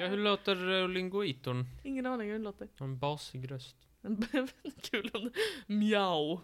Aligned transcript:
Ja, 0.00 0.06
hur 0.06 0.16
låter 0.16 0.68
uh, 0.68 0.88
linguitorn? 0.88 1.66
Ingen 1.84 2.06
aning 2.06 2.26
hur 2.26 2.32
den 2.32 2.42
låter. 2.42 2.68
En 2.80 2.98
basig 2.98 3.50
röst. 3.50 3.76
Kul 4.90 5.10
om 5.14 5.24
det... 5.24 5.30
Mjau. 5.74 6.40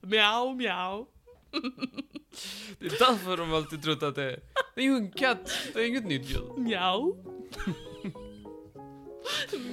mjau, 0.00 0.54
mjau. 0.54 1.06
Det 2.78 2.86
är 2.86 2.98
därför 2.98 3.36
de 3.36 3.54
alltid 3.54 3.82
trott 3.82 4.02
att 4.02 4.14
det 4.14 4.22
är... 4.22 4.40
Det 4.74 4.80
är 4.80 4.84
ju 4.84 4.96
en 4.96 5.10
katt, 5.10 5.50
det 5.74 5.80
är 5.80 5.88
inget 5.88 6.06
nytt 6.06 6.30
ljud. 6.30 6.58
Mjau. 6.58 7.16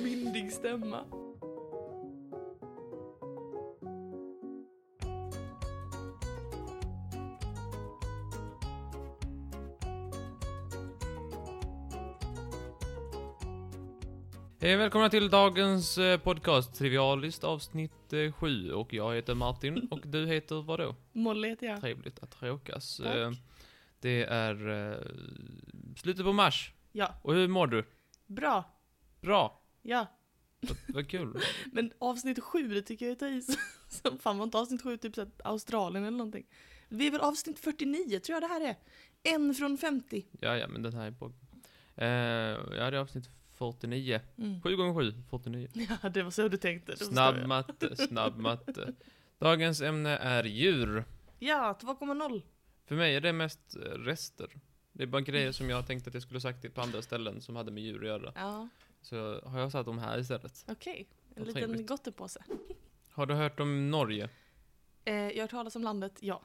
Myndig 0.03 0.51
stämma. 0.51 1.03
Hej, 14.65 14.75
välkomna 14.75 15.09
till 15.09 15.29
dagens 15.29 15.97
eh, 15.97 16.19
podcast 16.19 16.73
Trivialist 16.75 17.43
avsnitt 17.43 18.13
7 18.35 18.71
och 18.71 18.93
jag 18.93 19.15
heter 19.15 19.35
Martin 19.35 19.87
och 19.91 20.07
du 20.07 20.27
heter 20.27 20.61
vadå? 20.61 20.95
Molly 21.11 21.49
heter 21.49 21.67
jag. 21.67 21.81
Trevligt 21.81 22.19
att. 22.19 22.39
Tack. 22.39 23.05
Eh, 23.05 23.31
Det 23.99 24.23
är 24.23 24.69
eh, 24.69 24.97
slutet 25.97 26.25
på 26.25 26.33
mars. 26.33 26.73
Ja, 26.91 27.19
Och 27.21 27.33
hur 27.33 27.47
mår 27.47 27.67
du? 27.67 27.85
bra. 28.27 28.63
Bra. 29.21 29.61
Ja. 29.81 30.07
Vad, 30.87 31.09
kul. 31.09 31.39
Men 31.71 31.91
avsnitt 31.99 32.43
sju, 32.43 32.67
det 32.67 32.81
tycker 32.81 33.05
jag 33.05 33.11
är 33.11 33.15
ta 33.15 33.27
i. 33.27 33.41
Fan 34.19 34.37
var 34.37 34.43
inte 34.45 34.57
avsnitt 34.57 34.81
sju 34.81 34.97
typ 34.97 35.15
så 35.15 35.21
att 35.21 35.41
Australien 35.45 36.05
eller 36.05 36.17
någonting? 36.17 36.45
Vi 36.89 37.07
är 37.07 37.11
väl 37.11 37.21
avsnitt 37.21 37.59
49 37.59 38.19
tror 38.19 38.33
jag 38.35 38.43
det 38.43 38.53
här 38.53 38.61
är. 38.61 38.75
En 39.35 39.53
från 39.53 39.77
50. 39.77 40.25
Ja, 40.39 40.57
ja, 40.57 40.67
men 40.67 40.81
den 40.81 40.93
här 40.93 41.07
är 41.07 41.11
på... 41.11 41.25
Eh, 41.95 42.07
ja, 42.77 42.91
det 42.91 42.97
är 42.97 43.01
avsnitt 43.01 43.29
49. 43.55 44.19
Mm. 44.37 44.61
7 44.61 44.75
gånger 44.75 44.93
7, 44.93 45.13
49. 45.29 45.67
Ja, 46.03 46.09
det 46.09 46.23
var 46.23 46.31
så 46.31 46.47
du 46.47 46.57
tänkte. 46.57 46.97
Snabb 46.97 47.47
matte, 47.47 47.95
snabb 48.07 48.37
matte. 48.39 48.93
Dagens 49.39 49.81
ämne 49.81 50.09
är 50.17 50.43
djur. 50.43 51.03
Ja, 51.39 51.77
2,0. 51.81 52.41
För 52.85 52.95
mig 52.95 53.15
är 53.15 53.21
det 53.21 53.33
mest 53.33 53.75
eh, 53.75 53.79
rester. 53.81 54.47
Det 54.91 55.03
är 55.03 55.07
bara 55.07 55.21
grejer 55.21 55.51
som 55.51 55.69
jag 55.69 55.87
tänkte 55.87 56.07
att 56.09 56.13
jag 56.13 56.23
skulle 56.23 56.41
sagt 56.41 56.73
på 56.73 56.81
andra 56.81 57.01
ställen 57.01 57.41
som 57.41 57.55
hade 57.55 57.71
med 57.71 57.83
djur 57.83 58.01
att 58.01 58.07
göra. 58.21 58.31
Ja, 58.35 58.67
Så 59.01 59.41
har 59.45 59.59
jag 59.59 59.71
satt 59.71 59.85
dem 59.85 59.99
här 59.99 60.17
istället. 60.19 60.65
okej. 60.67 61.07
En 61.29 61.33
Vad 61.35 61.47
liten 61.47 61.61
trevligt. 61.63 61.87
gottepåse. 61.87 62.43
Har 63.11 63.25
du 63.25 63.33
hört 63.33 63.59
om 63.59 63.91
Norge? 63.91 64.29
Eh, 65.05 65.13
jag 65.15 65.33
har 65.35 65.41
hört 65.41 65.49
talas 65.51 65.75
om 65.75 65.83
landet, 65.83 66.17
ja. 66.21 66.41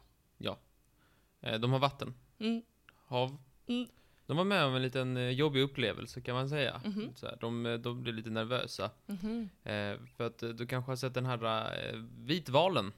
Eh, 1.43 1.59
de 1.61 1.73
har 1.73 1.79
vatten, 1.79 2.15
Mm. 2.39 2.63
hav. 2.95 3.37
Mm. 3.67 3.89
De 4.31 4.37
var 4.37 4.45
med 4.45 4.65
om 4.65 4.75
en 4.75 4.83
liten 4.83 5.17
eh, 5.17 5.31
jobbig 5.31 5.63
upplevelse 5.63 6.21
kan 6.21 6.35
man 6.35 6.49
säga. 6.49 6.81
Mhm. 6.85 7.11
Så 7.15 7.27
här, 7.27 7.37
de, 7.41 7.67
eh, 7.67 7.75
de 7.75 8.03
blev 8.03 8.15
lite 8.15 8.31
nervösa. 8.31 8.91
Mhm. 9.07 9.49
Eh, 9.65 9.97
för 10.17 10.27
att 10.27 10.43
eh, 10.43 10.49
du 10.49 10.67
kanske 10.67 10.91
har 10.91 10.97
sett 10.97 11.15
den 11.15 11.27
här 11.27 11.73
eh, 11.89 12.01
vitvalen. 12.19 12.93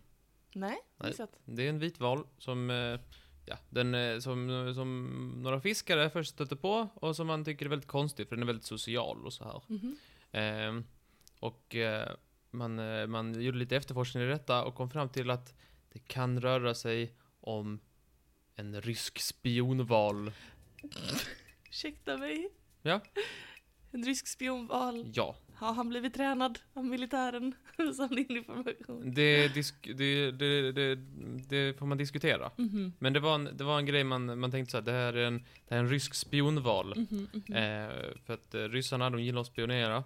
Nej, 0.54 0.76
missat. 1.04 1.38
Det 1.44 1.62
är 1.62 1.68
en 1.68 1.78
vitval 1.78 2.26
som, 2.38 2.70
eh, 2.70 3.00
ja, 3.46 3.56
den, 3.70 4.22
som, 4.22 4.72
som 4.74 5.08
några 5.42 5.60
fiskare 5.60 6.10
först 6.10 6.30
stötte 6.30 6.56
på 6.56 6.88
och 6.94 7.16
som 7.16 7.26
man 7.26 7.44
tycker 7.44 7.64
är 7.64 7.70
väldigt 7.70 7.88
konstig 7.88 8.28
för 8.28 8.36
den 8.36 8.42
är 8.42 8.46
väldigt 8.46 8.66
social 8.66 9.26
och 9.26 9.32
så 9.32 9.44
här. 9.44 9.62
Mhm. 9.66 9.96
Eh, 10.32 10.84
och 11.40 11.76
man, 12.50 12.74
man 13.10 13.42
gjorde 13.42 13.58
lite 13.58 13.76
efterforskning 13.76 14.22
i 14.22 14.26
detta 14.26 14.64
och 14.64 14.74
kom 14.74 14.90
fram 14.90 15.08
till 15.08 15.30
att 15.30 15.54
det 15.92 15.98
kan 15.98 16.40
röra 16.40 16.74
sig 16.74 17.14
om 17.40 17.80
en 18.56 18.80
rysk 18.80 19.18
spionval. 19.18 20.32
Ursäkta 21.68 22.16
mig. 22.16 22.48
Ja. 22.82 23.00
En 23.92 24.04
rysk 24.04 24.26
spionval. 24.28 25.10
Ja, 25.14 25.36
Har 25.54 25.72
han 25.72 25.88
blivit 25.88 26.14
tränad 26.14 26.58
av 26.74 26.84
militären? 26.84 27.54
Samla 27.96 28.20
in 28.20 28.36
information. 28.36 29.14
det, 29.14 29.48
det, 29.98 30.30
det, 30.72 30.94
det, 31.48 31.78
får 31.78 31.86
man 31.86 31.98
diskutera. 31.98 32.50
Mhm. 32.56 32.92
Men 32.98 33.12
det 33.12 33.20
var 33.20 33.34
en, 33.34 33.48
det 33.56 33.64
var 33.64 33.78
en 33.78 33.86
grej 33.86 34.04
man, 34.04 34.38
man 34.38 34.50
tänkte 34.50 34.70
så 34.70 34.76
här, 34.76 34.84
det 34.84 34.92
här 34.92 35.12
är 35.12 35.26
en, 35.26 35.38
det 35.38 35.74
här 35.74 35.76
är 35.76 35.80
en 35.84 35.88
rysk 35.90 36.14
spionval. 36.14 36.94
Mhm, 36.96 37.28
mhm. 37.32 37.56
Eh, 37.56 37.88
för 38.26 38.34
att 38.34 38.54
eh, 38.54 38.60
ryssarna, 38.60 39.10
de 39.10 39.22
gillar 39.22 39.40
att 39.40 39.46
spionera. 39.46 40.04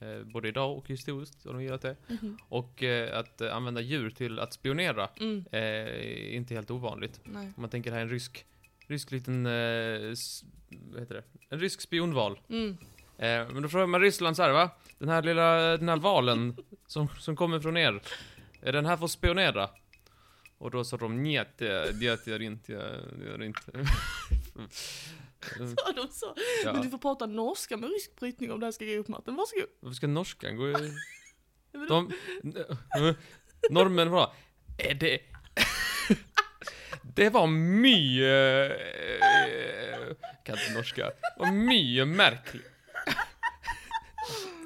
Eh, 0.00 0.22
både 0.24 0.48
idag 0.48 0.78
och 0.78 0.88
historiskt 0.88 1.44
har 1.44 1.52
de 1.52 1.62
gillat 1.62 1.82
det. 1.82 1.96
Mhm. 2.08 2.38
Och 2.48 2.82
eh, 2.82 3.18
att 3.18 3.40
eh, 3.40 3.56
använda 3.56 3.80
djur 3.80 4.10
till 4.10 4.38
att 4.38 4.52
spionera 4.52 5.08
Mm. 5.20 5.44
är 5.52 6.28
inte 6.30 6.54
helt 6.54 6.70
ovanligt. 6.70 7.20
Nej. 7.24 7.46
Om 7.56 7.60
man 7.62 7.70
tänker 7.70 7.90
det 7.90 7.94
här 7.94 8.00
är 8.00 8.06
en 8.06 8.10
rysk, 8.12 8.44
rysk 8.88 9.10
liten, 9.10 9.46
eh, 9.46 10.14
vad 10.70 11.00
heter 11.00 11.14
det? 11.14 11.24
En 11.48 11.60
rysk 11.60 11.80
spionval. 11.80 12.40
Mm. 12.48 12.78
Eh, 13.18 13.52
men 13.52 13.62
då 13.62 13.68
frågar 13.68 13.86
man 13.86 14.00
Ryssland 14.00 14.36
så 14.36 14.42
här, 14.42 14.52
va? 14.52 14.70
Den 14.98 15.08
här 15.08 15.22
lilla, 15.22 15.76
den 15.76 15.88
här 15.88 15.96
valen 15.96 16.56
som, 16.86 17.08
som 17.18 17.36
kommer 17.36 17.60
från 17.60 17.76
er, 17.76 18.02
är 18.62 18.72
den 18.72 18.86
här 18.86 18.96
för 18.96 19.04
att 19.04 19.10
spionera? 19.10 19.70
Och 20.58 20.70
då 20.70 20.84
sa 20.84 20.96
de 20.96 21.22
njet, 21.22 21.58
det, 21.58 22.26
gör 22.26 22.42
inte, 22.42 22.72
det 23.18 23.24
gör 23.24 23.42
inte. 23.42 23.62
Ja, 25.58 25.92
de 25.96 26.08
sa. 26.08 26.34
Men 26.64 26.76
ja. 26.76 26.82
du 26.82 26.90
får 26.90 26.98
prata 26.98 27.26
norska 27.26 27.76
med 27.76 27.90
rysk 27.90 28.16
brytning 28.20 28.52
om 28.52 28.60
det 28.60 28.66
här 28.66 28.72
ska 28.72 28.84
ge 28.84 28.98
upp 28.98 29.08
matten. 29.08 29.36
Varsågod. 29.36 29.68
Varför 29.80 29.94
ska 29.94 30.06
norskan 30.06 30.56
gå 30.56 30.68
i... 30.68 30.72
Men 31.72 31.88
De... 31.88 32.12
Normen 33.70 34.10
var... 34.10 34.32
Är 34.78 34.94
det... 34.94 35.20
Det 37.18 37.30
var 37.30 37.46
mycket... 37.46 38.78
Kan 40.44 40.58
inte 40.58 40.72
norska. 40.74 41.04
Det 41.04 41.12
var 41.38 41.52
mycket 41.52 42.08
märkligt. 42.08 42.66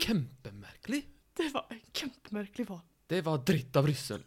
Kempe-märklig. 0.01 1.09
Det 1.37 1.49
var 1.55 1.67
en 1.71 1.81
kämpemärklig 1.93 2.67
val. 2.67 2.81
Det 3.07 3.21
var 3.21 3.39
dritt 3.39 3.77
av 3.77 3.87
ryssen. 3.87 4.23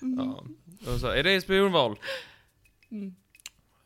Ja. 0.00 0.44
Och 0.86 1.00
så, 1.00 1.06
är 1.06 1.22
det 1.22 1.40
spionval? 1.40 1.98
Mm. 2.90 3.14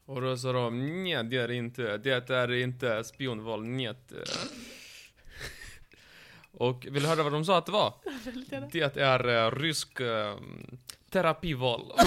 Och 0.05 0.21
då 0.21 0.37
sa 0.37 0.53
de, 0.53 1.03
nej 1.05 1.25
det 1.25 1.37
är 1.37 1.51
inte, 1.51 1.97
det 1.99 2.31
är 2.31 2.53
inte 2.53 3.05
spionval, 3.05 3.65
njet. 3.65 4.13
Och 6.53 6.87
vill 6.91 7.03
du 7.03 7.09
höra 7.09 7.23
vad 7.23 7.33
de 7.33 7.45
sa 7.45 7.59
att 7.59 7.67
det 7.67 7.73
var? 7.73 7.95
Det 8.73 8.97
är 8.97 9.29
uh, 9.29 9.59
rysk 9.59 10.01
uh, 10.01 10.37
terapival. 11.11 11.93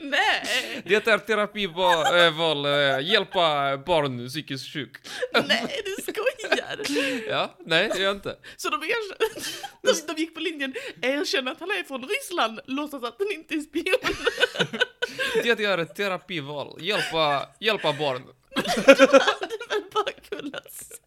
Nej! 0.00 0.82
Det 0.84 1.06
är 1.06 1.18
terapival, 1.18 2.26
äh, 2.26 2.38
val, 2.38 2.66
äh, 2.66 3.00
hjälpa 3.00 3.76
barn 3.86 4.28
psykiskt 4.28 4.72
sjuk. 4.72 4.96
Nej, 5.48 5.82
du 5.84 6.02
skojar! 6.02 7.26
Ja, 7.28 7.56
nej 7.66 7.88
det 7.92 7.98
gör 7.98 8.04
jag 8.04 8.16
inte. 8.16 8.36
Så 8.56 8.68
de 8.68 8.80
de, 9.82 10.14
de 10.14 10.20
gick 10.20 10.34
på 10.34 10.40
linjen, 10.40 10.74
erkänner 11.02 11.52
att 11.52 11.60
han 11.60 11.70
är 11.70 11.84
från 11.84 12.08
Ryssland, 12.08 12.60
låtsas 12.64 13.04
att 13.04 13.16
han 13.18 13.32
inte 13.32 13.54
är 13.54 13.60
spion. 13.60 14.14
Det 15.42 15.64
är 15.64 15.78
ett 15.78 15.94
terapival, 15.94 16.76
hjälpa, 16.80 17.48
hjälpa 17.60 17.92
barn. 17.92 18.22
Det 18.54 18.86
hade 18.86 19.56
väl 19.68 19.82
bara 19.94 20.12
kunnat 20.28 20.72
säga. 20.72 21.00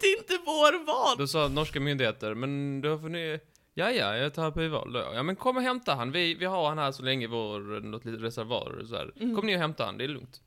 Det 0.00 0.06
är 0.06 0.18
inte 0.18 0.38
vår 0.44 0.84
val. 0.86 1.18
Då 1.18 1.26
sa 1.26 1.48
norska 1.48 1.80
myndigheter, 1.80 2.34
men 2.34 2.80
då 2.80 2.98
får 2.98 3.08
ni... 3.08 3.40
Ja, 3.74 3.90
ja, 3.90 4.16
jag 4.16 4.34
tar 4.34 4.42
terapival 4.42 4.92
då. 4.92 4.98
Ja, 4.98 5.22
men 5.22 5.36
kom 5.36 5.56
och 5.56 5.62
hämta 5.62 5.94
han. 5.94 6.12
Vi, 6.12 6.34
vi 6.34 6.44
har 6.44 6.68
han 6.68 6.78
här 6.78 6.92
så 6.92 7.02
länge 7.02 7.24
i 7.24 7.28
vår, 7.28 7.80
något 7.80 8.04
litet 8.04 8.22
reservoar 8.22 8.84
så 8.84 8.96
här. 8.96 9.12
Mm. 9.16 9.36
Kom 9.36 9.46
ni 9.46 9.56
och 9.56 9.60
hämta 9.60 9.84
han, 9.84 9.98
det 9.98 10.04
är 10.04 10.08
lugnt. 10.08 10.42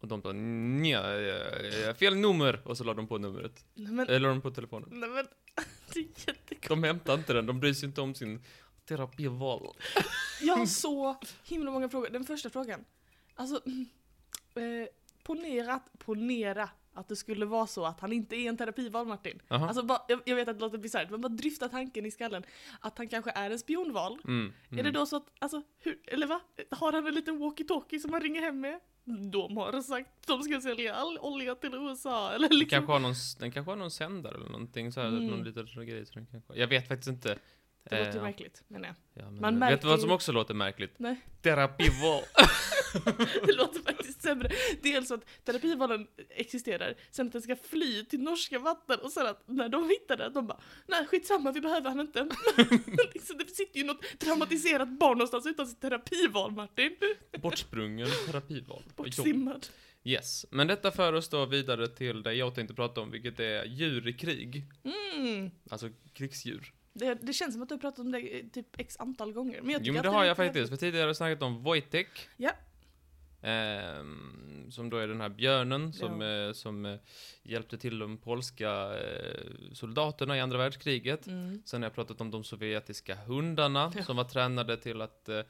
Och 0.00 0.08
de 0.08 0.22
sa, 0.22 0.32
nja, 0.32 1.20
ja, 1.20 1.44
ja, 1.86 1.94
fel 1.94 2.16
nummer. 2.16 2.60
Och 2.64 2.76
så 2.76 2.84
la 2.84 2.94
de 2.94 3.06
på 3.06 3.18
numret. 3.18 3.64
Nej 3.74 3.92
men, 3.92 4.08
Eller 4.08 4.28
de 4.28 4.40
på 4.40 4.50
telefonen. 4.50 4.88
nej 4.92 5.08
men, 5.08 5.26
det 5.94 6.00
är 6.00 6.02
jättekonstigt. 6.02 6.68
De 6.68 6.82
hämtar 6.82 7.14
inte 7.14 7.32
den, 7.32 7.46
de 7.46 7.60
bryr 7.60 7.72
sig 7.72 7.86
inte 7.86 8.00
om 8.00 8.14
sin 8.14 8.42
terapival. 8.88 9.76
Jag 10.42 10.56
har 10.56 10.66
så 10.66 11.16
himla 11.44 11.70
många 11.70 11.88
frågor. 11.88 12.08
Den 12.10 12.24
första 12.24 12.50
frågan. 12.50 12.84
Alltså, 13.34 13.60
mm, 13.66 13.86
eh, 14.54 14.88
ponera, 15.22 15.80
ponera 15.98 16.70
att 16.98 17.08
det 17.08 17.16
skulle 17.16 17.46
vara 17.46 17.66
så 17.66 17.84
att 17.84 18.00
han 18.00 18.12
inte 18.12 18.36
är 18.36 18.48
en 18.48 18.56
terapival 18.56 19.06
Martin. 19.06 19.42
Alltså 19.48 19.82
bara, 19.82 20.02
jag, 20.08 20.20
jag 20.24 20.36
vet 20.36 20.48
att 20.48 20.58
det 20.58 20.60
låter 20.60 20.78
bisarrt, 20.78 21.10
men 21.10 21.20
bara 21.20 21.28
dryfta 21.28 21.68
tanken 21.68 22.06
i 22.06 22.10
skallen 22.10 22.42
att 22.80 22.98
han 22.98 23.08
kanske 23.08 23.30
är 23.30 23.50
en 23.50 23.58
spionval. 23.58 24.18
Mm, 24.24 24.52
Är 24.70 24.74
det 24.74 24.80
mm. 24.80 24.92
då 24.92 25.06
så 25.06 25.16
att, 25.16 25.26
alltså, 25.38 25.62
hur, 25.78 25.98
eller 26.06 26.26
va? 26.26 26.40
Har 26.70 26.92
han 26.92 27.06
en 27.06 27.14
liten 27.14 27.38
walkie-talkie 27.42 27.98
som 27.98 28.12
han 28.12 28.22
ringer 28.22 28.40
hem 28.42 28.60
med? 28.60 28.80
De 29.32 29.56
har 29.56 29.82
sagt 29.82 30.08
att 30.20 30.26
de 30.26 30.42
ska 30.42 30.60
sälja 30.60 30.94
all 30.94 31.18
olja 31.18 31.54
till 31.54 31.74
USA, 31.74 32.30
eller 32.32 32.48
Den 32.48 32.58
liksom. 32.58 32.76
kanske 32.76 32.92
har 32.92 33.00
någon, 33.00 33.14
den 33.38 33.52
kanske 33.52 33.70
har 33.70 33.76
någon 33.76 33.90
sändare 33.90 34.34
eller 34.34 34.48
någonting 34.48 34.92
så 34.92 35.00
här, 35.00 35.08
Mm. 35.08 35.26
någon 35.26 35.44
liten 35.44 35.86
grej. 35.86 36.04
Den 36.14 36.26
kanske, 36.26 36.54
jag 36.54 36.66
vet 36.66 36.88
faktiskt 36.88 37.08
inte. 37.08 37.38
Det 37.90 38.04
låter 38.04 38.18
Eh, 38.18 38.22
märkligt, 38.22 38.62
men 38.68 38.80
nej. 38.80 38.92
Ja, 39.14 39.30
men, 39.30 39.40
Man 39.58 39.70
vet 39.70 39.82
du 39.82 39.88
vad 39.88 40.00
som 40.00 40.10
också 40.10 40.32
låter 40.32 40.54
märkligt? 40.54 40.94
Nej. 40.98 41.20
Terapival. 41.42 42.22
Det 43.46 43.52
låter 43.52 43.80
faktiskt 43.82 44.22
sämre. 44.22 44.50
Dels 44.82 45.10
att 45.10 45.24
terapivalen 45.44 46.06
existerar, 46.30 46.94
sen 47.10 47.26
att 47.26 47.32
den 47.32 47.42
ska 47.42 47.56
fly 47.56 48.04
till 48.04 48.20
norska 48.20 48.58
vatten 48.58 48.98
och 49.02 49.12
sen 49.12 49.26
att 49.26 49.42
när 49.46 49.68
de 49.68 49.88
hittar 49.88 50.16
den, 50.16 50.32
de 50.32 50.46
bara 50.46 50.60
nej 50.86 51.06
skitsamma 51.06 51.52
vi 51.52 51.60
behöver 51.60 51.88
han 51.90 52.00
inte. 52.00 52.20
liksom, 53.14 53.38
det 53.38 53.54
sitter 53.54 53.78
ju 53.78 53.86
något 53.86 54.18
traumatiserat 54.18 54.88
barn 54.88 55.18
någonstans 55.18 55.46
utan 55.46 55.66
sitt 55.66 55.80
terapival 55.80 56.52
Martin. 56.52 56.96
Bortsprungen 57.38 58.08
terapival. 58.26 58.82
Bortsimmad. 58.96 59.66
Yes, 60.04 60.46
men 60.50 60.66
detta 60.66 60.90
för 60.90 61.12
oss 61.12 61.28
då 61.28 61.46
vidare 61.46 61.88
till 61.88 62.22
det 62.22 62.34
jag 62.34 62.54
tänkte 62.54 62.74
prata 62.74 63.00
om, 63.00 63.10
vilket 63.10 63.40
är 63.40 63.64
djur 63.64 64.08
i 64.08 64.12
krig. 64.12 64.64
Mm. 64.84 65.50
Alltså 65.70 65.88
krigsdjur. 66.12 66.72
Det, 66.92 67.14
det 67.14 67.32
känns 67.32 67.54
som 67.54 67.62
att 67.62 67.68
du 67.68 67.74
har 67.74 67.80
pratat 67.80 67.98
om 67.98 68.12
det 68.12 68.18
eh, 68.18 68.46
typ 68.46 68.80
x 68.80 68.96
antal 68.98 69.32
gånger. 69.32 69.62
Men 69.62 69.70
jag 69.70 69.80
Jo 69.84 69.92
men 69.92 70.02
det 70.02 70.08
har 70.08 70.24
jag 70.24 70.36
faktiskt, 70.36 70.68
för 70.68 70.76
tidigare 70.76 71.02
har 71.02 71.08
jag 71.08 71.16
snackat 71.16 71.42
om 71.42 71.62
Wojtek. 71.62 72.08
Ja. 72.36 72.50
Ehm, 73.42 74.66
som 74.70 74.90
då 74.90 74.96
är 74.96 75.08
den 75.08 75.20
här 75.20 75.28
björnen 75.28 75.92
som, 75.92 76.20
Ja. 76.20 76.46
eh, 76.48 76.52
som 76.52 76.86
eh, 76.86 76.98
hjälpte 77.42 77.78
till 77.78 77.98
de 77.98 78.18
polska 78.18 78.70
eh, 78.98 79.50
soldaterna 79.72 80.36
i 80.36 80.40
andra 80.40 80.58
världskriget. 80.58 81.26
Mm. 81.26 81.62
Sen 81.64 81.82
har 81.82 81.86
jag 81.86 81.94
pratat 81.94 82.20
om 82.20 82.30
de 82.30 82.44
sovjetiska 82.44 83.14
hundarna 83.14 83.92
Ja. 83.96 84.02
som 84.02 84.16
var 84.16 84.24
tränade 84.24 84.76
till 84.76 85.00
att, 85.00 85.28
eh, 85.28 85.40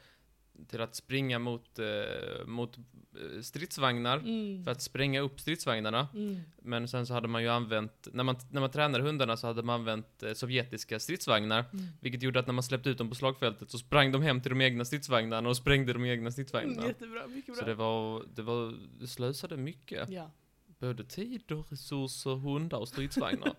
till 0.67 0.81
att 0.81 0.95
springa 0.95 1.39
mot, 1.39 1.79
eh, 1.79 2.47
mot 2.47 2.79
eh, 2.79 3.41
stridsvagnar. 3.41 4.19
Mm. 4.19 4.65
För 4.65 4.71
att 4.71 4.83
spränga 4.83 5.21
upp 5.21 5.41
stridsvagnarna. 5.41 6.09
Mm. 6.15 6.41
Men 6.63 6.89
sen 6.89 7.07
så 7.07 7.15
hade 7.15 7.29
man 7.29 7.43
ju 7.43 7.49
använt, 7.49 8.09
när 8.13 8.25
man, 8.25 8.37
när 8.51 8.61
man 8.61 8.71
tränade 8.71 9.05
hundarna 9.05 9.37
så 9.37 9.47
hade 9.47 9.63
man 9.63 9.81
använt 9.81 10.23
eh, 10.23 10.33
sovjetiska 10.33 10.99
stridsvagnar. 11.01 11.65
Mm. 11.73 11.85
Vilket 12.01 12.23
gjorde 12.23 12.41
att 12.41 12.47
när 12.47 12.55
man 12.55 12.63
släppte 12.63 12.91
ut 12.91 12.99
dem 12.99 13.09
på 13.09 13.15
slagfältet 13.15 13.71
så 13.71 13.79
sprang 13.79 14.13
de 14.13 14.23
hem 14.23 14.41
till 14.41 14.51
de 14.51 14.61
egna 14.61 14.85
stridsvagnarna 14.85 15.49
och 15.49 15.57
sprängde 15.57 15.93
de 15.93 16.05
egna 16.05 16.31
stridsvagnarna. 16.31 16.77
Mm, 16.77 16.89
jättebra, 16.89 17.27
mycket 17.27 17.55
bra. 17.55 17.57
Så 17.57 17.65
det 17.65 17.75
var, 17.75 18.25
det 18.35 18.43
var, 18.43 18.75
det 19.01 19.07
slösade 19.07 19.57
mycket. 19.57 20.11
Ja. 20.11 20.31
Både 20.79 21.05
tid 21.05 21.53
och 21.53 21.71
resurser, 21.71 22.37
hundar 22.37 22.79
och 22.79 22.89
stridsvagnar. 22.89 23.55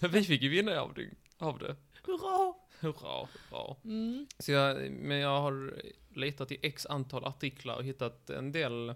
Men 0.00 0.10
vi 0.10 0.22
fick 0.22 0.42
ju 0.42 0.48
vinna 0.48 0.80
av 0.80 0.94
det. 0.94 1.10
Av 1.38 1.58
det. 1.58 1.76
Hurra! 2.02 2.54
Hurra, 2.82 3.28
hurra. 3.50 3.76
Mm. 3.84 4.26
Så 4.38 4.52
jag, 4.52 4.90
men 4.90 5.16
jag 5.18 5.40
har 5.40 5.74
letat 6.14 6.52
i 6.52 6.58
x 6.62 6.86
antal 6.86 7.24
artiklar 7.24 7.76
och 7.76 7.84
hittat 7.84 8.30
en 8.30 8.52
del 8.52 8.88
eh, 8.88 8.94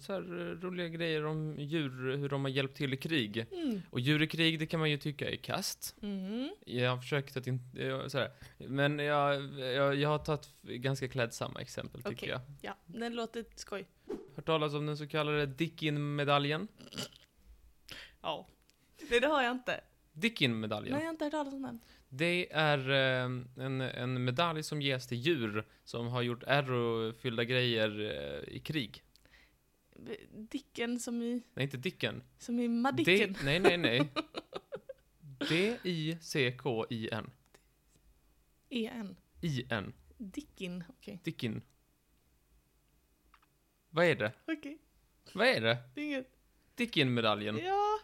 så 0.00 0.12
här 0.12 0.54
roliga 0.60 0.88
grejer 0.88 1.24
om 1.26 1.56
djur, 1.58 2.16
hur 2.16 2.28
de 2.28 2.44
har 2.44 2.50
hjälpt 2.50 2.76
till 2.76 2.94
i 2.94 2.96
krig. 2.96 3.46
Mm. 3.52 3.82
Och 3.90 4.00
djur 4.00 4.22
i 4.22 4.26
krig, 4.26 4.58
det 4.58 4.66
kan 4.66 4.80
man 4.80 4.90
ju 4.90 4.96
tycka 4.98 5.30
är 5.30 5.36
kast. 5.36 5.96
Mm. 6.02 6.50
Jag 6.66 6.90
har 6.90 6.98
försökt 6.98 7.36
att 7.36 7.46
inte, 7.46 7.82
jag- 7.82 8.10
så 8.10 8.18
här. 8.18 8.30
men 8.58 8.98
jag, 8.98 9.42
jag, 9.58 9.94
jag 9.94 10.08
har 10.08 10.18
tagit 10.18 10.48
ganska 10.62 11.08
klädsamma 11.08 11.60
exempel 11.60 12.02
tycker 12.02 12.16
Okej. 12.16 12.28
jag. 12.28 12.40
Ja, 12.60 12.76
det 12.86 13.08
låter 13.08 13.44
skoj. 13.54 13.86
Hört 14.36 14.46
talas 14.46 14.74
om 14.74 14.86
den 14.86 14.96
så 14.96 15.06
kallade 15.06 15.46
Dickin-medaljen? 15.46 16.68
Ja. 18.20 18.46
Nej, 19.10 19.20
det 19.20 19.26
har 19.26 19.42
jag 19.42 19.52
inte. 19.52 19.80
Dickin-medaljen. 20.12 20.92
Nej, 20.92 21.00
jag 21.00 21.06
har 21.06 21.12
inte 21.12 21.24
hört 21.24 21.32
talas 21.32 21.54
om 21.54 21.62
den. 21.62 21.80
Det 22.14 22.52
är 22.52 22.90
eh, 22.90 23.24
en, 23.64 23.80
en 23.80 24.24
medalj 24.24 24.62
som 24.62 24.82
ges 24.82 25.06
till 25.06 25.18
djur 25.18 25.66
som 25.84 26.06
har 26.08 26.22
gjort 26.22 26.42
ärofyllda 26.46 27.44
grejer 27.44 28.00
eh, 28.00 28.54
i 28.54 28.58
krig. 28.60 29.02
Dicken 30.30 31.00
som 31.00 31.22
i, 31.22 31.42
Nej, 31.54 31.64
inte 31.64 31.76
Dicken. 31.76 32.22
som 32.38 32.60
i 32.60 32.68
Madicken. 32.68 33.32
D- 33.32 33.38
nej, 33.44 33.60
nej, 33.60 33.76
nej. 33.76 34.10
D-I-C-K-I-N. 35.48 37.30
E-N. 38.68 39.16
I-N. 39.40 39.92
Dickin, 40.18 40.84
okej. 40.88 41.20
Dickin. 41.24 41.62
Vad 43.90 44.04
är 44.04 44.14
det? 44.16 44.32
Okej, 44.46 44.78
Vad 45.34 45.46
är 45.46 45.60
det? 45.60 45.78
det 45.94 46.00
är 46.00 46.04
inget. 46.04 46.28
Dickin-medaljen. 46.74 47.58
Ja. 47.64 47.98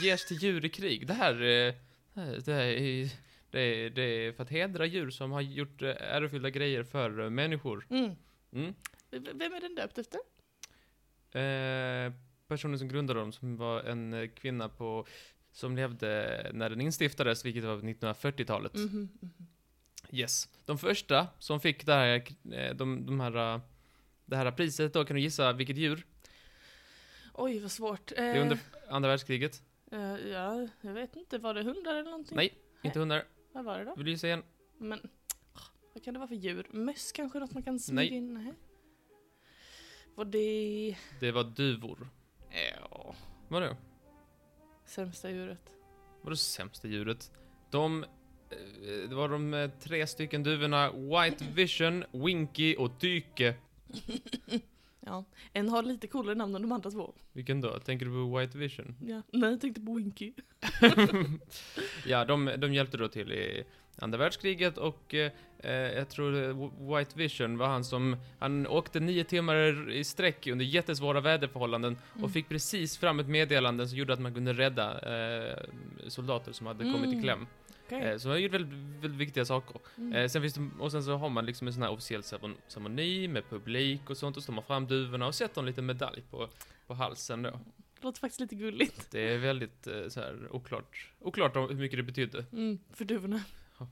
Ges 0.00 0.26
till 0.26 0.36
djur 0.36 0.64
i 0.64 0.68
krig. 0.68 1.06
Det 1.06 1.14
här, 1.14 1.42
eh, 1.42 1.74
det, 2.14 2.52
här 2.52 2.62
är, 2.62 3.10
det, 3.50 3.60
är, 3.60 3.90
det 3.90 4.02
är 4.02 4.32
för 4.32 4.42
att 4.42 4.50
hedra 4.50 4.86
djur 4.86 5.10
som 5.10 5.32
har 5.32 5.40
gjort 5.40 5.82
eh, 5.82 5.88
ärofyllda 5.88 6.50
grejer 6.50 6.82
för 6.82 7.20
eh, 7.20 7.30
människor. 7.30 7.86
Mm. 7.90 8.16
Mm. 8.52 8.74
Vem 9.10 9.52
är 9.52 9.60
den 9.60 9.74
döpt 9.74 9.98
efter? 9.98 10.20
Eh, 11.40 12.12
personen 12.48 12.78
som 12.78 12.88
grundade 12.88 13.20
dem, 13.20 13.32
som 13.32 13.56
var 13.56 13.82
en 13.82 14.12
eh, 14.12 14.28
kvinna 14.28 14.68
på, 14.68 15.06
som 15.52 15.76
levde 15.76 16.50
när 16.54 16.70
den 16.70 16.80
instiftades, 16.80 17.44
vilket 17.44 17.64
var 17.64 17.78
på 17.78 17.86
1940-talet. 17.86 18.74
Mhm, 18.74 19.08
mhm. 19.20 19.46
Yes. 20.12 20.48
De 20.64 20.78
första 20.78 21.26
som 21.38 21.60
fick 21.60 21.86
det 21.86 21.92
här, 21.92 22.22
eh, 22.52 22.74
de, 22.74 23.06
de 23.06 23.20
här, 23.20 23.54
eh, 23.54 23.60
det 24.24 24.36
här 24.36 24.50
priset 24.52 24.92
då, 24.92 25.04
kan 25.04 25.16
du 25.16 25.22
gissa 25.22 25.52
vilket 25.52 25.76
djur? 25.76 26.06
Oj, 27.32 27.58
vad 27.58 27.70
svårt. 27.70 28.06
Det 28.06 28.16
är 28.16 28.40
under 28.40 28.58
andra 28.88 29.08
världskriget. 29.08 29.62
Eh, 29.90 30.28
ja, 30.28 30.68
jag 30.80 30.92
vet 30.92 31.16
inte. 31.16 31.38
Var 31.38 31.54
det 31.54 31.62
hundar 31.62 31.94
eller 31.94 32.10
någonting? 32.10 32.36
Nej. 32.36 32.54
Inte 32.82 32.98
hundar. 32.98 33.24
Vad 33.52 33.64
var 33.64 33.78
det 33.78 33.84
då? 33.84 33.94
Vill 33.94 34.04
du 34.04 34.10
gissa 34.10 34.26
igen? 34.26 34.42
Men, 34.78 35.08
vad 35.94 36.04
kan 36.04 36.14
det 36.14 36.18
vara 36.20 36.28
för 36.28 36.34
djur? 36.34 36.66
Möss 36.70 37.12
kanske? 37.12 37.38
Något 37.38 37.52
man 37.54 37.62
kan 37.62 37.78
smyga 37.80 38.00
Nej. 38.10 38.16
in? 38.18 38.34
Nej. 38.34 38.54
Var 40.14 40.24
det... 40.24 40.96
Det 41.20 41.32
var 41.32 41.44
duvor. 41.44 42.08
Ja. 42.50 43.14
Vadå? 43.48 43.76
Sämsta 44.84 45.30
djuret? 45.30 45.70
Vadå 46.22 46.36
sämsta 46.36 46.88
djuret? 46.88 47.30
De... 47.70 48.04
eh, 48.04 49.08
Det 49.08 49.14
var 49.14 49.28
de 49.28 49.54
eh, 49.54 49.70
tre 49.70 50.06
stycken 50.06 50.42
duvorna 50.42 50.92
White 50.92 51.44
Vision, 51.54 52.04
Winky 52.12 52.76
och 52.76 52.90
Dyke. 53.00 53.54
Ja. 55.00 55.24
En 55.52 55.68
har 55.68 55.82
lite 55.82 56.06
coolare 56.06 56.34
namn 56.34 56.54
än 56.54 56.62
de 56.62 56.72
andra 56.72 56.90
två. 56.90 57.14
Vilken 57.32 57.60
då? 57.60 57.78
Tänker 57.78 58.06
du 58.06 58.12
på 58.12 58.38
White 58.38 58.58
Vision? 58.58 58.94
Ja. 59.00 59.22
Nej, 59.32 59.50
jag 59.50 59.60
tänkte 59.60 59.80
på 59.80 59.94
Winky. 59.94 60.32
ja, 62.06 62.24
de, 62.24 62.50
de 62.58 62.74
hjälpte 62.74 62.96
då 62.96 63.08
till 63.08 63.32
i 63.32 63.64
andra 63.96 64.18
världskriget 64.18 64.78
och 64.78 65.14
eh, 65.14 65.32
jag 65.72 66.08
tror 66.08 66.42
eh, 66.42 66.96
White 66.98 67.18
Vision 67.18 67.58
var 67.58 67.66
han 67.66 67.84
som, 67.84 68.16
han 68.38 68.66
åkte 68.66 69.00
nio 69.00 69.24
timmar 69.24 69.90
i 69.92 70.04
sträck 70.04 70.46
under 70.46 70.64
jättesvåra 70.64 71.20
väderförhållanden 71.20 71.96
Mm. 72.14 72.24
och 72.24 72.30
fick 72.32 72.48
precis 72.48 72.98
fram 72.98 73.20
ett 73.20 73.28
meddelande 73.28 73.88
som 73.88 73.98
gjorde 73.98 74.12
att 74.12 74.20
man 74.20 74.34
kunde 74.34 74.52
rädda 74.52 74.98
eh, 75.00 75.58
soldater 76.08 76.52
som 76.52 76.66
hade 76.66 76.84
kommit 76.84 77.08
i 77.08 77.12
Mm. 77.12 77.22
kläm. 77.22 77.46
Okej. 77.96 78.08
Eh, 78.08 78.16
så 78.18 78.28
han 78.28 78.42
gjorde 78.42 78.58
väldigt, 78.58 78.78
väldigt 79.04 79.20
viktiga 79.20 79.44
saker. 79.44 79.80
Mm. 79.98 80.12
Eh, 80.12 80.28
sen 80.28 80.42
finns 80.42 80.54
det, 80.54 80.68
och 80.78 80.92
sen 80.92 81.02
så 81.04 81.16
har 81.16 81.28
man 81.28 81.46
liksom 81.46 81.66
en 81.66 81.72
sån 81.72 81.82
här 81.82 81.90
officiell 81.90 82.20
ceremon- 82.20 82.56
ceremoni 82.68 83.28
med 83.28 83.48
publik 83.50 84.10
och 84.10 84.16
sånt 84.16 84.36
och 84.36 84.42
så 84.42 84.46
tar 84.46 84.54
man 84.54 84.64
fram 84.64 84.86
duvorna 84.86 85.26
och 85.26 85.34
sätter 85.34 85.60
en 85.60 85.66
liten 85.66 85.86
medalj 85.86 86.22
på, 86.30 86.48
på 86.86 86.94
halsen 86.94 87.42
då. 87.42 87.50
Det 87.50 88.04
låter 88.06 88.20
faktiskt 88.20 88.40
lite 88.40 88.54
gulligt. 88.54 89.10
Det 89.10 89.34
är 89.34 89.38
väldigt 89.38 89.86
eh, 89.86 90.08
så 90.08 90.20
här 90.20 90.36
oklart, 90.50 91.08
oklart 91.20 91.56
om 91.56 91.68
hur 91.68 91.76
mycket 91.76 91.98
det 91.98 92.02
betydde. 92.02 92.44
Mm, 92.52 92.78
för 92.94 93.04
duvorna. 93.04 93.40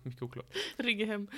Mycket 0.02 0.23
oklart. 0.23 0.56
Ringer 0.76 1.06
hem. 1.06 1.29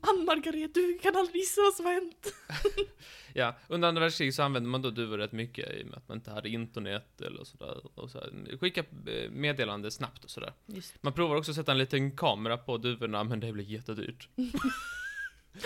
Ann-Margaret, 0.00 0.74
du 0.74 0.98
kan 1.02 1.16
aldrig 1.16 1.36
gissa 1.36 1.60
vad 1.60 1.74
som 1.74 1.86
har 1.86 1.92
hänt. 1.92 2.34
Ja, 3.34 3.54
under 3.68 3.88
andra 3.88 4.00
världskriget 4.00 4.34
så 4.34 4.42
använde 4.42 4.68
man 4.68 4.82
då 4.82 4.90
duvor 4.90 5.18
rätt 5.18 5.32
mycket 5.32 5.70
i 5.70 5.82
och 5.82 5.86
med 5.86 5.96
att 5.96 6.08
man 6.08 6.16
inte 6.18 6.30
hade 6.30 6.48
internet 6.48 7.20
eller 7.20 7.44
sådär. 7.44 7.98
Och 7.98 8.10
så 8.10 8.18
här, 8.18 8.58
skicka 8.58 8.80
eh, 8.80 9.30
meddelande 9.30 9.90
snabbt 9.90 10.24
och 10.24 10.30
sådär. 10.30 10.52
Man 11.00 11.12
provar 11.12 11.36
också 11.36 11.50
att 11.50 11.56
sätta 11.56 11.72
en 11.72 11.78
liten 11.78 12.16
kamera 12.16 12.56
på 12.56 12.76
duvorna, 12.78 13.24
men 13.24 13.40
det 13.40 13.52
blir 13.52 13.64
jättedyrt. 13.64 14.28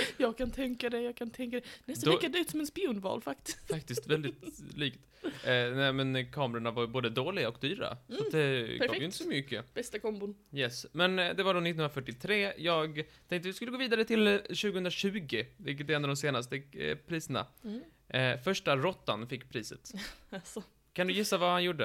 Jag 0.17 0.39
kan 0.39 0.51
tänka 0.51 0.91
det, 0.91 1.01
jag 1.01 1.17
kan 1.17 1.31
tänka 1.31 1.57
det. 1.57 1.67
Nästan 1.85 2.13
lika 2.13 2.29
dyrt 2.29 2.51
som 2.51 2.61
en 2.61 2.67
spionval 2.67 3.23
faktiskt. 3.23 3.69
Faktiskt 3.71 4.07
väldigt 4.07 4.61
likt. 4.77 5.01
Eh, 5.25 5.31
nej 5.75 5.93
men 5.93 6.33
kamerorna 6.33 6.71
var 6.71 6.83
ju 6.83 6.89
både 6.89 7.11
dåliga 7.11 7.49
och 7.49 7.59
dyra. 7.61 7.97
Så 8.09 8.27
att 8.27 8.33
det 8.33 8.67
gav 8.67 8.79
perfekt. 8.79 9.01
ju 9.01 9.05
inte 9.05 9.17
så 9.17 9.29
mycket. 9.29 9.75
Bästa 9.75 9.99
kombon. 9.99 10.35
Yes, 10.53 10.87
men 10.93 11.19
eh, 11.19 11.35
det 11.35 11.43
var 11.43 11.55
då 11.55 11.61
1943. 11.61 12.53
Jag 12.57 13.05
tänkte 13.29 13.49
vi 13.49 13.53
skulle 13.53 13.71
gå 13.71 13.77
vidare 13.77 14.05
till 14.05 14.27
eh, 14.27 14.37
2020, 14.37 15.45
vilket 15.57 15.91
är 15.91 15.95
en 15.95 16.05
av 16.05 16.09
de 16.09 16.17
senaste 16.17 16.63
eh, 16.73 16.97
priserna. 16.97 17.47
Mm. 17.65 17.83
Eh, 18.09 18.41
första 18.41 18.77
råttan 18.77 19.29
fick 19.29 19.51
priset. 19.51 19.93
Alltså, 20.31 20.63
Kan 20.93 21.07
du 21.07 21.13
gissa 21.13 21.39
vad 21.39 21.51
han 21.51 21.65
gjorde? 21.65 21.85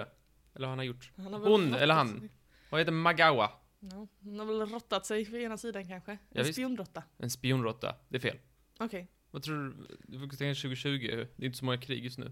Eller 0.55 0.67
vad 0.67 0.69
han 0.69 0.77
har 0.77 0.85
gjort? 0.85 1.11
han 1.15 1.33
har 1.33 1.39
Hon, 1.39 1.73
eller 1.73 1.93
han? 1.93 2.29
Vad 2.69 2.81
heter 2.81 2.91
Magawa? 2.91 3.51
Ja, 3.91 4.07
han 4.23 4.39
har 4.39 4.45
väl 4.45 4.65
råttat 4.65 5.05
sig 5.05 5.25
för 5.25 5.37
ena 5.37 5.57
sidan 5.57 5.87
kanske. 5.87 6.11
En 6.11 6.17
Ja, 6.29 6.43
visst. 6.43 6.53
spionråtta. 6.53 7.03
En 7.17 7.29
spionråtta. 7.29 7.95
Det 8.09 8.17
är 8.17 8.21
fel. 8.21 8.37
Okej. 8.79 9.07
Vad 9.31 9.43
tror 9.43 9.55
du? 9.63 9.97
Du 10.07 10.19
får 10.19 10.27
tänka 10.37 10.61
2020. 10.61 11.25
Det 11.35 11.43
är 11.43 11.45
inte 11.45 11.57
så 11.57 11.65
många 11.65 11.77
krig 11.77 12.03
just 12.03 12.17
nu. 12.17 12.31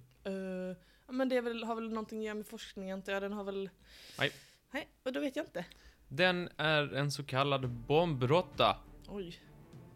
Ja, 1.07 1.11
men 1.13 1.29
det 1.29 1.41
väl, 1.41 1.63
har 1.63 1.75
väl 1.75 1.89
någonting 1.89 2.19
att 2.19 2.25
göra 2.25 2.35
med 2.35 2.47
forskning 2.47 2.91
antar 2.91 3.13
jag. 3.13 3.21
Den 3.21 3.33
har 3.33 3.43
väl... 3.43 3.69
Nej. 4.19 4.31
Nej, 4.71 4.87
och 5.03 5.13
då 5.13 5.19
vet 5.19 5.35
jag 5.35 5.45
inte. 5.45 5.65
Den 6.07 6.49
är 6.57 6.93
en 6.93 7.11
så 7.11 7.23
kallad 7.23 7.69
bombråtta. 7.69 8.77
Oj. 9.07 9.39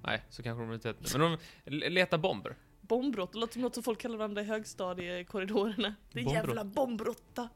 Nej, 0.03 0.23
så 0.29 0.43
kanske 0.43 0.63
de 0.65 0.73
inte 0.73 0.87
heter. 0.87 1.19
Men 1.19 1.37
de 1.65 1.89
letar 1.89 2.17
bomber. 2.17 2.55
Bombbrott, 2.81 3.31
det 3.33 3.39
låter 3.39 3.53
som 3.53 3.61
något 3.61 3.73
som 3.73 3.83
folk 3.83 3.99
kallar 4.01 4.17
varandra 4.17 4.41
i 4.41 4.45
högstadiekorridorerna. 4.45 5.95
Det 6.11 6.19
är 6.19 6.23
Bombbrott. 6.23 6.47
jävla 6.47 6.63
bombrotta. 6.65 7.49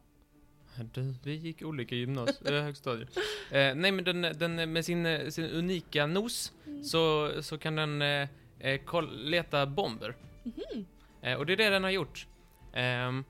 Du, 0.93 1.13
vi 1.23 1.35
gick 1.35 1.61
olika 1.61 1.95
gymnas, 1.95 2.41
äh, 2.41 2.63
högstadier. 2.63 3.07
Eh, 3.51 3.75
nej 3.75 3.91
men 3.91 4.03
den, 4.03 4.21
den 4.21 4.73
med 4.73 4.85
sin, 4.85 5.05
eh, 5.05 5.29
sin 5.29 5.45
unika 5.45 6.05
nos 6.07 6.53
Mm. 6.67 6.83
så, 6.83 7.31
så 7.41 7.57
kan 7.57 7.75
den 7.75 8.01
eh, 8.01 8.27
eh, 8.59 8.81
koll, 8.85 9.23
leta 9.29 9.65
bomber. 9.65 10.15
Mhm. 10.43 10.85
Eh, 11.21 11.37
och 11.37 11.45
det 11.45 11.53
är 11.53 11.57
det 11.57 11.69
den 11.69 11.83
har 11.83 11.89
gjort. 11.91 12.27
Ehm, 12.73 13.23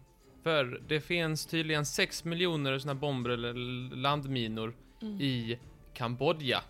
för 0.43 0.81
det 0.87 1.01
finns 1.01 1.45
tydligen 1.45 1.85
6 1.85 2.23
miljoner 2.23 2.79
såna 2.79 2.95
bomber 2.95 3.29
eller 3.29 3.53
landminor 3.95 4.73
Mm. 5.01 5.21
i 5.21 5.59
Kambodja. 5.93 6.61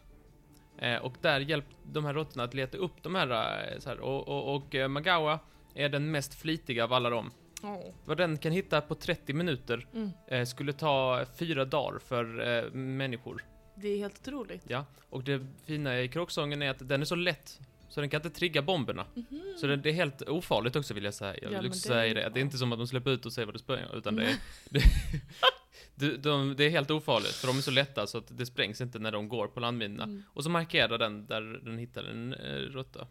Eh, 0.78 0.98
och 0.98 1.14
där 1.22 1.40
hjälpte 1.40 1.76
de 1.94 2.06
här 2.06 2.14
råttorna 2.14 2.44
att 2.44 2.54
leta 2.54 2.78
upp 2.78 3.04
de 3.04 3.16
här, 3.16 3.28
eh, 3.30 3.80
här 3.86 4.00
och, 4.00 4.28
och, 4.28 4.56
och 4.56 4.76
eh, 4.76 4.88
Magawa 4.88 5.40
är 5.76 5.90
den 5.90 6.12
mest 6.12 6.34
flitiga 6.42 6.84
av 6.84 6.94
alla 6.94 7.10
dem. 7.10 7.32
Åh. 7.64 7.94
Vad 8.06 8.18
den 8.18 8.38
kan 8.38 8.52
hitta 8.52 8.82
på 8.82 8.96
30 8.96 9.34
minuter 9.34 9.88
Mm. 9.94 10.10
eh, 10.28 10.46
skulle 10.46 10.74
ta 10.74 11.26
fyra 11.38 11.66
dagar 11.66 12.00
för 12.00 12.48
eh, 12.66 12.72
människor. 12.74 13.44
Det 13.76 13.88
är 13.88 13.98
helt 13.98 14.20
otroligt. 14.28 14.64
Ja, 14.68 14.86
och 15.10 15.24
det 15.24 15.42
fina 15.66 16.02
i 16.02 16.08
kråksången 16.08 16.62
är 16.62 16.70
att 16.70 16.90
den 16.90 17.02
är 17.02 17.06
så 17.06 17.16
lätt 17.16 17.60
så 17.90 18.00
den 18.02 18.10
kan 18.10 18.18
inte 18.26 18.30
trigga 18.40 18.62
bomberna. 18.62 19.06
Mhm. 19.16 19.42
Så 19.60 19.68
det, 19.68 19.76
det 19.76 19.90
är 19.90 19.94
helt 19.94 20.22
ofarligt 20.22 20.76
också 20.76 20.94
vill 20.94 21.04
jag 21.04 21.14
säga. 21.14 21.34
Jag 21.34 21.44
Ja, 21.44 21.48
vill 21.50 21.58
men 21.58 21.66
också 21.68 21.90
det 21.90 21.94
säga 21.96 22.14
det. 22.14 22.28
att 22.28 22.34
Det 22.34 22.40
är 22.40 22.42
inte 22.42 22.58
som 22.58 22.72
att 22.74 22.80
de 22.80 22.88
släpper 22.88 23.12
ut 23.12 23.26
och 23.26 23.34
ser 23.34 23.46
vad 23.46 23.56
det 23.56 23.60
spränger, 23.60 23.98
utan 23.98 24.16
det 24.16 24.24
är, 24.24 24.28
Mm. 24.28 24.38
det, 25.96 26.08
de, 26.10 26.18
de, 26.18 26.56
det 26.56 26.64
är 26.64 26.70
helt 26.70 26.92
ofarligt, 26.92 27.32
för 27.36 27.48
de 27.48 27.58
är 27.58 27.62
så 27.62 27.72
lätta 27.72 28.08
så 28.08 28.18
att 28.18 28.38
det 28.38 28.46
sprängs 28.46 28.82
inte 28.82 29.00
när 29.00 29.12
de 29.12 29.28
går 29.30 29.48
på 29.48 29.60
landminorna. 29.60 30.04
Mm. 30.04 30.24
Och 30.28 30.44
så 30.44 30.50
markerar 30.50 30.98
den 30.98 31.26
där 31.26 31.42
den 31.64 31.78
hittar 31.78 32.04
en 32.04 32.34
eh, 32.34 32.56
råtta. 32.56 33.08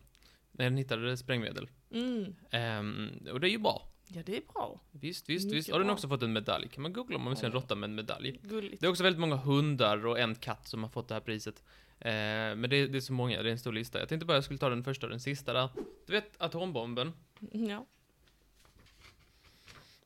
När 0.53 0.65
den 0.65 0.77
hittar 0.77 1.17
sprängmedel. 1.17 1.69
Mm. 1.95 2.35
Ehm, 2.51 3.11
och 3.33 3.41
det 3.41 3.49
är 3.49 3.51
ju 3.51 3.59
bra. 3.59 3.89
Ja, 4.15 4.23
det 4.27 4.37
är 4.37 4.43
bra. 4.53 4.81
Visst, 4.91 5.29
visst, 5.29 5.45
Mycket 5.45 5.59
visst. 5.59 5.71
Har 5.71 5.79
den 5.79 5.87
bra. 5.87 5.95
också 5.95 6.09
fått 6.09 6.23
en 6.23 6.33
medalj? 6.33 6.69
Kan 6.69 6.83
man 6.83 6.93
googla 6.93 7.17
om 7.17 7.23
man 7.23 7.31
vill 7.33 7.41
se 7.41 7.47
en 7.47 7.53
råtta 7.53 7.75
med 7.75 7.89
en 7.91 7.95
medalj? 7.95 8.41
Gulligt. 8.43 8.81
Det 8.81 8.87
är 8.87 8.91
också 8.91 9.03
väldigt 9.03 9.21
många 9.21 9.37
hundar 9.37 10.07
och 10.07 10.19
en 10.19 10.35
katt 10.35 10.69
som 10.69 10.83
har 10.83 10.91
fått 10.91 11.09
det 11.09 11.15
här 11.15 11.21
priset. 11.21 11.63
Eh, 11.99 12.11
men 12.11 12.71
det, 12.71 12.77
är- 12.77 12.89
det 12.89 12.99
är 12.99 13.01
så 13.01 13.13
många, 13.13 13.43
det 13.43 13.49
är 13.49 13.53
en 13.53 13.59
stor 13.59 13.73
lista. 13.73 13.99
Jag 13.99 14.09
tänkte 14.09 14.27
bara 14.27 14.37
jag 14.37 14.45
skulle 14.45 14.59
ta 14.59 14.69
den 14.69 14.85
första 14.85 15.07
och 15.07 15.11
den 15.11 15.21
sista 15.21 15.53
där. 15.53 15.69
Du 16.07 16.13
vet 16.13 16.43
atombomben? 16.43 17.13
Mm, 17.53 17.69
Ja. 17.71 17.87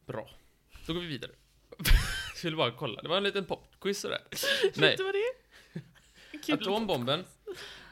Bra. 0.06 0.30
Då 0.86 0.92
går 0.94 1.00
vi 1.00 1.06
vidare. 1.06 1.30
Jag 2.36 2.42
ville 2.42 2.56
bara 2.56 2.70
kolla, 2.70 3.02
det 3.02 3.08
var 3.08 3.16
en 3.16 3.22
liten 3.22 3.44
popquiz 3.44 4.00
sådär. 4.00 4.18
Vet 4.62 4.76
Nej, 4.76 4.94
du 4.96 5.04
vad 5.04 5.14
det 5.14 5.18
är? 5.18 6.40
Kul. 6.46 6.54
atombomben 6.54 7.24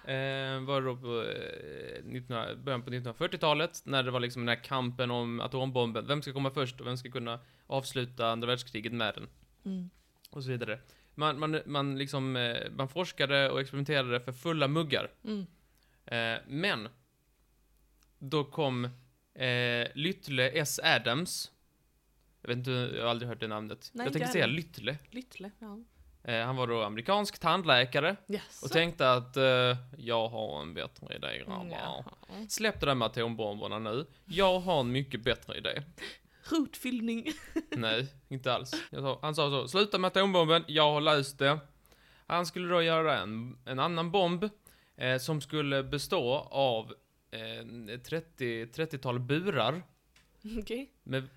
eh, 0.05 0.61
var 0.61 0.83
då 0.83 0.97
på 0.97 1.23
eh, 1.23 2.05
19, 2.05 2.65
början 2.65 2.83
på 2.83 2.91
1940-talet, 2.91 3.83
när 3.85 4.03
det 4.03 4.11
var 4.11 4.21
liksom 4.21 4.43
den 4.43 4.57
här 4.57 4.65
kampen 4.65 5.11
om 5.11 5.41
atombomben. 5.41 6.07
Vem 6.07 6.23
ska 6.23 6.33
komma 6.33 6.51
först 6.51 6.81
och 6.81 6.87
vem 6.87 6.97
ska 6.97 7.11
kunna 7.11 7.41
avsluta 7.67 8.29
andra 8.29 8.47
världskriget 8.47 8.93
med 8.93 9.15
den? 9.15 9.29
Mm. 9.65 9.91
Och 10.31 10.45
så 10.45 10.51
vidare. 10.51 10.79
Man, 11.15 11.39
man, 11.39 11.61
man 11.67 11.99
liksom, 11.99 12.37
eh, 12.37 12.71
man 12.71 12.89
forskade 12.89 13.51
och 13.51 13.61
experimenterade 13.61 14.21
för 14.21 14.33
fulla 14.33 14.69
muggar. 14.69 15.11
Mm. 15.25 15.47
Eh, 16.07 16.41
men, 16.47 16.89
då 18.19 18.45
kom 18.45 18.85
eh, 19.35 19.89
Lyttle 19.95 20.51
S. 20.51 20.81
Adams. 20.83 21.53
Jag 22.43 22.49
vet 22.49 22.59
inte, 22.59 22.71
jag 22.71 23.03
har 23.03 23.11
aldrig 23.11 23.29
hört 23.29 23.41
det 23.41 23.49
namnet. 23.49 23.91
Nej, 23.93 24.07
jag 24.07 24.13
tänker 24.13 24.29
säga. 24.29 24.47
Lyttle. 24.47 24.99
Lyttle, 25.11 25.51
ja. 25.59 25.79
Eh, 26.25 26.41
han 26.47 26.57
var 26.57 26.67
då 26.67 26.83
amerikansk 26.83 27.39
tandläkare 27.39 28.17
Yes. 28.29 28.63
och 28.63 28.71
tänkte 28.71 29.13
att 29.13 29.37
eh, 29.37 29.77
jag 29.99 30.29
har 30.29 30.63
en 30.63 30.75
bättre 30.75 31.15
idé 31.17 31.39
grabbar. 31.39 31.67
Ja. 31.71 32.05
Släpp 32.49 32.81
det 32.81 32.87
där 32.87 32.95
med 32.95 33.07
atombomberna 33.07 33.79
nu. 33.79 34.07
Jag 34.25 34.61
har 34.61 34.81
en 34.81 34.93
mycket 34.93 35.25
bättre 35.25 35.57
idé. 35.59 35.83
Rotfyllning. 36.51 37.27
Nej, 37.71 38.07
inte 38.29 38.53
alls. 38.55 38.75
Han 39.23 39.35
sa 39.35 39.51
så, 39.51 39.69
sluta 39.69 39.99
med 39.99 40.09
atombomben, 40.09 40.65
jag 40.67 40.93
har 40.93 41.01
löst 41.01 41.39
det. 41.39 41.59
Han 42.27 42.47
skulle 42.47 42.69
då 42.69 42.83
göra 42.83 43.19
en, 43.19 43.59
en 43.65 43.79
annan 43.79 44.11
bomb 44.11 44.49
eh, 44.97 45.19
som 45.19 45.41
skulle 45.41 45.83
bestå 45.83 46.35
av 46.51 46.95
eh, 47.31 47.99
30, 48.01 48.65
30-tal 48.67 49.19
burar 49.21 49.83
Okej. 50.59 50.91
med, 51.03 51.29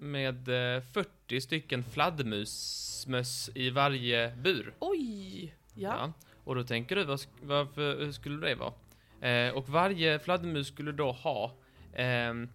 med 0.00 0.48
eh, 0.76 0.82
40 0.82 1.40
stycken 1.40 1.84
fladdermusmöss 1.84 3.50
i 3.54 3.70
varje 3.70 4.36
bur. 4.36 4.74
Oj! 4.78 5.54
Ja. 5.74 6.12
Och 6.44 6.54
då 6.54 6.64
tänker 6.64 6.96
du, 6.96 7.04
vad, 7.04 7.20
varför 7.42 7.98
hur 7.98 8.12
skulle 8.12 8.46
det 8.46 8.54
vara? 8.54 8.72
Eh, 9.20 9.54
och 9.54 9.68
varje 9.68 10.18
fladdermus 10.18 10.68
skulle 10.68 10.92
då 10.92 11.12
ha 11.12 11.54
ehm, 11.94 12.48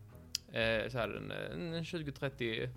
eh, 0.51 0.89
så 0.89 0.97
här 0.97 1.09
en, 1.53 1.73
en 1.73 1.83
20-30 1.83 2.69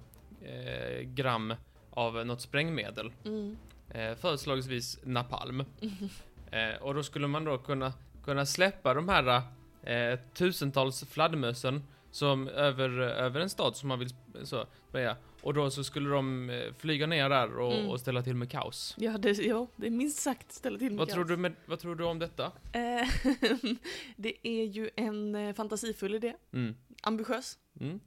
eh, 0.42 1.00
gram 1.02 1.54
av 1.90 2.26
något 2.26 2.40
sprängmedel. 2.40 3.12
Mm. 3.24 3.56
Eh, 3.90 4.14
föreslagsvis 4.14 4.98
napalm. 5.04 5.64
Eh, 6.50 6.82
och 6.82 6.94
då 6.94 7.02
skulle 7.02 7.26
man 7.26 7.44
då 7.44 7.58
kunna, 7.58 7.92
kunna 8.24 8.46
släppa 8.46 8.94
de 8.94 9.08
här 9.08 9.42
eh, 9.82 10.18
tusentals 10.34 11.04
fladdermössen 11.04 11.82
som 12.18 12.48
över, 12.48 12.88
över 13.00 13.40
en 13.40 13.50
stad 13.50 13.76
som 13.76 13.88
man 13.88 13.98
vill 13.98 14.08
så, 14.44 14.66
spraya. 14.88 15.16
Och 15.42 15.54
då 15.54 15.70
så 15.70 15.84
skulle 15.84 16.08
de 16.10 16.50
eh, 16.50 16.72
flyga 16.78 17.06
ner 17.06 17.28
där 17.28 17.58
och, 17.58 17.72
Mm. 17.72 17.88
och 17.88 18.00
ställa 18.00 18.22
till 18.22 18.34
med 18.34 18.50
kaos. 18.50 18.94
Ja, 18.98 19.18
det, 19.18 19.38
ja, 19.38 19.66
det 19.76 19.86
är 19.86 19.90
minst 19.90 20.18
sagt 20.18 20.52
ställa 20.52 20.78
till 20.78 20.90
med 20.90 20.98
Vad 20.98 21.08
tror, 21.08 21.22
kaos. 21.24 21.28
du 21.28 21.36
med, 21.36 21.54
vad 21.66 21.78
tror 21.78 21.94
du 21.96 22.04
om 22.04 22.18
detta? 22.18 22.44
Eh, 22.72 23.08
det 24.16 24.48
är 24.48 24.64
ju 24.64 24.90
en 24.96 25.34
eh, 25.34 25.54
fantasifull 25.54 26.14
idé. 26.14 26.34
Mm. 26.52 26.74
Ambitiös. 27.02 27.58
Mm. 27.80 28.00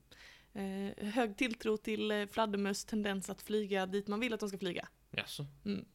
Eh, 0.53 1.05
hög 1.07 1.37
tilltro 1.37 1.77
till 1.77 2.27
fladdermöss 2.31 2.85
tendens 2.85 3.29
att 3.29 3.41
flyga 3.41 3.85
dit 3.85 4.07
man 4.07 4.19
vill 4.19 4.33
att 4.33 4.39
de 4.39 4.49
ska 4.49 4.57
flyga. 4.57 4.87
Jaså? 5.11 5.45
Mm. 5.65 5.85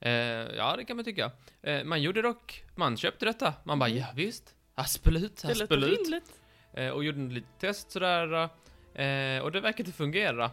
Eh, 0.00 0.10
ja, 0.56 0.76
det 0.76 0.84
kan 0.84 0.96
man 0.96 1.04
tycka. 1.04 1.30
Eh, 1.62 1.84
man 1.84 2.02
gjorde 2.02 2.22
dock, 2.22 2.64
man 2.74 2.96
köpte 2.96 3.24
detta. 3.26 3.54
Man 3.64 3.78
bara, 3.78 3.86
Mm. 3.90 3.98
ja 4.02 4.06
visst. 4.14 4.54
Absolut, 4.74 5.36
Det 5.42 5.48
lät 5.48 5.62
absolut. 5.62 5.98
rimligt. 6.00 6.39
Eh, 6.72 6.88
och 6.88 7.04
gjorde 7.04 7.18
en 7.18 7.34
litet 7.34 7.58
test 7.58 7.90
sådär. 7.90 8.48
Eh, 8.94 9.42
och 9.42 9.52
det 9.52 9.60
verkade 9.60 9.92
fungera. 9.92 10.44
Eh, 10.44 10.50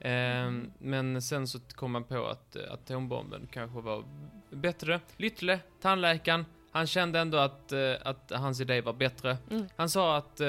Mm. 0.00 0.72
Men 0.78 1.22
sen 1.22 1.46
så 1.46 1.60
kom 1.60 1.92
man 1.92 2.04
på 2.04 2.26
att 2.26 2.56
eh, 2.56 2.72
atombomben 2.72 3.48
kanske 3.52 3.80
var 3.80 4.04
bättre. 4.50 5.00
Lyttle, 5.16 5.60
tandläkaren, 5.80 6.44
han 6.70 6.86
kände 6.86 7.18
ändå 7.18 7.38
att, 7.38 7.72
att 8.02 8.32
hans 8.34 8.60
idé 8.60 8.80
var 8.80 8.92
bättre. 8.92 9.36
Mm. 9.50 9.66
Han 9.76 9.90
sa 9.90 10.16
att, 10.16 10.40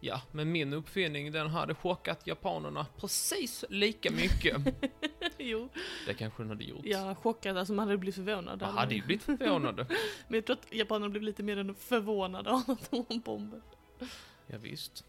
ja, 0.00 0.20
men 0.32 0.52
min 0.52 0.72
uppfinning 0.72 1.32
den 1.32 1.48
hade 1.48 1.74
chockat 1.74 2.26
japanerna 2.26 2.86
precis 2.96 3.64
lika 3.68 4.10
mycket. 4.10 4.56
jo, 5.38 5.68
det 6.06 6.14
kanske 6.14 6.42
den 6.42 6.48
hade 6.50 6.64
gjort. 6.64 6.80
jag 6.84 7.18
chockad, 7.18 7.58
alltså 7.58 7.74
man 7.74 7.86
hade 7.86 7.98
blivit 7.98 8.14
förvånad. 8.14 8.62
Jag 8.62 8.66
hade 8.68 8.94
ju 8.94 9.02
blivit 9.02 9.22
förvånade. 9.22 9.86
Men 10.28 10.34
jag 10.34 10.44
tror 10.46 10.56
att 10.56 10.74
japanerna 10.74 11.08
blev 11.08 11.22
lite 11.22 11.42
mer 11.42 11.56
än 11.58 11.74
förvånade 11.74 12.50
av 12.50 12.62
atombomben. 12.70 13.62
Ja, 14.46 14.58
visst. 14.58 15.04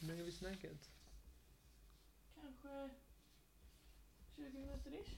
Hur 0.00 0.06
länge 0.08 0.20
har 0.20 0.26
vi 0.26 0.32
snackat? 0.32 0.90
Kanske 2.34 2.90
20 4.36 4.42
minuter 4.58 4.90
ish. 5.04 5.10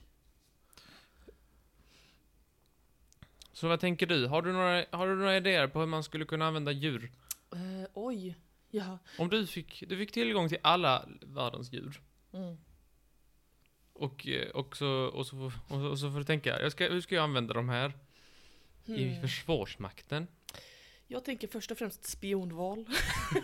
Så 3.52 3.68
vad 3.68 3.80
tänker 3.80 4.06
du? 4.06 4.26
Har 4.26 4.42
du, 4.42 4.52
några, 4.52 4.84
har 4.90 5.06
du 5.08 5.14
några 5.16 5.37
idéer 5.37 5.66
på 5.68 5.80
hur 5.80 5.87
man 5.87 6.04
skulle 6.04 6.25
kunna 6.25 6.46
använda 6.46 6.72
djur? 6.72 7.12
Eh, 7.52 7.88
oj. 7.94 8.37
Ja. 8.70 8.99
Om 9.18 9.28
du 9.28 9.46
fick, 9.46 9.84
du 9.88 9.96
fick 9.99 10.12
tillgång 10.12 10.49
till 10.49 10.58
alla 10.62 11.08
världens 11.20 11.72
djur. 11.72 12.00
Mm. 12.32 12.56
Och, 13.92 14.26
eh, 14.28 14.49
och, 14.50 14.76
så, 14.76 14.88
och, 14.88 15.26
så, 15.26 15.37
får- 15.37 15.75
och, 15.75 15.80
så, 15.80 15.87
och 15.87 15.99
så 15.99 16.11
får 16.11 16.18
du 16.18 16.25
tänka, 16.25 16.61
jag 16.61 16.72
ska, 16.72 16.88
hur 16.88 17.00
ska 17.00 17.14
jag 17.14 17.25
använda 17.25 17.54
de 17.54 17.68
här? 17.68 17.92
I 18.87 19.04
Hmm. 19.08 19.20
Försvarsmakten? 19.20 20.26
Jag 21.12 21.25
tänker 21.25 21.49
först 21.49 21.71
och 21.71 21.78
främst 21.78 22.04
spionval. 22.07 22.87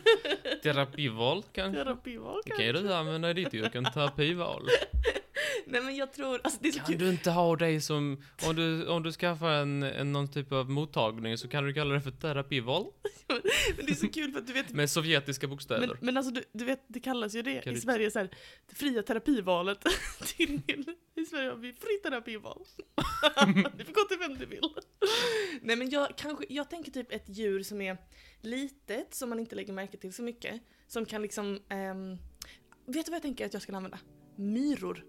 Terapival 0.63 1.43
kanske? 1.53 1.85
Terapival 1.85 2.41
Det 2.45 2.51
kan 2.51 2.65
ju 2.67 2.73
du 2.73 2.95
använda 2.95 3.31
i 3.31 3.35
ditt 3.35 3.55
yrke, 3.55 3.83
terapival. 3.95 4.69
Nej 5.67 5.81
men 5.81 5.97
jag 5.97 6.13
tror, 6.13 6.41
alltså 6.45 6.59
det 6.63 6.69
är 6.69 6.73
så 6.73 6.79
Kan 6.79 6.87
kul. 6.87 6.99
du 6.99 7.09
inte 7.11 7.31
ha 7.31 7.57
dig 7.57 7.81
som, 7.81 8.23
om 8.49 8.57
du, 8.57 8.87
om 8.87 9.03
du 9.03 9.13
skaffar 9.13 9.51
en, 9.53 9.83
en 9.83 10.13
någon 10.13 10.29
typ 10.29 10.53
av 10.53 10.71
mottagning 10.71 11.39
så 11.39 11.49
kan 11.49 11.65
du 11.65 11.73
kalla 11.75 11.95
det 11.95 12.01
för 12.01 12.11
terapival? 12.11 12.87
Men 13.77 13.87
det 13.87 13.93
är 13.93 13.95
så 13.95 14.09
kul 14.09 14.33
för 14.33 14.39
att 14.39 14.47
du 14.47 14.53
vet 14.53 14.71
Med 14.71 14.91
sovjetiska 14.91 15.47
bokstäver. 15.47 15.87
men, 15.87 15.97
men 16.01 16.17
alltså 16.17 16.33
du, 16.33 16.43
du 16.53 16.65
vet, 16.65 16.81
det 16.87 17.01
kallas 17.01 17.35
ju 17.35 17.43
det 17.43 17.61
Kan 17.61 17.73
i 17.73 17.77
du- 17.77 17.81
Sverige 17.83 18.11
så 18.11 18.19
här, 18.19 18.29
det 18.69 18.75
fria 18.75 19.03
terapivalet. 19.03 19.79
till, 20.37 20.61
I 21.19 21.25
Sverige 21.27 21.49
har 21.51 21.57
vi 21.57 21.73
fri 21.73 21.99
terapival. 22.03 22.63
du 23.77 23.85
får 23.85 23.93
gå 23.93 24.05
till 24.09 24.19
vem 24.19 24.35
du 24.39 24.47
vill. 24.47 24.75
Nej 25.63 25.77
men 25.77 25.91
jag 25.91 26.17
kanske, 26.17 26.45
jag 26.49 26.71
tänker 26.71 26.93
typ 26.93 27.13
ett 27.13 27.29
djur 27.29 27.63
som 27.63 27.81
är 27.81 27.97
litet, 28.41 29.15
som 29.15 29.29
man 29.29 29.39
inte 29.41 29.57
lägger 29.57 29.73
märke 29.73 29.97
till 29.97 30.13
så 30.13 30.23
mycket. 30.23 30.61
Som 30.87 31.05
kan 31.05 31.23
liksom, 31.23 31.59
ehm, 31.69 32.17
vet 32.87 33.07
du 33.07 33.11
vad 33.11 33.17
jag 33.17 33.23
tänker 33.23 33.47
att 33.47 33.53
jag 33.53 33.63
ska 33.63 33.77
använda? 33.77 33.99
Myror. 34.37 35.05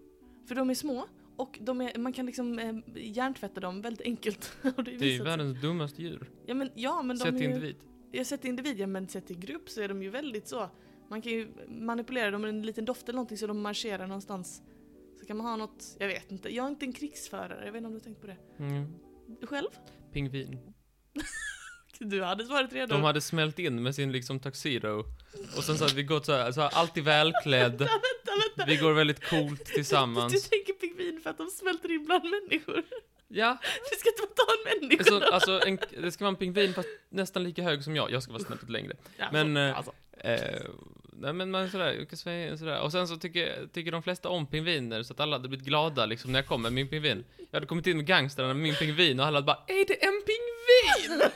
För 0.48 0.54
de 0.54 0.70
är 0.70 0.74
små 0.74 1.06
och 1.36 1.58
de 1.62 1.80
är, 1.80 1.98
man 1.98 2.12
kan 2.12 2.26
liksom 2.26 2.58
eh, 2.58 2.74
hjärntvätta 2.96 3.60
dem 3.60 3.82
väldigt 3.82 4.06
enkelt. 4.06 4.52
Och 4.76 4.84
Det 4.84 4.90
är 4.90 4.92
ju 4.92 4.98
visat 4.98 5.16
sig- 5.16 5.24
världens 5.24 5.60
dummaste 5.60 6.02
djur. 6.02 6.30
Ja 6.46 6.54
men, 6.54 6.70
ja, 6.74 7.02
men 7.02 7.18
de 7.18 7.24
Sett 7.24 7.34
är 7.34 7.38
ju, 7.38 7.44
individ. 7.44 7.76
Jag 8.12 8.26
sett 8.26 8.44
individ, 8.44 8.78
ja, 8.78 8.86
men 8.86 9.08
sett 9.08 9.30
i 9.30 9.34
grupp 9.34 9.70
så 9.70 9.80
är 9.80 9.88
de 9.88 10.02
ju 10.02 10.10
väldigt 10.10 10.48
så. 10.48 10.70
Man 11.08 11.22
kan 11.22 11.32
ju 11.32 11.48
manipulera 11.68 12.30
dem 12.30 12.40
med 12.42 12.48
en 12.48 12.62
liten 12.62 12.84
doft 12.84 13.02
eller 13.08 13.16
någonting 13.16 13.38
så 13.38 13.46
de 13.46 13.60
marscherar 13.62 14.06
någonstans. 14.06 14.62
Så 15.20 15.26
kan 15.26 15.36
man 15.36 15.46
ha 15.46 15.56
något, 15.56 15.84
jag 15.98 16.06
vet 16.08 16.32
inte. 16.32 16.54
Jag 16.54 16.64
är 16.64 16.68
inte 16.68 16.84
en 16.86 16.92
krigsförare, 16.92 17.64
jag 17.64 17.72
vet 17.72 17.76
inte 17.78 17.86
om 17.86 17.92
du 17.92 17.98
har 17.98 18.04
tänkt 18.04 18.20
på 18.20 18.26
det. 18.26 18.36
Mm. 18.58 18.94
Du 19.40 19.46
själv? 19.46 19.68
Pingvin. 20.12 20.58
Du 22.02 22.22
hade 22.22 22.44
svarat 22.44 22.72
redo. 22.72 22.94
De 22.94 23.02
hade 23.02 23.20
smält 23.20 23.58
in 23.58 23.82
med 23.82 23.94
sin 23.94 24.12
liksom 24.12 24.40
tuxedo. 24.40 25.04
Och 25.56 25.64
sen 25.64 25.78
så 25.78 25.84
hade 25.84 25.94
vi 25.96 26.02
gått 26.02 26.26
så 26.26 26.32
här, 26.32 26.52
så 26.52 26.60
här 26.60 26.70
alltid 26.74 27.04
välklädd. 27.04 27.72
Vänta, 27.78 27.92
vänta. 28.56 28.64
Vi 28.66 28.76
går 28.76 28.92
väldigt 28.92 29.28
coolt 29.30 29.66
Du, 29.66 29.72
tillsammans. 29.74 30.48
tänker 30.48 30.72
pingvin 30.72 31.20
för 31.22 31.30
att 31.30 31.38
de 31.38 31.46
smälter 31.50 31.92
in 31.92 32.04
bland 32.04 32.24
människor. 32.24 32.82
Ja, 33.28 33.58
Du 33.90 33.96
ska 33.98 34.08
inte 34.10 34.34
ta 34.34 34.42
en 34.52 34.80
människa. 34.88 35.04
så, 35.04 35.20
alltså 35.34 35.60
en, 35.66 35.78
det 36.02 36.12
ska 36.12 36.24
vara 36.24 36.28
en 36.32 36.36
pingvin 36.36 36.74
fast 36.74 36.88
nästan 37.08 37.42
lika 37.44 37.62
hög 37.62 37.84
som 37.84 37.96
jag. 37.96 38.10
Jag 38.10 38.22
ska 38.22 38.32
vara 38.32 38.42
snäppet 38.44 38.70
längre. 38.70 38.96
Ja, 39.16 39.26
men, 39.32 39.54
så- 39.54 39.60
eh, 39.60 39.76
alltså. 39.76 39.92
Eh, 40.18 40.70
nej 41.20 41.32
men 41.32 41.50
man 41.50 41.70
sådär, 41.70 42.56
sådär. 42.56 42.80
Och 42.80 42.92
sen 42.92 43.08
så 43.08 43.16
tycker, 43.16 43.66
tycker 43.66 43.92
de 43.92 44.02
flesta 44.02 44.28
om 44.28 44.46
pingviner 44.46 45.02
så 45.02 45.12
att 45.12 45.20
alla 45.20 45.36
hade 45.36 45.48
blivit 45.48 45.66
glada 45.66 46.06
liksom 46.06 46.32
när 46.32 46.38
jag 46.38 46.46
kom 46.46 46.62
med 46.62 46.72
min 46.72 46.88
pingvin. 46.88 47.24
Jag 47.36 47.56
hade 47.56 47.66
kommit 47.66 47.86
in 47.86 47.96
med 47.96 48.06
gangstrarna 48.06 48.54
med 48.54 48.62
min 48.62 48.74
pingvin 48.74 49.20
och 49.20 49.26
alla 49.26 49.36
hade 49.36 49.46
bara 49.46 49.64
Är 49.66 49.86
det 49.86 50.04
en 50.04 50.22
pingvin? 50.26 51.30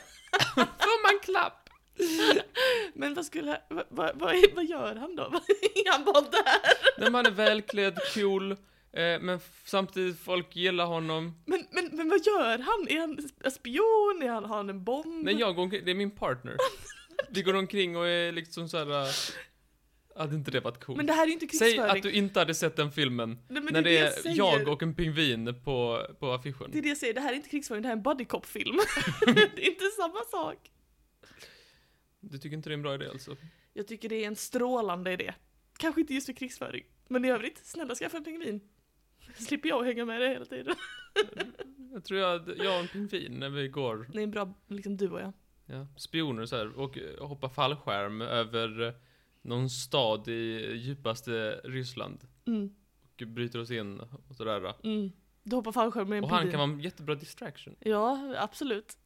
Får 0.55 1.13
man 1.13 1.19
klapp? 1.23 1.69
Men 2.93 3.13
vad 3.13 3.25
skulle, 3.25 3.61
vad, 3.69 3.85
vad, 3.89 4.11
vad, 4.15 4.35
vad 4.55 4.65
gör 4.65 4.95
han 4.95 5.15
då? 5.15 5.23
Är 5.75 5.91
han 5.91 6.03
bara 6.05 6.21
där? 6.21 7.01
När 7.01 7.09
man 7.09 7.25
är 7.25 7.31
välklädd, 7.31 7.99
cool, 8.13 8.51
eh, 8.51 8.57
men 9.21 9.39
samtidigt 9.65 10.19
folk 10.19 10.55
gillar 10.55 10.85
honom. 10.85 11.43
Men, 11.45 11.67
men, 11.71 11.89
men 11.93 12.09
vad 12.09 12.25
gör 12.25 12.57
han? 12.57 12.87
Är 12.89 12.99
han 12.99 13.17
en 13.43 13.51
spion? 13.51 14.23
Är 14.23 14.29
han, 14.29 14.45
har 14.45 14.57
han 14.57 14.69
en 14.69 14.83
bomb? 14.83 15.25
När 15.25 15.31
jag 15.31 15.55
går 15.55 15.63
omkring, 15.63 15.85
det 15.85 15.91
är 15.91 15.95
min 15.95 16.11
partner. 16.11 16.57
Vi 17.29 17.41
går 17.41 17.53
omkring 17.53 17.97
och 17.97 18.07
är 18.07 18.31
liksom 18.31 18.69
såhär... 18.69 19.07
Hade 20.17 20.35
inte 20.35 20.51
det 20.51 20.59
varit 20.59 20.83
coolt? 20.83 20.97
Men 20.97 21.05
det 21.05 21.13
här 21.13 21.23
är 21.23 21.27
ju 21.27 21.33
inte 21.33 21.47
Säg 21.57 21.67
krigsföring. 21.71 21.97
att 21.97 22.03
du 22.03 22.11
inte 22.11 22.39
hade 22.39 22.53
sett 22.53 22.75
den 22.75 22.91
filmen. 22.91 23.39
Nej, 23.47 23.63
när 23.71 23.81
det 23.81 23.91
jag 23.91 24.07
är 24.07 24.11
säger. 24.11 24.35
jag 24.37 24.67
och 24.67 24.83
en 24.83 24.95
pingvin 24.95 25.61
på, 25.63 26.07
på 26.19 26.31
affischen. 26.31 26.71
Det 26.71 26.77
är 26.77 26.81
det 26.81 26.87
jag 26.89 26.97
säger, 26.97 27.13
det 27.13 27.21
här 27.21 27.31
är 27.31 27.35
inte 27.35 27.49
krigsföring, 27.49 27.81
det 27.81 27.87
här 27.87 27.93
är 27.93 27.97
en 27.97 28.03
buddy 28.03 28.25
cop-film. 28.25 28.77
det 29.25 29.67
är 29.67 29.69
inte 29.69 29.85
samma 29.85 30.19
sak. 30.31 30.71
Du 32.19 32.37
tycker 32.37 32.57
inte 32.57 32.69
det 32.69 32.73
är 32.73 32.77
en 32.77 32.81
bra 32.81 32.95
idé 32.95 33.07
alltså? 33.09 33.35
Jag 33.73 33.87
tycker 33.87 34.09
det 34.09 34.23
är 34.23 34.27
en 34.27 34.35
strålande 34.35 35.11
idé. 35.11 35.33
Kanske 35.77 36.01
inte 36.01 36.13
just 36.13 36.25
för 36.25 36.33
krigsföring, 36.33 36.83
men 37.07 37.25
i 37.25 37.31
övrigt, 37.31 37.65
snälla 37.65 37.95
skaffa 37.95 38.17
en 38.17 38.23
pingvin. 38.23 38.61
Slipper 39.37 39.69
jag 39.69 39.83
hänga 39.83 40.05
med 40.05 40.21
det 40.21 40.29
hela 40.29 40.45
tiden. 40.45 40.75
Jag 41.93 42.03
tror 42.03 42.19
jag, 42.19 42.49
jag 42.57 42.73
och 42.73 42.79
en 42.79 42.87
pingvin 42.87 43.39
när 43.39 43.49
vi 43.49 43.67
går, 43.67 44.07
Det 44.13 44.19
är 44.19 44.23
en 44.23 44.31
bra, 44.31 44.53
liksom 44.67 44.97
du 44.97 45.09
och 45.09 45.19
jag. 45.21 45.33
ja, 45.65 45.87
spioner 45.97 46.45
så 46.45 46.55
här, 46.55 46.79
och 46.79 46.97
hoppar 47.19 47.49
fallskärm 47.49 48.21
över 48.21 48.93
någon 49.45 49.69
stad 49.69 50.27
i 50.27 50.75
djupaste 50.75 51.61
Ryssland. 51.63 52.19
Mm, 52.47 52.69
Och 53.21 53.27
bryter 53.27 53.59
oss 53.59 53.71
in 53.71 53.99
och 53.99 54.35
sådär. 54.35 54.73
mm. 54.83 55.11
Du 55.47 55.55
hoppar 55.55 55.71
fallskärm 55.71 56.09
med 56.09 56.17
en 56.17 56.23
Och 56.23 56.29
han 56.29 56.39
pingvin. 56.39 56.51
kan 56.51 56.69
vara 56.69 56.77
en 56.77 56.79
jättebra 56.83 57.15
distraction. 57.15 57.75
Ja, 57.79 58.35
absolut. 58.37 58.97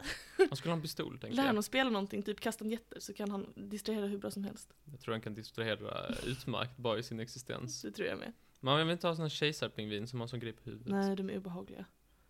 Han 0.50 0.55
skulle 0.58 0.72
ha 0.72 0.75
en 0.75 0.81
pistol, 0.81 1.17
tänker 1.19 1.36
Lär 1.36 1.43
jag. 1.43 1.50
honom 1.50 1.63
spela 1.63 1.89
någonting, 1.89 2.24
typ 2.24 2.39
kasta 2.39 2.65
en 2.65 2.72
jätter, 2.72 3.00
så 3.00 3.13
kan 3.13 3.31
han 3.31 3.53
distrahera 3.55 4.05
hur 4.05 4.17
bra 4.17 4.31
som 4.31 4.43
helst. 4.43 4.74
Jag 4.91 5.00
tror 5.00 5.12
han 5.13 5.22
kan 5.22 5.34
distrahera 5.34 6.15
utmärkt 6.25 6.77
bara 6.77 7.00
i 7.00 7.03
sin 7.03 7.19
existens. 7.19 7.81
Det 7.81 7.91
tror 7.91 8.08
jag 8.08 8.17
med. 8.19 8.34
Man 8.60 8.77
vill 8.79 8.89
inte 8.89 9.08
ha 9.08 9.15
sån 9.15 9.29
kejsarpingvin 9.29 10.08
som 10.08 10.19
har 10.19 10.27
sån 10.27 10.39
grej 10.39 10.53
på 10.53 10.69
huvudet. 10.69 10.88
Nej, 10.93 11.15
de 11.15 11.29
är 11.29 11.38
obehagliga. 11.38 11.86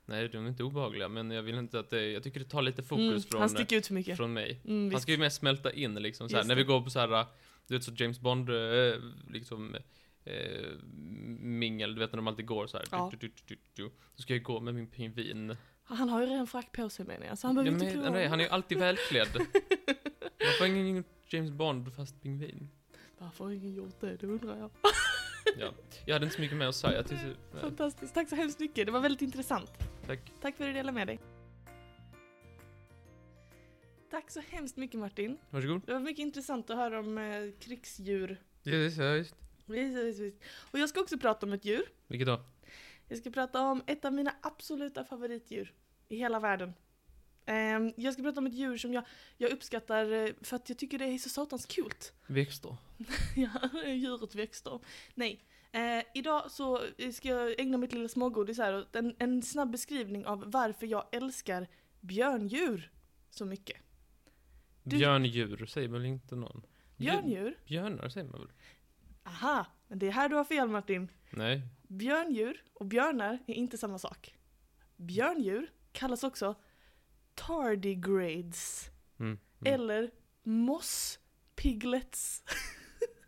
Nej, 0.06 0.30
de 0.30 0.46
är 0.46 0.50
inte 0.50 0.64
obehagliga, 0.64 1.08
men 1.08 1.32
jag 1.32 1.42
vill 1.44 1.56
inte 1.56 1.80
att 1.80 1.90
det, 1.90 2.12
jag 2.12 2.24
tycker 2.24 2.40
det 2.40 2.46
tar 2.46 2.62
lite 2.62 2.84
fokus 2.84 3.08
Mm, 3.08 3.22
från, 3.22 3.40
han 3.42 3.50
sticker 3.50 3.78
ut 3.78 3.88
för 3.88 3.94
mycket. 3.94 4.18
från 4.18 4.34
mig. 4.34 4.62
Mm, 4.66 4.80
Han 4.82 4.90
visst. 4.90 5.02
ska 5.02 5.12
ju 5.12 5.18
mer 5.18 5.30
smälta 5.30 5.72
in 5.74 5.96
liksom 5.96 6.30
så 6.30 6.36
här, 6.36 6.40
Just 6.40 6.48
när 6.48 6.56
vi 6.56 6.62
det. 6.62 6.68
går 6.68 6.82
på 6.82 6.90
så 6.90 7.00
här, 7.00 7.26
du 7.70 7.76
vet 7.76 7.84
så 7.84 7.92
James 7.96 8.20
Bond, 8.20 8.50
eh, 8.50 8.94
liksom, 9.28 9.76
eh, 10.24 10.34
mingel, 11.40 11.96
du 11.96 12.00
vet 12.00 12.12
när 12.12 12.18
de 12.18 12.28
alltid 12.28 12.46
går 12.46 12.68
så 12.68 12.78
här. 12.78 12.86
Ja. 12.92 13.10
Du, 13.12 13.18
du, 13.18 13.28
du, 13.28 13.56
du, 13.56 13.84
du. 13.84 13.92
Så 14.16 14.22
ska 14.22 14.34
jag 14.34 14.44
gå 14.44 14.60
med 14.60 14.76
min 14.76 14.88
pingvin. 14.88 15.56
Han 15.84 16.10
har 16.10 16.22
ju 16.22 16.28
redan 16.28 16.48
frack 16.48 16.72
på 16.72 16.90
sig 16.90 17.06
menar 17.06 17.26
jag, 17.26 17.38
så 17.38 17.48
han 17.48 17.56
Ja, 17.56 17.64
behöver 17.64 17.80
men, 17.80 17.88
inte 17.90 18.02
klä 18.02 18.12
nej, 18.12 18.28
han 18.28 18.40
är 18.40 18.44
ju 18.44 18.50
alltid 18.50 18.78
välklädd. 18.80 19.28
Varför 20.40 20.60
har 20.60 20.68
ingen 20.68 21.04
James 21.30 21.52
Bond 21.52 21.96
fast 21.96 22.22
pingvin? 22.22 22.70
Varför 23.18 23.44
har 23.44 23.52
ingen 23.52 23.74
gjort 23.74 24.00
det? 24.02 24.16
Det 24.18 24.28
undrar 24.28 24.58
jag. 24.58 24.70
Ja. 25.60 25.72
Jag 26.06 26.16
hade 26.16 26.26
inte 26.26 26.36
så 26.36 26.42
mycket 26.42 26.58
mer 26.58 26.68
att 26.68 26.76
säga 26.76 27.04
tills, 27.04 27.22
Fantastiskt, 27.62 28.14
tack 28.14 28.30
så 28.30 28.36
hemskt 28.36 28.60
mycket. 28.60 28.86
Det 28.86 28.92
var 28.92 29.00
väldigt 29.00 29.22
intressant. 29.22 29.72
tack. 30.06 30.32
Tack 30.42 30.58
för 30.58 30.64
att 30.64 30.70
du 30.70 30.74
delade 30.74 30.92
med 30.96 31.08
dig. 31.08 31.20
Tack 34.10 34.32
så 34.32 34.40
hemskt 34.40 34.78
mycket 34.78 35.00
Martin. 35.00 35.38
Varsågod. 35.50 35.82
Det 35.86 35.94
var 35.94 36.00
mycket 36.00 36.24
intressant 36.24 36.70
att 36.70 36.78
höra 36.78 37.00
om 37.00 37.18
eh, 37.18 37.52
krigsdjur. 37.60 38.42
Ja, 38.64 38.78
visst, 38.78 38.98
ja, 38.98 39.12
visst. 39.12 39.36
Visst, 39.66 39.98
visst, 39.98 40.20
visst. 40.20 40.38
Och 40.72 40.80
jag 40.80 40.90
ska 40.90 41.02
också 41.02 41.18
prata 41.18 41.46
om 41.46 41.54
ett 41.54 41.66
djur. 41.66 41.84
Vilket 42.08 42.28
då? 42.28 42.42
Jag 43.08 43.18
ska 43.18 43.30
prata 43.30 43.62
om 43.62 43.84
ett 43.88 44.06
av 44.06 44.14
mina 44.14 44.36
absoluta 44.42 45.04
favoritdjur 45.04 45.74
i 46.08 46.18
hela 46.18 46.40
världen. 46.40 46.74
Ehm, 47.46 47.94
jag 47.98 48.14
ska 48.14 48.24
prata 48.24 48.40
om 48.40 48.48
ett 48.48 48.54
djur 48.54 48.78
som 48.78 48.94
jag, 48.94 49.04
jag 49.38 49.52
uppskattar 49.52 50.12
eh, 50.12 50.30
för 50.42 50.56
att 50.56 50.70
jag 50.70 50.78
tycker 50.78 50.98
det 51.00 51.06
är 51.06 51.18
så 51.18 51.30
satans 51.30 51.66
kul. 51.66 51.92
Växter. 52.28 52.78
Ja, 53.36 53.70
djuret 53.86 54.36
växter. 54.36 54.80
Nej. 55.16 55.46
Eh, 55.72 56.04
idag 56.14 56.52
så 56.52 56.82
ska 57.14 57.28
jag 57.28 57.60
ägna 57.60 57.78
mitt 57.78 57.94
lilla 57.94 58.08
smågodis 58.08 58.58
här 58.58 58.78
åt 58.78 58.96
en, 58.96 59.16
en 59.20 59.42
snabb 59.42 59.72
beskrivning 59.72 60.26
av 60.26 60.52
varför 60.52 60.88
jag 60.88 61.06
älskar 61.12 61.68
björndjur 62.00 62.92
så 63.30 63.46
mycket. 63.46 63.78
Du- 64.90 64.98
Björndjur 64.98 65.66
säger 65.66 65.88
väl 65.88 66.06
inte 66.06 66.36
någon? 66.36 66.62
Djur- 66.98 67.12
Björndjur? 67.12 67.58
Björnar 67.66 68.10
säger 68.10 68.28
man 68.28 68.40
väl? 68.40 68.50
Aha, 69.24 69.66
men 69.88 70.00
det 70.00 70.08
är 70.08 70.12
här 70.12 70.30
du 70.30 70.36
har 70.36 70.44
fel 70.44 70.70
Martin. 70.70 71.08
Nej. 71.30 71.62
Björndjur 71.88 72.64
och 72.74 72.86
björnar 72.86 73.40
är 73.48 73.54
inte 73.54 73.78
samma 73.78 74.00
sak. 74.00 74.36
Björndjur 74.96 75.72
kallas 75.92 76.24
också 76.24 76.56
tardigrades 77.36 78.90
Mm. 79.20 79.40
Mm. 79.62 79.74
eller 79.74 80.12
mosspiglets. 80.44 82.44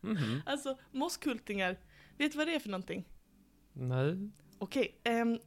Mhm. 0.01 0.41
Alltså 0.45 0.77
mosskultingar. 0.91 1.77
Vet 2.17 2.31
du 2.31 2.37
vad 2.37 2.47
det 2.47 2.55
är 2.55 2.59
för 2.59 2.69
någonting? 2.69 3.07
Nej. 3.73 4.29
Okej, 4.61 4.95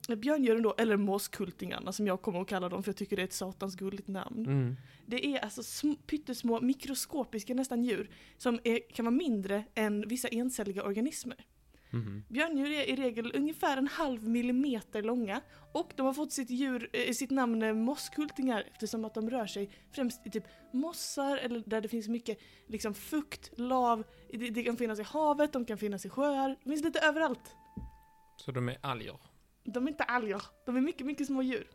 um, 0.08 0.18
björndjuren 0.18 0.62
då, 0.62 0.74
eller 0.78 0.96
mosskultingarna 0.96 1.92
som 1.92 2.06
jag 2.06 2.22
kommer 2.22 2.40
att 2.40 2.48
kalla 2.48 2.68
dem 2.68 2.82
för 2.82 2.88
jag 2.88 2.96
tycker 2.96 3.16
det 3.16 3.22
är 3.22 3.24
ett 3.24 3.32
satans 3.32 3.76
gulligt 3.76 4.08
namn. 4.08 4.46
Mm. 4.46 4.76
Det 5.06 5.26
är 5.26 5.38
alltså 5.38 5.60
sm- 5.60 5.98
pyttesmå 6.06 6.60
mikroskopiska 6.60 7.54
nästan 7.54 7.84
djur 7.84 8.10
som 8.36 8.58
är, 8.64 8.80
kan 8.94 9.04
vara 9.04 9.14
mindre 9.14 9.64
än 9.74 10.08
vissa 10.08 10.28
encelliga 10.28 10.82
organismer. 10.84 11.46
Mhm. 11.90 12.24
Björndjur 12.28 12.70
är 12.70 12.88
i 12.88 12.96
regel 12.96 13.32
ungefär 13.34 13.76
en 13.76 13.88
halv 13.88 14.28
millimeter 14.28 15.02
långa 15.02 15.40
och 15.72 15.92
de 15.96 16.06
har 16.06 16.12
fått 16.14 16.32
sitt, 16.32 16.50
djur, 16.50 16.90
eh, 16.92 17.12
sitt 17.12 17.30
namn 17.30 17.62
eh, 17.62 17.74
mosskultingar 17.74 18.64
eftersom 18.72 19.04
att 19.04 19.14
de 19.14 19.30
rör 19.30 19.46
sig 19.46 19.70
främst 19.92 20.26
i 20.26 20.30
typ 20.30 20.44
mossar 20.72 21.36
eller 21.36 21.62
där 21.66 21.80
det 21.80 21.88
finns 21.88 22.08
mycket 22.08 22.38
liksom, 22.66 22.94
fukt, 22.94 23.50
lav. 23.58 24.04
Det, 24.32 24.50
det 24.50 24.62
kan 24.64 24.76
finnas 24.76 24.98
i 24.98 25.02
havet, 25.02 25.52
de 25.52 25.64
kan 25.64 25.78
finnas 25.78 26.06
i 26.06 26.08
sjöar, 26.08 26.56
de 26.64 26.70
finns 26.70 26.84
lite 26.84 27.00
överallt. 27.00 27.56
Så 28.44 28.52
de 28.52 28.68
är 28.68 28.76
alger? 28.80 29.16
De 29.64 29.86
är 29.86 29.90
inte 29.90 30.04
alger, 30.04 30.42
de 30.66 30.76
är 30.76 30.80
mycket, 30.80 31.06
mycket 31.06 31.26
små 31.26 31.42
djur. 31.42 31.66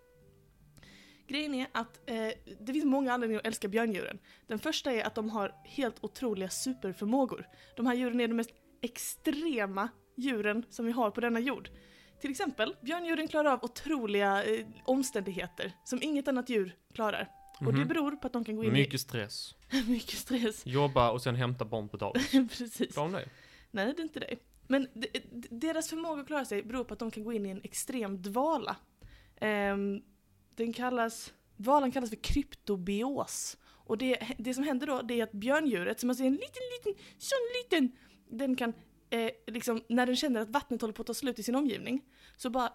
Grejen 1.27 1.53
är 1.55 1.67
att 1.71 2.09
eh, 2.09 2.27
det 2.59 2.73
finns 2.73 2.85
många 2.85 3.13
anledningar 3.13 3.39
att 3.39 3.47
älska 3.47 3.67
björndjuren. 3.67 4.19
Den 4.47 4.59
första 4.59 4.91
är 4.91 5.03
att 5.03 5.15
de 5.15 5.29
har 5.29 5.55
helt 5.65 6.03
otroliga 6.03 6.49
superförmågor. 6.49 7.47
De 7.75 7.85
här 7.85 7.93
djuren 7.95 8.21
är 8.21 8.27
de 8.27 8.33
mest 8.33 8.49
extrema 8.81 9.89
djuren 10.17 10.65
som 10.69 10.85
vi 10.85 10.91
har 10.91 11.11
på 11.11 11.21
denna 11.21 11.39
jord. 11.39 11.69
Till 12.21 12.31
exempel, 12.31 12.75
björndjuren 12.81 13.27
klarar 13.27 13.51
av 13.53 13.63
otroliga 13.63 14.43
eh, 14.43 14.65
omständigheter 14.85 15.71
som 15.83 15.99
inget 16.03 16.27
annat 16.27 16.49
djur 16.49 16.75
klarar. 16.93 17.29
Och 17.59 17.73
det 17.73 17.79
Mhm. 17.79 17.87
beror 17.87 18.11
på 18.11 18.27
att 18.27 18.33
de 18.33 18.43
kan 18.45 18.55
gå 18.55 18.63
in 18.63 18.73
Mycket 18.73 19.01
stress. 19.01 19.55
i 19.71 19.83
mycket 19.91 20.17
stress. 20.17 20.65
Jobba 20.65 21.11
och 21.11 21.21
sen 21.21 21.35
hämta 21.35 21.65
barn 21.65 21.89
på 21.89 21.97
dagis. 21.97 22.31
Precis. 22.57 22.93
Klarar 22.93 23.09
de 23.11 23.17
det? 23.17 23.29
Nej, 23.71 23.85
det 23.95 24.01
är 24.01 24.03
inte 24.03 24.19
det. 24.19 24.35
Men 24.71 24.87
deras 25.49 25.89
förmåga 25.89 26.21
att 26.21 26.27
klara 26.27 26.45
sig 26.45 26.63
beror 26.63 26.83
på 26.83 26.93
att 26.93 26.99
de 26.99 27.11
kan 27.11 27.23
gå 27.23 27.33
in 27.33 27.45
i 27.45 27.49
en 27.49 27.61
extrem 27.63 28.21
dvala. 28.21 28.75
Ehm, 29.35 30.01
den 30.55 30.73
kallas, 30.73 31.33
dvalan 31.57 31.91
kallas 31.91 32.09
för 32.09 32.17
kryptobios. 32.17 33.57
Och 33.65 33.97
det, 33.97 34.35
det 34.37 34.53
som 34.53 34.63
händer 34.63 34.87
då, 34.87 35.01
det 35.01 35.19
är 35.19 35.23
att 35.23 35.31
björndjuret, 35.31 35.99
som 35.99 36.07
man 36.07 36.15
ser 36.15 36.25
en 36.25 36.31
liten, 36.31 36.63
liten, 36.77 37.03
sån 37.17 37.37
liten, 37.63 37.91
den 38.29 38.55
kan, 38.55 38.73
eh, 39.09 39.31
liksom, 39.47 39.81
när 39.87 40.05
den 40.05 40.15
känner 40.15 40.41
att 40.41 40.49
vattnet 40.49 40.81
håller 40.81 40.93
på 40.93 41.01
att 41.01 41.07
ta 41.07 41.13
slut 41.13 41.39
i 41.39 41.43
sin 41.43 41.55
omgivning, 41.55 42.01
så 42.37 42.49
bara 42.49 42.73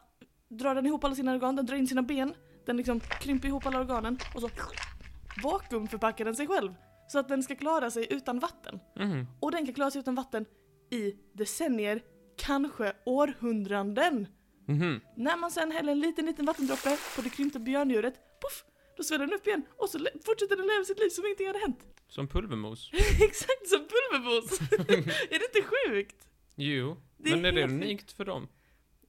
drar 0.49 0.75
den 0.75 0.87
ihop 0.87 1.05
alla 1.05 1.15
sina 1.15 1.35
organ, 1.35 1.57
den 1.57 1.67
drar 1.67 1.77
in 1.77 1.87
sina 1.87 2.03
ben, 2.03 2.35
den 2.67 2.77
liksom 2.77 3.01
krymper 3.01 3.49
ihop 3.49 3.67
alla 3.67 3.81
organen 3.81 4.19
och 4.35 4.41
så 4.41 4.51
vakuumförpackar 5.43 6.25
den 6.25 6.37
sig 6.37 6.47
själv. 6.47 6.75
Så 7.09 7.19
att 7.19 7.29
den 7.29 7.43
ska 7.43 7.55
klara 7.55 7.91
sig 7.91 8.07
utan 8.11 8.39
vatten. 8.39 8.81
Mhm. 8.97 9.27
Och 9.41 9.51
den 9.51 9.65
kan 9.67 9.75
klara 9.75 9.91
sig 9.91 10.01
utan 10.01 10.15
vatten 10.15 10.47
i 10.90 11.14
decennier, 11.33 12.03
kanske 12.37 12.92
århundraden. 13.07 14.27
Mhm. 14.68 15.01
När 15.16 15.37
man 15.37 15.51
sen 15.51 15.70
häller 15.70 15.92
en 15.92 16.01
liten, 16.01 16.27
liten 16.27 16.47
vattendroppe 16.47 16.99
på 17.16 17.23
det 17.23 17.31
krympta 17.31 17.59
björndjuret, 17.59 18.14
poff, 18.40 18.64
då 18.97 19.03
sväller 19.03 19.27
den 19.27 19.35
upp 19.35 19.47
igen 19.47 19.62
och 19.77 19.88
så 19.88 19.99
fortsätter 20.25 20.57
den 20.57 20.66
leva 20.66 20.85
sitt 20.85 20.99
liv 20.99 21.09
som 21.09 21.25
ingenting 21.25 21.47
hade 21.47 21.59
hänt. 21.59 21.79
Som 22.09 22.29
pulvermos. 22.29 22.90
Exakt 23.23 23.68
som 23.68 23.79
pulvermos! 23.79 24.61
är 25.31 25.38
det 25.38 25.57
inte 25.57 25.62
sjukt? 25.62 26.29
Jo. 26.55 26.97
Det 27.18 27.31
är 27.31 27.37
Men 27.37 27.44
är 27.44 27.53
det 27.53 27.61
helt 27.61 27.73
sjukt. 27.73 27.85
unikt 27.85 28.12
för 28.12 28.25
dem? 28.25 28.49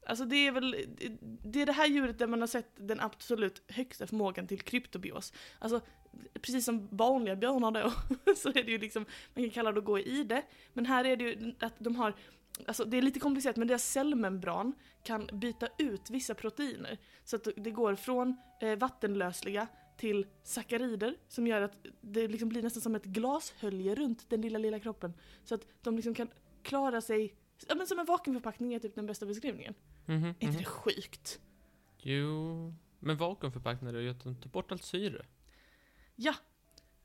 Alltså 0.06 0.26
det 0.26 0.48
är 0.48 0.52
väl, 0.52 0.76
det 1.44 1.62
är 1.62 1.66
det 1.66 1.72
här 1.72 1.88
djuret 1.88 2.20
där 2.20 2.28
man 2.28 2.40
har 2.40 2.48
sett 2.48 2.70
den 2.76 3.00
absolut 3.00 3.62
högsta 3.68 4.08
förmågan 4.08 4.48
till 4.48 4.62
kryptobios. 4.62 5.34
Alltså 5.60 5.82
precis 6.42 6.66
som 6.66 6.88
vanliga 6.92 7.36
björnar 7.36 7.72
då, 7.72 7.94
så 8.36 8.50
är 8.50 8.64
det 8.64 8.72
ju 8.72 8.78
liksom, 8.78 9.06
man 9.34 9.44
kan 9.44 9.52
kalla 9.52 9.72
det 9.72 9.80
att 9.80 9.86
gå 9.86 10.00
i 10.00 10.24
det. 10.24 10.44
Men 10.74 10.86
här 10.86 11.06
är 11.06 11.18
det 11.18 11.24
ju 11.24 11.54
att 11.60 11.74
de 11.78 11.96
har, 11.96 12.14
alltså 12.66 12.86
det 12.86 12.98
är 12.98 13.02
lite 13.02 13.20
komplicerat 13.20 13.56
men 13.56 13.68
deras 13.68 13.92
cellmembran 13.92 14.74
kan 15.04 15.30
byta 15.34 15.68
ut 15.78 16.10
vissa 16.10 16.34
proteiner. 16.34 16.98
Så 17.24 17.36
att 17.36 17.48
det 17.56 17.72
går 17.72 17.96
från 17.96 18.38
eh, 18.62 18.76
vattenlösliga 18.76 19.68
till 19.98 20.28
sackarider 20.44 21.18
som 21.28 21.48
gör 21.48 21.62
att 21.62 21.86
det 22.02 22.28
liksom 22.28 22.50
blir 22.50 22.64
nästan 22.64 22.82
som 22.82 22.96
ett 22.96 23.06
glashölje 23.06 23.96
runt 23.96 24.30
den 24.30 24.42
lilla, 24.42 24.60
lilla 24.60 24.80
kroppen. 24.80 25.14
Så 25.44 25.56
att 25.56 25.68
de 25.82 25.96
liksom 25.96 26.14
kan 26.14 26.30
klara 26.64 27.02
sig, 27.02 27.36
ja 27.68 27.76
men 27.76 27.88
som 27.88 28.00
en 28.00 28.06
vakuumförpackning 28.06 28.74
är 28.74 28.80
typ 28.80 28.96
den 28.96 29.06
bästa 29.06 29.26
beskrivningen. 29.26 29.74
Mhm, 30.06 30.24
Är 30.26 30.30
inte 30.30 30.46
mhm. 30.48 30.58
det 30.58 30.66
sjukt? 30.66 31.40
Jo, 31.98 32.74
men 33.00 33.18
vakuumförpackningar 33.18 33.94
är 33.94 34.00
ju 34.00 34.10
att 34.10 34.24
de 34.24 34.36
tar 34.36 34.50
bort 34.50 34.72
allt 34.72 34.84
syre. 34.84 35.26
Ja, 36.16 36.34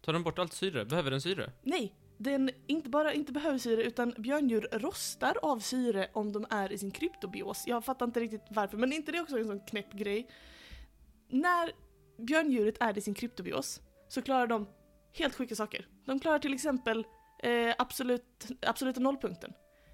Tar 0.00 0.12
den 0.12 0.22
bort 0.22 0.38
allt 0.38 0.52
syre? 0.52 0.84
Behöver 0.84 1.10
den 1.10 1.20
syre? 1.20 1.52
nej. 1.62 1.94
Den 2.22 2.50
inte 2.66 2.88
bara 2.88 3.12
inte 3.14 3.32
behöver 3.32 3.58
syre 3.58 3.82
utan 3.82 4.14
björndjur 4.18 4.68
rostar 4.72 5.36
av 5.42 5.58
syre 5.58 6.08
om 6.12 6.32
de 6.32 6.46
är 6.50 6.72
i 6.72 6.78
sin 6.78 6.90
kryptobios. 6.90 7.64
Jag 7.66 7.84
fattar 7.84 8.06
inte 8.06 8.20
riktigt 8.20 8.42
varför, 8.50 8.76
men 8.76 8.92
är 8.92 8.96
inte 8.96 9.12
det 9.12 9.20
också 9.20 9.38
en 9.38 9.46
sån 9.46 9.60
knäpp 9.60 9.92
grej? 9.92 10.28
När 11.28 11.72
björndjuret 12.18 12.74
är 12.80 12.98
i 12.98 13.00
sin 13.00 13.14
kryptobios 13.14 13.80
så 14.08 14.22
klarar 14.22 14.46
de 14.46 14.68
helt 15.12 15.34
sjuka 15.34 15.54
saker. 15.54 15.86
De 16.04 16.20
klarar 16.20 16.38
till 16.38 16.54
exempel 16.54 17.04
eh, 17.42 17.74
absolut, 17.78 18.46
absoluta 18.62 19.00
nollpunkten. 19.00 19.52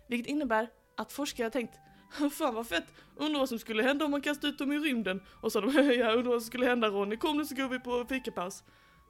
Vilket 0.08 0.26
innebär 0.30 0.68
att 0.96 1.12
forskare 1.12 1.44
har 1.44 1.50
tänkt 1.50 1.78
Fan 2.33 2.55
vad 2.55 2.66
fett, 2.66 2.87
undrar 3.16 3.38
vad 3.40 3.48
som 3.48 3.59
skulle 3.59 3.83
hända 3.83 4.05
om 4.05 4.11
man 4.11 4.20
kastade 4.20 4.52
ut 4.52 4.59
dem 4.59 4.72
i 4.72 4.79
rymden. 4.79 5.20
Och 5.40 5.52
så 5.52 5.61
de, 5.61 5.72
ja 5.98 6.12
undrar 6.12 6.33
vad 6.33 6.42
som 6.42 6.46
skulle 6.46 6.66
hända 6.66 6.88
Ronny, 6.88 7.16
kom 7.16 7.37
nu 7.37 7.44
så 7.44 7.55
går 7.55 7.68
vi 7.68 7.79
på 7.81 8.05
fikapaus. 8.09 8.64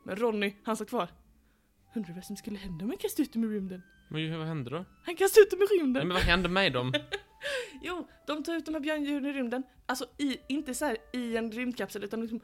Men 0.05 0.16
Ronny, 0.16 0.55
han 0.64 0.77
satt 0.77 0.88
kvar. 0.88 1.09
Undrar 1.95 2.14
vad 2.14 2.25
som 2.25 2.37
skulle 2.37 2.59
hända 2.59 2.85
om 2.85 2.88
man 2.88 2.97
kastade 2.97 3.23
ut 3.23 3.33
dem 3.33 3.45
i 3.45 3.47
rymden. 3.47 3.83
Men 4.09 4.38
vad 4.38 4.47
händer 4.49 4.71
då? 4.71 4.85
Han 5.05 5.16
kastade 5.16 5.42
ut 5.45 5.51
dem 5.51 5.62
i 5.62 5.66
Nej, 5.71 5.79
rymden. 5.81 6.09
men 6.09 6.14
vad 6.14 6.25
händer 6.25 6.49
med 6.49 6.73
dem? 6.73 6.92
Jo, 7.83 8.09
de 8.27 8.42
tar 8.42 8.55
ut 8.57 8.66
de 8.66 8.75
här 8.75 8.81
björndjuren 8.81 9.27
i 9.27 9.33
rymden. 9.33 9.62
Alltså 9.87 10.07
i, 10.19 10.37
inte 10.49 10.75
så 10.75 10.97
i 11.12 11.37
en 11.37 11.53
rymdkapsel 11.53 12.05
utan 12.05 12.21
liksom 12.21 12.40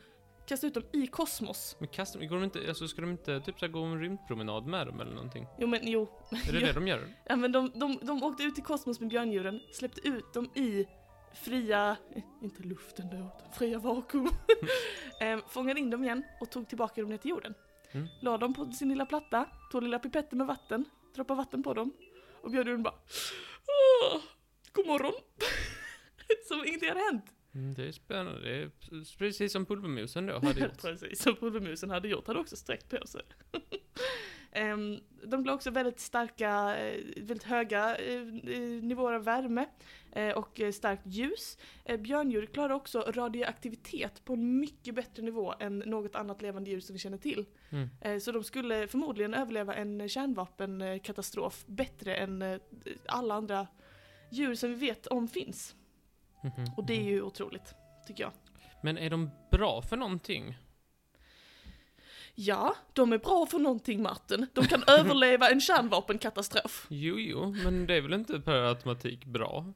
kastar 0.53 0.69
ut 0.69 0.75
dem 0.75 0.85
i 0.93 1.07
kosmos. 1.07 1.77
Men 1.79 1.89
kastar, 1.89 2.21
går 2.21 2.37
de 2.37 2.45
inte, 2.45 2.69
alltså 2.69 2.89
ska 2.89 3.01
de 3.01 3.11
inte 3.11 3.41
typ 3.41 3.59
så 3.59 3.67
här, 3.67 3.73
gå 3.73 3.83
en 3.83 4.01
rymdpromenad 4.01 4.67
med 4.67 4.87
dem 4.87 5.01
eller 5.01 5.15
någonting? 5.15 5.47
Jo 5.59 5.67
men 5.67 5.81
jo. 5.83 6.09
Är 6.49 6.53
det 6.53 6.61
det 6.67 6.73
de 6.73 6.89
gör? 6.89 7.09
Ja 7.25 7.37
men 7.37 7.53
de, 7.53 7.73
de, 7.75 7.99
de 8.03 8.23
åkte 8.23 8.43
ut 8.43 8.59
i 8.59 8.63
kosmos 8.63 9.01
med 9.01 9.09
björndjuren, 9.09 9.61
släppte 9.73 10.09
ut 10.09 10.33
dem 10.33 10.51
i 10.55 10.87
fria, 11.35 11.97
inte 12.43 12.63
luften 12.63 13.11
då, 13.11 13.41
fria 13.53 13.79
vakuum. 13.79 14.29
eh, 15.21 15.39
fångade 15.49 15.81
in 15.81 15.91
dem 15.91 16.05
igen 16.05 16.25
och 16.41 16.51
tog 16.51 16.69
tillbaka 16.69 17.01
dem 17.01 17.11
ner 17.11 17.19
till 17.19 17.31
jorden. 17.31 17.55
Mm. 17.93 18.09
La 18.21 18.39
dem 18.39 18.55
på 18.55 18.73
sin 18.73 18.89
lilla 18.89 19.07
platta, 19.07 19.47
tog 19.71 19.83
lilla 19.83 19.99
pipetten 19.99 20.39
med 20.39 20.47
vatten, 20.47 20.85
droppade 21.15 21.39
vatten 21.39 21.63
på 21.63 21.75
dem. 21.75 21.93
Och 22.43 22.51
björndjuren 22.51 22.83
bara 22.83 22.95
Åh, 23.69 24.21
God 24.73 24.87
morgon! 24.87 25.13
Som 26.49 26.65
ingenting 26.65 26.89
hade 26.89 27.01
hänt. 27.01 27.25
Mm, 27.55 27.75
det 27.75 27.89
är 27.89 27.93
spännande. 27.93 28.41
Det 28.41 28.63
är 28.63 28.71
precis 29.19 29.53
som 29.53 29.67
pulvermusen 29.67 30.27
då 30.27 30.35
hade 30.35 30.61
gjort. 30.65 30.83
Precis, 30.83 31.23
som 31.23 31.37
pulvermusen 31.37 31.91
hade 31.91 32.09
gjort, 32.09 32.27
hade 32.27 32.41
också 32.41 32.57
sträckt 32.57 32.89
på 32.89 33.07
sig. 33.07 33.23
Ehm, 34.55 35.01
de 35.25 35.43
blir 35.43 35.53
också 35.53 35.71
väldigt 35.71 36.01
starka, 36.01 36.77
eh, 36.77 37.01
väldigt 37.17 37.43
höga 37.43 37.97
eh, 37.97 38.21
nivåer 38.83 39.13
av 39.13 39.25
värme 39.25 39.67
eh, 40.13 40.31
och 40.31 40.61
starkt 40.73 41.07
ljus. 41.07 41.59
Björndjur 41.99 42.47
klarar 42.47 42.75
också 42.75 43.01
radioaktivitet 43.01 44.25
på 44.25 44.33
en 44.33 44.61
mycket 44.61 44.95
bättre 44.95 45.23
nivå 45.23 45.55
än 45.61 45.79
något 45.79 46.15
annat 46.15 46.43
levande 46.43 46.71
djur 46.71 46.81
som 46.81 46.93
vi 46.93 46.99
känner 46.99 47.19
till. 47.19 47.47
Mm. 47.71 48.21
Så 48.21 48.33
de 48.33 48.45
skulle 48.45 48.89
förmodligen 48.89 49.35
överleva 49.35 49.75
en 49.75 50.09
kärnvapenkatastrof 50.09 51.65
bättre 51.67 52.15
än 52.15 52.61
alla 53.07 53.35
andra 53.35 53.67
djur 54.31 54.55
som 54.55 54.71
vi 54.71 54.77
vet 54.77 55.07
om 55.07 55.29
finns. 55.29 55.77
Mhm, 56.43 56.65
Och 56.77 56.85
det 56.85 56.95
är 56.95 57.01
mhm. 57.01 57.09
ju 57.09 57.23
otroligt, 57.23 57.75
tycker 58.07 58.23
jag. 58.25 58.33
Men 58.83 58.99
är 58.99 59.11
de 59.11 59.31
bra 59.51 59.83
för 59.83 59.97
någonting? 59.97 60.59
Ja, 62.35 62.77
de 62.93 63.13
är 63.13 63.19
bra 63.19 63.47
för 63.47 63.59
någonting 63.59 64.03
Martin. 64.03 64.47
De 64.53 64.65
kan 64.67 64.83
överleva 64.87 65.51
en 65.51 65.61
kärnvapenkatastrof. 65.61 66.87
Jo, 66.91 67.19
jo, 67.19 67.55
men 67.65 67.87
det 67.87 67.95
är 67.95 68.01
väl 68.01 68.13
inte 68.13 68.41
per 68.41 68.55
automatik 68.55 69.25
bra? 69.25 69.73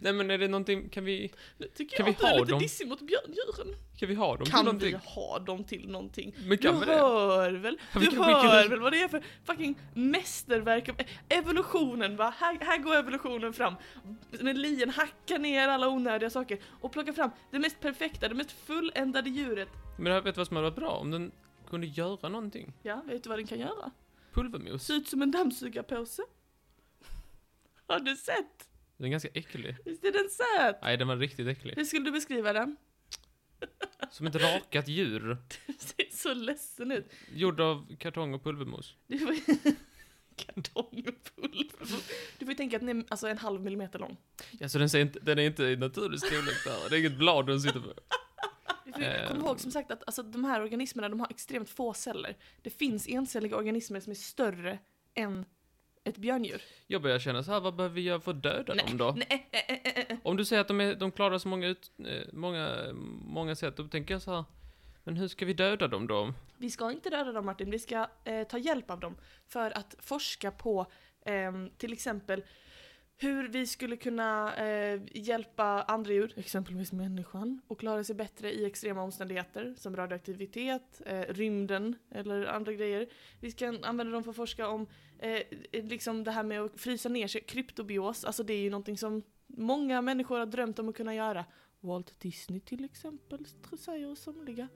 Nej 0.00 0.12
men 0.12 0.30
är 0.30 0.38
det 0.38 0.48
någonting, 0.48 0.88
kan 0.88 1.04
vi, 1.04 1.32
Nu 1.58 1.66
tycker 1.74 1.96
Kan 1.96 2.06
jag 2.06 2.12
vi 2.12 2.16
att 2.16 2.20
du 2.20 2.26
är 2.26 2.30
ha 2.30 2.38
lite 2.38 2.50
dem? 2.52 2.58
dissig 2.60 2.88
mot 2.88 3.00
björndjuren. 3.00 3.76
kan 3.98 4.08
vi 4.08 4.14
ha 4.14 4.36
dem 4.36 4.44
till 4.44 4.52
Kan 4.54 4.64
någonting? 4.64 4.90
vi 4.90 5.10
ha 5.10 5.38
dem 5.38 5.64
till 5.64 5.88
någonting? 5.88 6.34
Men 6.38 6.48
Du 6.48 6.56
kan 6.56 6.80
det? 6.80 6.86
hör 6.86 7.52
väl? 7.52 7.78
Ja, 7.94 8.00
vi 8.00 8.06
Du 8.06 8.16
kan- 8.16 8.24
kan- 8.24 8.34
hör 8.50 8.68
väl 8.68 8.80
vad 8.80 8.92
det 8.92 9.02
är 9.02 9.08
för 9.08 9.22
fucking 9.44 9.78
mästerverk 9.94 10.88
av 10.88 10.96
evolutionen 11.28 12.16
va? 12.16 12.34
Här, 12.38 12.58
här 12.60 12.78
går 12.78 12.94
evolutionen 12.96 13.52
fram. 13.52 13.74
När 14.30 14.54
lien 14.54 14.90
hackar 14.90 15.38
ner 15.38 15.68
alla 15.68 15.88
onödiga 15.88 16.30
saker 16.30 16.58
och 16.80 16.92
plockar 16.92 17.12
fram 17.12 17.30
det 17.50 17.58
mest 17.58 17.80
perfekta, 17.80 18.28
det 18.28 18.34
mest 18.34 18.52
fulländade 18.52 19.30
djuret. 19.30 19.68
Men 19.98 20.12
jag 20.12 20.22
vet 20.22 20.36
vad 20.36 20.46
som 20.46 20.56
hade 20.56 20.68
varit 20.70 20.76
bra, 20.78 20.90
om 20.90 21.10
den 21.10 21.32
kunde 21.70 21.86
göra 21.86 22.28
någonting. 22.28 22.72
Ja, 22.82 23.02
vet 23.06 23.22
du 23.22 23.28
vad 23.28 23.38
den 23.38 23.46
kan 23.46 23.58
göra? 23.58 23.90
Pulvermos. 24.32 24.84
Se 24.86 24.92
ut 24.92 25.08
som 25.08 25.22
en 25.22 25.30
dammsugarpåse. 25.30 26.22
Har 27.86 28.00
du 28.00 28.16
sett? 28.16 28.68
Den 29.00 29.06
är 29.06 29.10
ganska 29.10 29.28
äcklig. 29.34 29.76
Visst 29.84 30.04
är 30.04 30.12
den 30.12 30.28
söt? 30.30 30.78
Nej, 30.82 30.96
den 30.96 31.08
var 31.08 31.16
riktigt 31.16 31.48
äcklig. 31.48 31.74
Hur 31.76 31.84
skulle 31.84 32.04
du 32.04 32.10
beskriva 32.10 32.52
den? 32.52 32.76
Som 34.10 34.26
ett 34.26 34.34
rakat 34.34 34.88
djur. 34.88 35.36
Du 35.66 35.72
ser 35.72 36.16
så 36.16 36.34
ledsen 36.34 36.92
ut. 36.92 37.12
Gjord 37.34 37.60
av 37.60 37.96
kartong 37.96 38.34
och 38.34 38.44
pulvermos. 38.44 38.94
Du 39.06 39.18
får... 39.18 39.34
Kartong 40.36 41.04
och 41.08 41.34
pulver. 41.34 42.00
Du 42.38 42.44
får 42.44 42.48
ju 42.48 42.54
tänka 42.54 42.76
att 42.76 42.86
den 42.86 42.98
är 43.00 43.04
alltså 43.08 43.28
en 43.28 43.38
halv 43.38 43.60
millimeter 43.60 43.98
lång. 43.98 44.16
Ja, 44.58 44.68
så 44.68 44.78
den, 44.78 44.96
inte, 45.00 45.20
den 45.20 45.38
är 45.38 45.42
inte 45.42 45.64
i 45.64 45.76
naturlig 45.76 46.20
storlek 46.20 46.64
där. 46.64 46.90
Det 46.90 46.96
är 46.96 47.00
inget 47.00 47.18
blad 47.18 47.46
den 47.46 47.60
sitter 47.60 47.80
på. 47.80 47.88
Ju 48.98 49.04
Eh. 49.04 49.28
komma 49.28 49.40
ihåg 49.40 49.60
som 49.60 49.70
sagt 49.70 49.90
att 49.90 50.02
alltså, 50.06 50.22
de 50.22 50.44
här 50.44 50.62
organismerna 50.62 51.08
de 51.08 51.20
har 51.20 51.26
extremt 51.30 51.70
få 51.70 51.94
celler. 51.94 52.36
Det 52.62 52.70
finns 52.70 53.08
encelliga 53.08 53.56
organismer 53.56 54.00
som 54.00 54.10
är 54.10 54.14
större 54.14 54.78
än 55.14 55.44
ett 56.04 56.16
björndjur. 56.16 56.62
Jag 56.86 57.02
börjar 57.02 57.18
känna 57.18 57.42
så 57.42 57.52
här, 57.52 57.60
vad 57.60 57.74
behöver 57.76 57.94
vi 57.94 58.00
göra 58.00 58.20
för 58.20 58.30
att 58.30 58.42
döda 58.42 58.74
dem 58.74 58.96
då? 58.96 59.14
Nej, 59.16 59.48
eh, 59.50 59.60
eh, 59.68 59.80
eh, 59.84 60.04
eh. 60.10 60.18
Om 60.22 60.36
du 60.36 60.44
säger 60.44 60.60
att 60.60 60.68
de, 60.68 60.80
är, 60.80 60.94
de 60.94 61.12
klarar 61.12 61.38
så 61.38 61.48
många, 61.48 61.68
ut, 61.68 61.92
eh, 61.98 62.28
många, 62.32 62.92
många 63.24 63.54
sätt, 63.56 63.76
då 63.76 63.84
tänker 63.84 64.14
jag 64.14 64.22
så 64.22 64.34
här, 64.34 64.44
men 65.04 65.16
hur 65.16 65.28
ska 65.28 65.46
vi 65.46 65.52
döda 65.54 65.88
dem 65.88 66.06
då? 66.06 66.32
Vi 66.56 66.70
ska 66.70 66.90
inte 66.90 67.10
döda 67.10 67.32
dem 67.32 67.46
Martin, 67.46 67.70
vi 67.70 67.78
ska 67.78 68.06
eh, 68.24 68.46
ta 68.48 68.58
hjälp 68.58 68.90
av 68.90 69.00
dem 69.00 69.16
för 69.46 69.78
att 69.78 69.94
forska 69.98 70.50
på 70.50 70.86
ehm, 71.24 71.70
till 71.78 71.92
exempel 71.92 72.44
hur 73.22 73.48
vi 73.48 73.66
skulle 73.66 73.96
kunna 73.96 74.56
eh, 74.56 75.00
hjälpa 75.12 75.82
andra 75.82 76.12
djur, 76.12 76.32
exempelvis 76.36 76.92
människan, 76.92 77.60
och 77.68 77.80
klara 77.80 78.04
sig 78.04 78.14
bättre 78.14 78.52
i 78.52 78.64
extrema 78.64 79.02
omständigheter 79.02 79.74
som 79.78 79.96
radioaktivitet, 79.96 81.02
eh, 81.06 81.20
rymden 81.20 81.96
eller 82.10 82.46
andra 82.46 82.72
grejer. 82.72 83.08
Vi 83.40 83.50
ska 83.50 83.68
använda 83.82 84.12
dem 84.12 84.24
för 84.24 84.30
att 84.30 84.36
forska 84.36 84.68
om 84.68 84.86
eh, 85.18 85.42
liksom 85.72 86.24
det 86.24 86.30
här 86.30 86.42
med 86.42 86.60
att 86.60 86.80
frysa 86.80 87.08
ner 87.08 87.26
sig, 87.26 87.40
kryptobios, 87.40 88.24
alltså 88.24 88.42
det 88.42 88.52
är 88.52 88.60
ju 88.60 88.70
någonting 88.70 88.98
som 88.98 89.22
många 89.46 90.02
människor 90.02 90.38
har 90.38 90.46
drömt 90.46 90.78
om 90.78 90.88
att 90.88 90.96
kunna 90.96 91.14
göra. 91.14 91.44
Walt 91.80 92.20
Disney 92.20 92.60
till 92.60 92.84
exempel, 92.84 93.46
säger 93.78 94.14
somliga. 94.14 94.68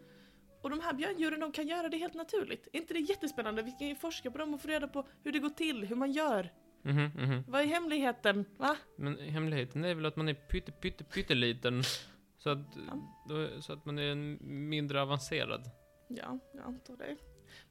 Och 0.62 0.70
de 0.70 0.80
här 0.80 0.92
björndjuren 0.92 1.40
de 1.40 1.52
kan 1.52 1.66
göra 1.66 1.88
det 1.88 1.96
helt 1.96 2.14
naturligt. 2.14 2.68
Är 2.72 2.78
inte 2.78 2.94
det 2.94 3.00
jättespännande? 3.00 3.62
Vi 3.62 3.72
kan 3.72 3.88
ju 3.88 3.94
forska 3.94 4.30
på 4.30 4.38
dem 4.38 4.54
och 4.54 4.61
få 4.61 4.68
reda 4.68 4.88
på 4.88 5.07
hur 5.22 5.33
det 5.33 5.38
går 5.38 5.50
till, 5.50 5.85
hur 5.85 5.96
man 5.96 6.12
gör. 6.12 6.52
Mhm, 6.85 7.11
mhm. 7.14 7.44
Vad 7.49 7.61
är 7.61 7.66
hemligheten? 7.66 8.44
Va? 8.57 8.77
Men 8.97 9.18
hemligheten 9.18 9.85
är 9.85 9.94
väl 9.94 10.07
att 10.07 10.16
man 10.16 10.29
är 10.29 10.35
pytte, 10.35 10.73
pytte, 10.73 11.05
pytteliten. 11.05 11.83
Så 12.38 12.51
att, 12.51 12.59
då, 13.29 13.61
så 13.61 13.73
att 13.73 13.85
man 13.85 13.99
är 13.99 14.14
mindre 14.44 15.03
avancerad. 15.03 15.70
Ja, 16.09 16.38
jag 16.55 16.64
antar 16.64 16.97
det. 16.97 17.16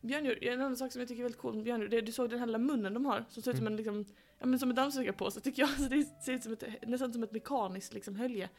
Björndjur, 0.01 0.43
en 0.43 0.61
annan 0.61 0.77
sak 0.77 0.91
som 0.91 0.99
jag 1.01 1.07
tycker 1.07 1.21
är 1.21 1.23
väldigt 1.23 1.41
cool 1.41 1.55
med 1.55 1.63
björndjur, 1.63 1.89
det 1.89 1.97
är, 1.97 2.01
du 2.01 2.11
såg 2.11 2.29
den 2.29 2.39
här 2.39 2.45
lilla 2.45 2.57
munnen 2.57 2.93
de 2.93 3.05
har, 3.05 3.25
som 3.29 3.43
ser 3.43 3.51
ut 3.51 3.57
som 3.57 3.67
en 3.67 3.75
liksom, 3.75 4.05
ja 4.39 4.45
men 4.45 4.59
som 4.59 4.69
en 4.69 4.75
dammsugarpåse 4.75 5.41
tycker 5.41 5.61
jag. 5.61 5.69
Alltså 5.77 5.89
det 5.89 6.03
ser 6.03 6.33
ut 6.33 6.43
som 6.43 6.53
ett, 6.53 6.63
nästan 6.87 7.13
som 7.13 7.23
ett 7.23 7.31
mekaniskt 7.31 7.93
liksom 7.93 8.15
hölje. 8.15 8.49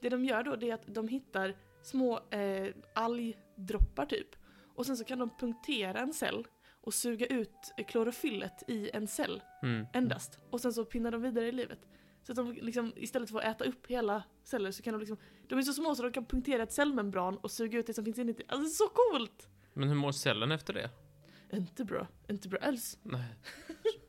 Det 0.00 0.08
de 0.08 0.24
gör 0.24 0.42
då, 0.42 0.56
det 0.56 0.70
är 0.70 0.74
att 0.74 0.94
de 0.94 1.08
hittar 1.08 1.54
små 1.82 2.20
eh, 2.30 2.74
algdroppar 2.94 4.06
typ. 4.06 4.28
Och 4.74 4.86
sen 4.86 4.96
så 4.96 5.04
kan 5.04 5.18
de 5.18 5.30
punktera 5.38 6.00
en 6.00 6.12
cell 6.12 6.46
och 6.82 6.94
suga 6.94 7.26
ut 7.26 7.74
klorofyllet 7.88 8.62
i 8.68 8.90
en 8.90 9.06
cell. 9.06 9.42
Mm. 9.62 9.86
endast. 9.92 10.38
Och 10.50 10.60
sen 10.60 10.72
så 10.72 10.84
pinnar 10.84 11.10
de 11.10 11.22
vidare 11.22 11.48
i 11.48 11.52
livet. 11.52 11.78
Så 12.22 12.32
att 12.32 12.36
de 12.36 12.52
liksom, 12.52 12.92
istället 12.96 13.30
för 13.30 13.38
att 13.38 13.44
äta 13.44 13.64
upp 13.64 13.86
hela 13.86 14.22
celler 14.44 14.70
så 14.70 14.82
kan 14.82 14.92
de 14.92 14.98
liksom, 14.98 15.16
de 15.48 15.58
är 15.58 15.62
så 15.62 15.72
små 15.72 15.94
så 15.94 16.02
de 16.02 16.12
kan 16.12 16.26
punktera 16.26 16.62
ett 16.62 16.72
cellmembran 16.72 17.36
och 17.36 17.50
suga 17.50 17.78
ut 17.78 17.86
det 17.86 17.94
som 17.94 18.04
finns 18.04 18.18
inuti. 18.18 18.42
Alltså 18.48 18.84
så 18.84 18.90
coolt! 18.94 19.48
Men 19.72 19.88
hur 19.88 19.96
mår 19.96 20.12
cellen 20.12 20.52
efter 20.52 20.74
det? 20.74 20.90
Inte 21.52 21.84
bra, 21.84 22.06
inte 22.28 22.48
bra 22.48 22.58
alls. 22.62 22.98
Nej. 23.02 23.24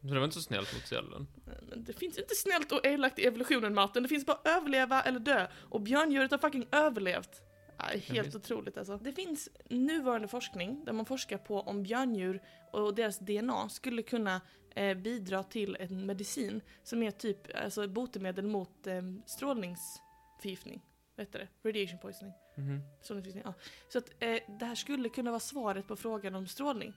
Så 0.02 0.08
det 0.08 0.20
var 0.20 0.24
inte 0.24 0.36
så 0.36 0.42
snällt 0.42 0.74
mot 0.74 0.88
sällen. 0.88 1.28
Men 1.70 1.84
det 1.84 1.94
finns 1.94 2.18
inte 2.18 2.36
snällt 2.36 2.72
och 2.72 2.86
elakt 2.86 3.20
i 3.20 3.26
evolutionen 3.26 3.74
Martin, 3.74 4.04
det 4.04 4.10
finns 4.10 4.26
bara 4.26 4.40
överleva 4.44 5.02
eller 5.02 5.20
dö. 5.20 5.48
Och 5.54 5.82
björndjuret 5.82 6.32
har 6.32 6.38
fucking 6.38 6.68
överlevt. 6.72 7.42
Helt 7.78 8.36
otroligt 8.36 8.78
alltså. 8.78 8.98
Det 8.98 9.14
finns 9.14 9.50
nuvarande 9.70 10.28
forskning 10.28 10.86
där 10.86 10.94
man 10.94 11.06
forskar 11.06 11.38
på 11.38 11.60
om 11.62 11.84
björndjur 11.84 12.42
och 12.72 12.96
deras 12.96 13.20
DNA 13.20 13.70
skulle 13.70 14.04
kunna 14.04 14.42
eh, 14.76 14.98
bidra 14.98 15.44
till 15.44 15.78
en 15.80 16.06
medicin 16.06 16.62
som 16.84 17.04
är 17.04 17.12
typ 17.12 17.56
alltså, 17.56 17.88
botemedel 17.88 18.46
mot 18.46 18.88
eh, 18.88 19.02
strålningsförgiftning. 19.26 20.82
Vet 21.16 21.32
du 21.32 21.40
det? 21.40 21.70
Radiation 21.70 22.00
poisoning. 22.00 22.34
Mhm. 22.56 22.82
Strålningsförgiftning, 23.02 23.44
ja. 23.46 23.54
Så 23.90 23.98
att 23.98 24.10
eh, 24.20 24.40
det 24.60 24.66
här 24.66 24.76
skulle 24.76 25.10
kunna 25.10 25.32
vara 25.32 25.40
svaret 25.40 25.88
på 25.88 25.96
frågan 25.96 26.36
om 26.36 26.48
strålning. 26.48 26.94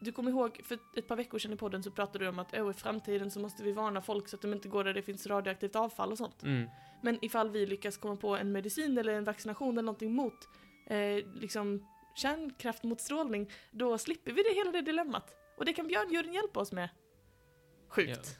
Du 0.00 0.12
kommer 0.12 0.30
ihåg, 0.30 0.60
för 0.64 0.78
ett 0.96 1.08
par 1.08 1.16
veckor 1.16 1.38
sedan 1.38 1.52
i 1.52 1.56
podden 1.56 1.82
så 1.82 1.90
pratade 1.90 2.24
du 2.24 2.28
om 2.28 2.38
att 2.38 2.54
oh, 2.54 2.70
i 2.70 2.74
framtiden 2.74 3.30
så 3.30 3.40
måste 3.40 3.62
vi 3.62 3.72
varna 3.72 4.02
folk 4.02 4.28
så 4.28 4.36
att 4.36 4.42
de 4.42 4.52
inte 4.52 4.68
går 4.68 4.84
där 4.84 4.94
det 4.94 5.02
finns 5.02 5.26
radioaktivt 5.26 5.76
avfall 5.76 6.12
och 6.12 6.18
sånt. 6.18 6.42
Mm. 6.42 6.68
Men 7.02 7.18
ifall 7.24 7.50
vi 7.50 7.66
lyckas 7.66 7.96
komma 7.96 8.16
på 8.16 8.36
en 8.36 8.52
medicin 8.52 8.98
eller 8.98 9.12
en 9.12 9.24
vaccination 9.24 9.72
eller 9.72 9.82
någonting 9.82 10.12
mot 10.12 10.48
eh, 10.86 11.26
liksom 11.34 11.86
kärnkraft 12.14 12.82
mot 12.82 13.00
strålning, 13.00 13.50
då 13.70 13.98
slipper 13.98 14.32
vi 14.32 14.42
det 14.42 14.54
hela 14.54 14.70
det 14.70 14.80
dilemmat. 14.80 15.34
Och 15.56 15.64
det 15.64 15.72
kan 15.72 15.86
björndjuren 15.86 16.32
hjälpa 16.32 16.60
oss 16.60 16.72
med. 16.72 16.88
Sjukt. 17.88 18.38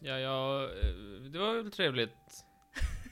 Ja, 0.00 0.18
ja, 0.18 0.64
eh, 0.64 1.22
det 1.30 1.38
var 1.38 1.54
väl 1.54 1.70
trevligt. 1.70 2.44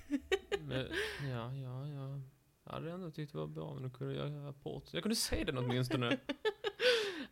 Men, 0.60 0.86
ja, 1.30 1.54
ja, 1.54 1.86
ja. 1.88 2.20
Jag 2.64 2.72
hade 2.72 2.90
ändå 2.90 3.10
tyckt 3.10 3.32
det 3.32 3.38
var 3.38 3.46
bra 3.46 3.64
om 3.64 3.82
du 3.82 3.90
kunde 3.90 4.14
göra 4.14 4.48
rapport. 4.48 4.84
Jag 4.92 5.02
kunde 5.02 5.16
se 5.16 5.44
den 5.44 5.58
åtminstone. 5.58 6.18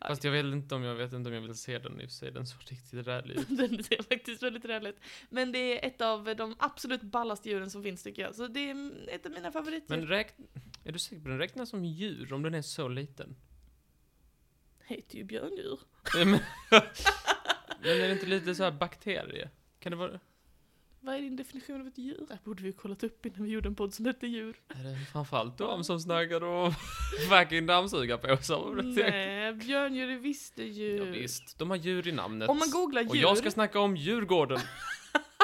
Fast 0.07 0.23
jag 0.23 0.31
vet 0.31 0.45
inte 0.45 0.75
om 0.75 0.83
jag 0.83 0.95
vet 0.95 1.13
inte 1.13 1.29
om 1.29 1.33
jag 1.33 1.41
vill 1.41 1.55
se 1.55 1.79
den 1.79 2.01
i 2.01 2.05
och 2.05 2.09
för 2.09 2.15
sig. 2.15 2.31
Den 2.31 2.47
såg 2.47 2.59
riktigt 2.71 3.07
rälig 3.07 3.39
ut. 3.39 3.47
Den 3.57 3.83
ser 3.83 4.03
faktiskt 4.03 4.43
väldigt 4.43 4.65
räligt. 4.65 4.99
Men 5.29 5.51
det 5.51 5.59
är 5.59 5.87
ett 5.87 6.01
av 6.01 6.35
de 6.35 6.55
absolut 6.59 7.01
ballaste 7.01 7.49
djuren 7.49 7.69
som 7.71 7.83
finns 7.83 8.03
tycker 8.03 8.21
jag. 8.21 8.35
Så 8.35 8.47
det 8.47 8.69
är 8.69 8.91
ett 9.09 9.25
av 9.25 9.31
mina 9.31 9.51
favoritdjur. 9.51 9.97
Men 9.97 10.07
räk... 10.07 10.35
Är 10.83 10.91
du 10.91 10.99
säker 10.99 11.21
på 11.21 11.29
den 11.29 11.37
räknas 11.37 11.69
som 11.69 11.85
djur 11.85 12.33
om 12.33 12.43
den 12.43 12.53
är 12.53 12.61
så 12.61 12.87
liten? 12.87 13.35
heter 14.85 15.17
ju 15.17 15.23
björndjur. 15.23 15.79
Men 16.19 16.39
är 17.83 18.07
det 18.07 18.11
inte 18.11 18.25
lite 18.25 18.55
så 18.55 18.63
här 18.63 18.71
bakterie? 18.71 19.49
Kan 19.79 19.91
det 19.91 19.95
vara... 19.95 20.19
Vad 21.05 21.15
är 21.15 21.21
din 21.21 21.35
definition 21.35 21.81
av 21.81 21.87
ett 21.87 21.97
djur? 21.97 22.25
Det 22.29 22.43
borde 22.43 22.63
vi 22.63 22.69
ju 22.69 22.73
kollat 22.73 23.03
upp 23.03 23.25
innan 23.25 23.43
vi 23.43 23.49
gjorde 23.49 23.67
en 23.67 23.75
podd 23.75 23.93
som 23.93 24.05
hette 24.05 24.27
djur. 24.27 24.61
Är 24.67 24.83
det 24.83 25.05
framförallt 25.11 25.57
de 25.57 25.83
som 25.83 25.99
snackar 25.99 26.43
och 26.43 26.73
fucking 27.29 27.65
dammsugarpåsar? 27.65 28.81
Nej, 28.83 29.53
björndjur 29.53 30.09
är 30.09 30.17
visst 30.17 30.57
djur. 30.57 31.05
Ja, 31.05 31.11
visst, 31.11 31.59
de 31.59 31.69
har 31.69 31.77
djur 31.77 32.07
i 32.07 32.11
namnet. 32.11 32.49
Om 32.49 32.57
man 32.57 32.69
googlar 32.69 33.01
djur, 33.01 33.09
Och 33.09 33.15
jag 33.15 33.37
ska 33.37 33.51
snacka 33.51 33.79
om 33.79 33.97
Djurgården. 33.97 34.59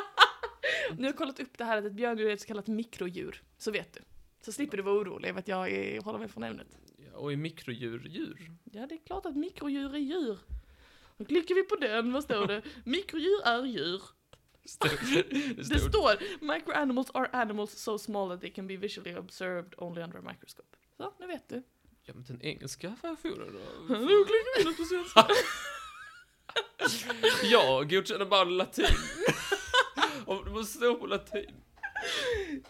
nu 0.92 0.98
har 0.98 1.06
jag 1.06 1.18
kollat 1.18 1.40
upp 1.40 1.58
det 1.58 1.64
här 1.66 1.78
att 1.78 1.86
ett 1.86 1.94
björndjur 1.94 2.30
är 2.30 2.34
ett 2.34 2.42
så 2.42 2.48
kallat 2.48 2.68
mikrodjur. 2.68 3.44
Så 3.58 3.72
vet 3.72 3.94
du. 3.94 4.00
Så 4.46 4.52
slipper 4.52 4.78
du 4.78 4.84
vara 4.84 4.96
orolig 4.96 5.30
över 5.30 5.40
att 5.40 5.48
jag 5.48 5.72
är, 5.72 6.02
håller 6.02 6.20
mig 6.20 6.28
från 6.28 6.44
ämnet. 6.44 6.68
Ja, 7.12 7.18
Och 7.18 7.34
i 7.34 7.36
mikrodjur, 7.36 8.08
djur. 8.08 8.52
Ja, 8.72 8.88
det 8.88 8.96
är 8.96 9.06
klart 9.06 9.26
att 9.26 9.36
mikrodjur 9.36 9.96
är 9.96 10.00
djur. 10.00 10.40
Då 11.18 11.26
klickar 11.26 11.56
vi 11.56 11.64
på 11.64 11.76
den, 11.76 12.14
vad 12.14 12.24
står 12.24 12.48
det? 12.48 12.62
Mikrodjur 12.86 13.42
är 13.46 13.66
djur. 13.66 14.02
Det 15.14 15.54
Det 15.58 15.66
stod, 15.66 15.80
står 15.90 16.46
Microanimals 16.46 17.12
are 17.14 17.30
animals 17.34 17.72
so 17.72 17.98
small 17.98 18.30
that 18.30 18.42
they 18.42 18.52
can 18.52 18.68
be 18.68 18.78
visually 18.78 19.16
observed 19.16 19.74
only 19.78 20.02
under 20.04 20.18
a 20.18 20.22
microscope. 20.22 20.78
Så, 20.98 21.14
nu 21.20 21.28
vet 21.28 21.50
du. 21.50 21.64
ja 22.04 22.14
men 22.14 22.24
den 22.24 22.42
engelska 22.42 22.96
versionen 23.02 23.48
Nu 23.88 23.96
då? 23.96 24.26
klickar 24.26 24.70
vi 24.70 24.76
på 24.76 24.84
svenska. 24.84 25.28
Jag 27.52 27.90
godkänner 27.90 28.26
bara 28.26 28.44
latin. 28.44 28.86
Om 30.26 30.46
det 30.46 30.52
måste 30.52 30.78
stå 30.78 30.96
på 30.96 31.06
latin. 31.06 31.52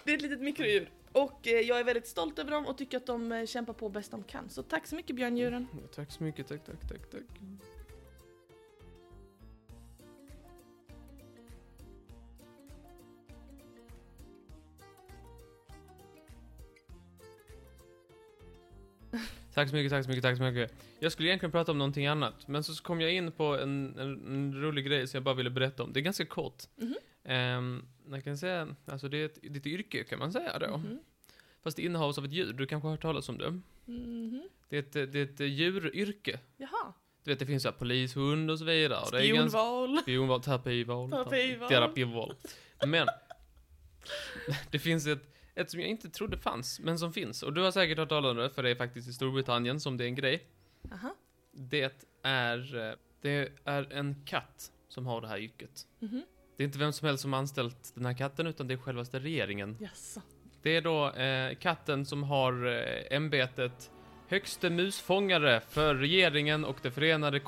Det 0.03 0.11
är 0.11 0.15
ett 0.15 0.21
litet 0.21 0.41
mikrodjur. 0.41 0.89
Och 1.11 1.47
eh, 1.47 1.59
jag 1.59 1.79
är 1.79 1.83
väldigt 1.83 2.07
stolt 2.07 2.39
över 2.39 2.51
dem 2.51 2.67
och 2.67 2.77
tycker 2.77 2.97
att 2.97 3.05
de 3.05 3.31
eh, 3.31 3.45
kämpar 3.45 3.73
på 3.73 3.89
bäst 3.89 4.11
de 4.11 4.23
kan. 4.23 4.49
Så 4.49 4.63
tack 4.63 4.87
så 4.87 4.95
mycket 4.95 5.15
björndjuren. 5.15 5.67
Ja, 5.73 5.87
tack 5.95 6.11
så 6.11 6.23
mycket, 6.23 6.47
tack, 6.47 6.65
tack, 6.65 6.89
tack, 6.89 7.09
tack. 7.11 7.21
Tack 19.61 19.69
så 19.69 19.75
mycket, 19.75 19.91
tack 19.91 20.03
så 20.03 20.09
mycket, 20.09 20.23
tack 20.23 20.37
så 20.37 20.43
mycket. 20.43 20.73
Jag 20.99 21.11
skulle 21.11 21.29
egentligen 21.29 21.51
prata 21.51 21.71
om 21.71 21.77
någonting 21.77 22.07
annat, 22.07 22.47
men 22.47 22.63
så 22.63 22.83
kom 22.83 23.01
jag 23.01 23.13
in 23.13 23.31
på 23.31 23.43
en, 23.57 23.99
en, 23.99 24.27
en 24.27 24.61
rolig 24.61 24.85
grej 24.85 25.07
som 25.07 25.17
jag 25.17 25.23
bara 25.23 25.35
ville 25.35 25.49
berätta 25.49 25.83
om. 25.83 25.93
Det 25.93 25.99
är 25.99 26.01
ganska 26.01 26.25
kort. 26.25 26.63
Mhm. 26.75 26.95
Ehm, 27.23 27.85
jag 28.09 28.23
kan 28.23 28.37
säga, 28.37 28.75
alltså 28.85 29.09
det 29.09 29.17
är 29.17 29.25
ett, 29.25 29.37
ett 29.57 29.65
yrke 29.65 30.03
kan 30.03 30.19
man 30.19 30.31
säga 30.31 30.59
då. 30.59 30.77
Mhm. 30.77 30.99
Fast 31.63 31.77
det 31.77 31.83
innehas 31.83 32.17
av 32.17 32.25
ett 32.25 32.31
djur, 32.31 32.53
du 32.53 32.67
kanske 32.67 32.87
har 32.87 32.91
hört 32.91 33.01
talas 33.01 33.29
om 33.29 33.37
det? 33.37 33.61
Mhm. 33.85 34.43
Det 34.69 34.75
är 34.75 34.79
ett, 34.79 35.13
det 35.13 35.19
är 35.19 35.23
ett 35.23 35.39
djuryrke. 35.39 36.39
Jaha. 36.57 36.93
Du 37.23 37.31
vet, 37.31 37.39
det 37.39 37.45
finns 37.45 37.63
så 37.63 37.69
här 37.69 37.75
polishund 37.77 38.51
och 38.51 38.59
så 38.59 38.65
vidare. 38.65 39.05
Spionval. 39.05 39.97
spionval, 40.01 40.41
terapival. 40.41 41.11
Terapival. 41.11 41.69
Terapival. 41.69 42.33
Men, 42.87 43.07
det 44.71 44.79
finns 44.79 45.07
ett, 45.07 45.30
ett 45.55 45.71
som 45.71 45.79
jag 45.79 45.89
inte 45.89 46.09
trodde 46.09 46.37
fanns, 46.37 46.79
men 46.79 46.99
som 46.99 47.13
finns. 47.13 47.43
Och 47.43 47.53
du 47.53 47.61
har 47.61 47.71
säkert 47.71 47.97
hört 47.97 48.09
talas 48.09 48.31
om 48.31 48.37
det, 48.37 48.49
för 48.49 48.63
det 48.63 48.69
är 48.69 48.75
faktiskt 48.75 49.09
i 49.09 49.13
Storbritannien 49.13 49.79
som 49.79 49.97
det 49.97 50.03
är 50.03 50.07
en 50.07 50.15
grej. 50.15 50.47
Aha. 50.93 51.15
Det 51.51 52.05
är, 52.23 52.75
eh, 52.75 52.95
det 53.21 53.51
är 53.63 53.93
en 53.93 54.15
katt 54.25 54.71
som 54.89 55.05
har 55.05 55.21
det 55.21 55.27
här 55.27 55.37
yrket. 55.37 55.87
Mhm. 55.99 56.23
Det 56.57 56.63
är 56.63 56.65
inte 56.65 56.79
vem 56.79 56.93
som 56.93 57.07
helst 57.07 57.21
som 57.21 57.33
har 57.33 57.39
anställt 57.39 57.95
den 57.95 58.05
här 58.05 58.13
katten, 58.13 58.47
utan 58.47 58.67
det 58.67 58.73
är 58.73 58.77
självaste 58.77 59.19
regeringen. 59.19 59.77
Jaså. 59.79 60.21
Det 60.61 60.75
är 60.75 60.81
då 60.81 61.11
eh, 61.11 61.55
katten 61.55 62.05
som 62.05 62.23
har 62.23 62.67
eh, 62.67 63.15
ämbetet 63.17 63.91
högste 64.27 64.69
musfångare 64.69 65.61
för 65.69 65.95
regeringen 65.95 66.65
och 66.65 66.77
det 66.81 66.91
förenade 66.91 67.39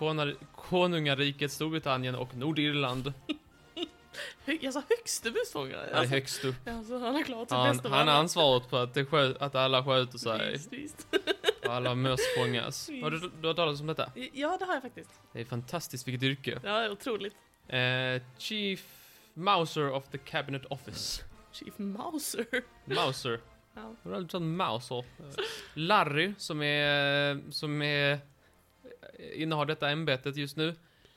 konungariket 0.55 1.51
Storbritannien 1.51 2.15
och 2.15 2.35
Nordirland. 2.35 3.13
Jag 4.61 4.73
sa 4.73 4.83
högste 4.89 5.31
busfångare. 5.31 5.89
Han 5.93 6.03
är 6.03 6.07
högst 6.07 6.45
upp. 6.45 6.55
Alltså, 6.67 6.97
han 6.99 7.15
har 7.15 7.23
klarat 7.23 7.49
sitt 7.49 7.57
Han, 7.57 7.73
bästa 7.75 7.89
han 7.89 8.07
har 8.07 8.15
ansvaret 8.15 8.69
på 8.69 8.77
att, 8.77 8.93
det 8.93 9.03
skö- 9.03 9.37
att 9.39 9.55
alla 9.55 9.83
sköter 9.85 10.17
sig 10.17 10.51
Visst, 10.51 10.73
visst. 10.73 11.07
och 11.65 11.73
alla 11.73 11.95
möss 11.95 12.21
fångas. 12.37 12.89
Har 13.01 13.11
du, 13.11 13.31
du 13.41 13.47
hört 13.47 13.55
talas 13.55 13.81
om 13.81 13.87
detta? 13.87 14.11
Ja, 14.33 14.57
det 14.59 14.65
har 14.65 14.73
jag 14.73 14.81
faktiskt. 14.81 15.09
Det 15.33 15.41
är 15.41 15.45
fantastiskt 15.45 16.07
vilket 16.07 16.23
yrke. 16.23 16.59
Ja, 16.63 16.79
det 16.79 16.85
är 16.85 16.91
otroligt. 16.91 17.33
Eh, 17.67 18.21
Chief 18.37 18.85
Mouser 19.33 19.91
of 19.91 20.07
the 20.11 20.17
Cabinet 20.17 20.65
Office. 20.65 21.23
Chief 21.51 21.73
Mouser. 21.77 22.45
Mouser. 22.85 23.39
Ja. 23.75 23.81
Har 23.81 23.95
du 24.11 24.15
aldrig 24.15 24.31
sagt 24.31 24.41
Mouser? 24.41 25.05
Larry, 25.73 26.33
som 26.37 26.61
är, 26.61 27.51
som 27.51 27.81
är, 27.81 28.11
eh, 28.13 29.41
innehar 29.41 29.65
detta 29.65 29.89
ämbetet 29.89 30.35
just 30.37 30.57
nu. 30.57 30.67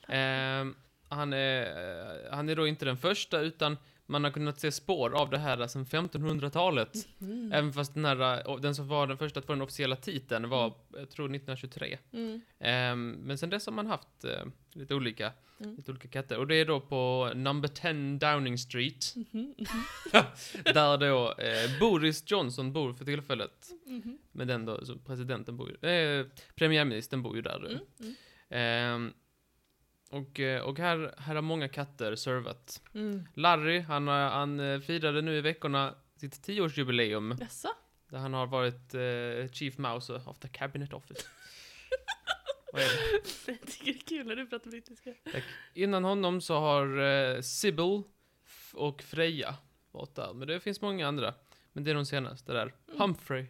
Eh, 0.07 0.65
han, 1.09 1.33
är, 1.33 2.31
han 2.31 2.49
är 2.49 2.55
då 2.55 2.67
inte 2.67 2.85
den 2.85 2.97
första, 2.97 3.39
utan 3.39 3.77
man 4.09 4.23
har 4.23 4.31
kunnat 4.31 4.59
se 4.59 4.71
spår 4.71 5.15
av 5.21 5.29
det 5.29 5.37
här 5.37 5.67
sedan 5.67 5.85
1500-talet. 5.85 7.07
Mm. 7.21 7.51
Även 7.53 7.73
fast 7.73 7.93
den, 7.93 8.05
här, 8.05 8.49
eh, 8.49 8.57
den 8.57 8.75
som 8.75 8.87
var 8.87 9.07
den 9.07 9.17
första 9.17 9.39
att 9.39 9.45
få 9.45 9.53
den 9.53 9.61
officiella 9.61 9.95
titeln 9.95 10.49
var, 10.49 10.73
jag 10.93 11.09
tror 11.09 11.25
1923. 11.25 11.97
Mm. 12.13 12.41
Ehm, 12.59 13.11
men 13.11 13.37
sen 13.37 13.49
dess 13.49 13.65
har 13.65 13.73
man 13.73 13.87
haft 13.87 14.23
eh, 14.23 14.45
lite 14.73 14.95
olika, 14.95 15.31
Mm. 15.59 15.75
lite 15.75 15.91
olika 15.91 16.07
katter. 16.07 16.37
Och 16.37 16.47
det 16.47 16.55
är 16.55 16.65
då 16.65 16.79
på 16.79 17.31
number 17.35 17.67
10 17.67 18.17
Downing 18.17 18.57
Street, 18.57 19.13
Mhm. 19.15 19.53
där 20.63 20.97
då 20.97 21.31
eh, 21.31 21.79
Boris 21.79 22.23
Johnson 22.27 22.73
bor 22.73 22.93
för 22.93 23.05
tillfället. 23.05 23.69
Mhm. 23.85 24.17
Men 24.31 24.47
den 24.47 24.65
då, 24.65 24.79
presidenten 25.05 25.57
bor 25.57 25.69
ju, 25.81 25.89
eh, 25.89 26.25
premiärministern 26.55 27.21
bor 27.23 27.35
ju 27.35 27.41
där. 27.41 27.79
Mm. 28.49 29.13
Och 30.09 30.39
eh, 30.39 30.61
och 30.61 30.79
här, 30.79 31.13
här 31.17 31.35
har 31.35 31.41
många 31.41 31.67
katter 31.69 32.15
servat. 32.15 32.81
Mm. 32.93 33.27
Larry, 33.33 33.79
han, 33.79 34.07
har- 34.07 34.29
han 34.29 34.59
eh, 34.59 34.79
firade 34.79 35.21
nu 35.21 35.37
i 35.37 35.41
veckorna 35.41 35.95
sitt 36.15 36.43
tioårsjubileum. 36.43 37.35
Jaså? 37.39 37.69
Där 38.09 38.17
han 38.17 38.33
har 38.33 38.47
varit 38.47 38.93
eh, 38.93 39.51
Chief 39.53 39.77
Mouser 39.77 40.29
of 40.29 40.39
the 40.39 40.47
Cabinet 40.47 40.93
Office. 40.93 41.21
Vad 42.73 42.81
är 42.81 42.87
det? 42.87 43.51
Jag 43.51 43.61
tycker 43.71 43.85
det 43.93 43.99
är 43.99 44.07
kul 44.17 44.27
när 44.27 44.35
du 44.35 44.47
pratar 44.47 44.69
brittiska. 44.69 45.13
Innan 45.73 46.03
honom 46.03 46.41
så 46.41 46.59
har 46.59 46.97
eh, 46.99 47.41
Sybil 47.41 48.03
och 48.73 49.01
Freja 49.01 49.55
varit 49.91 50.15
där. 50.15 50.33
Men 50.33 50.47
det 50.47 50.59
finns 50.59 50.81
många 50.81 51.07
andra. 51.07 51.33
Men 51.73 51.83
det 51.83 51.91
är 51.91 51.95
de 51.95 52.05
senaste 52.05 52.53
där. 52.53 52.73
Mm. 52.87 52.99
Humphrey. 52.99 53.45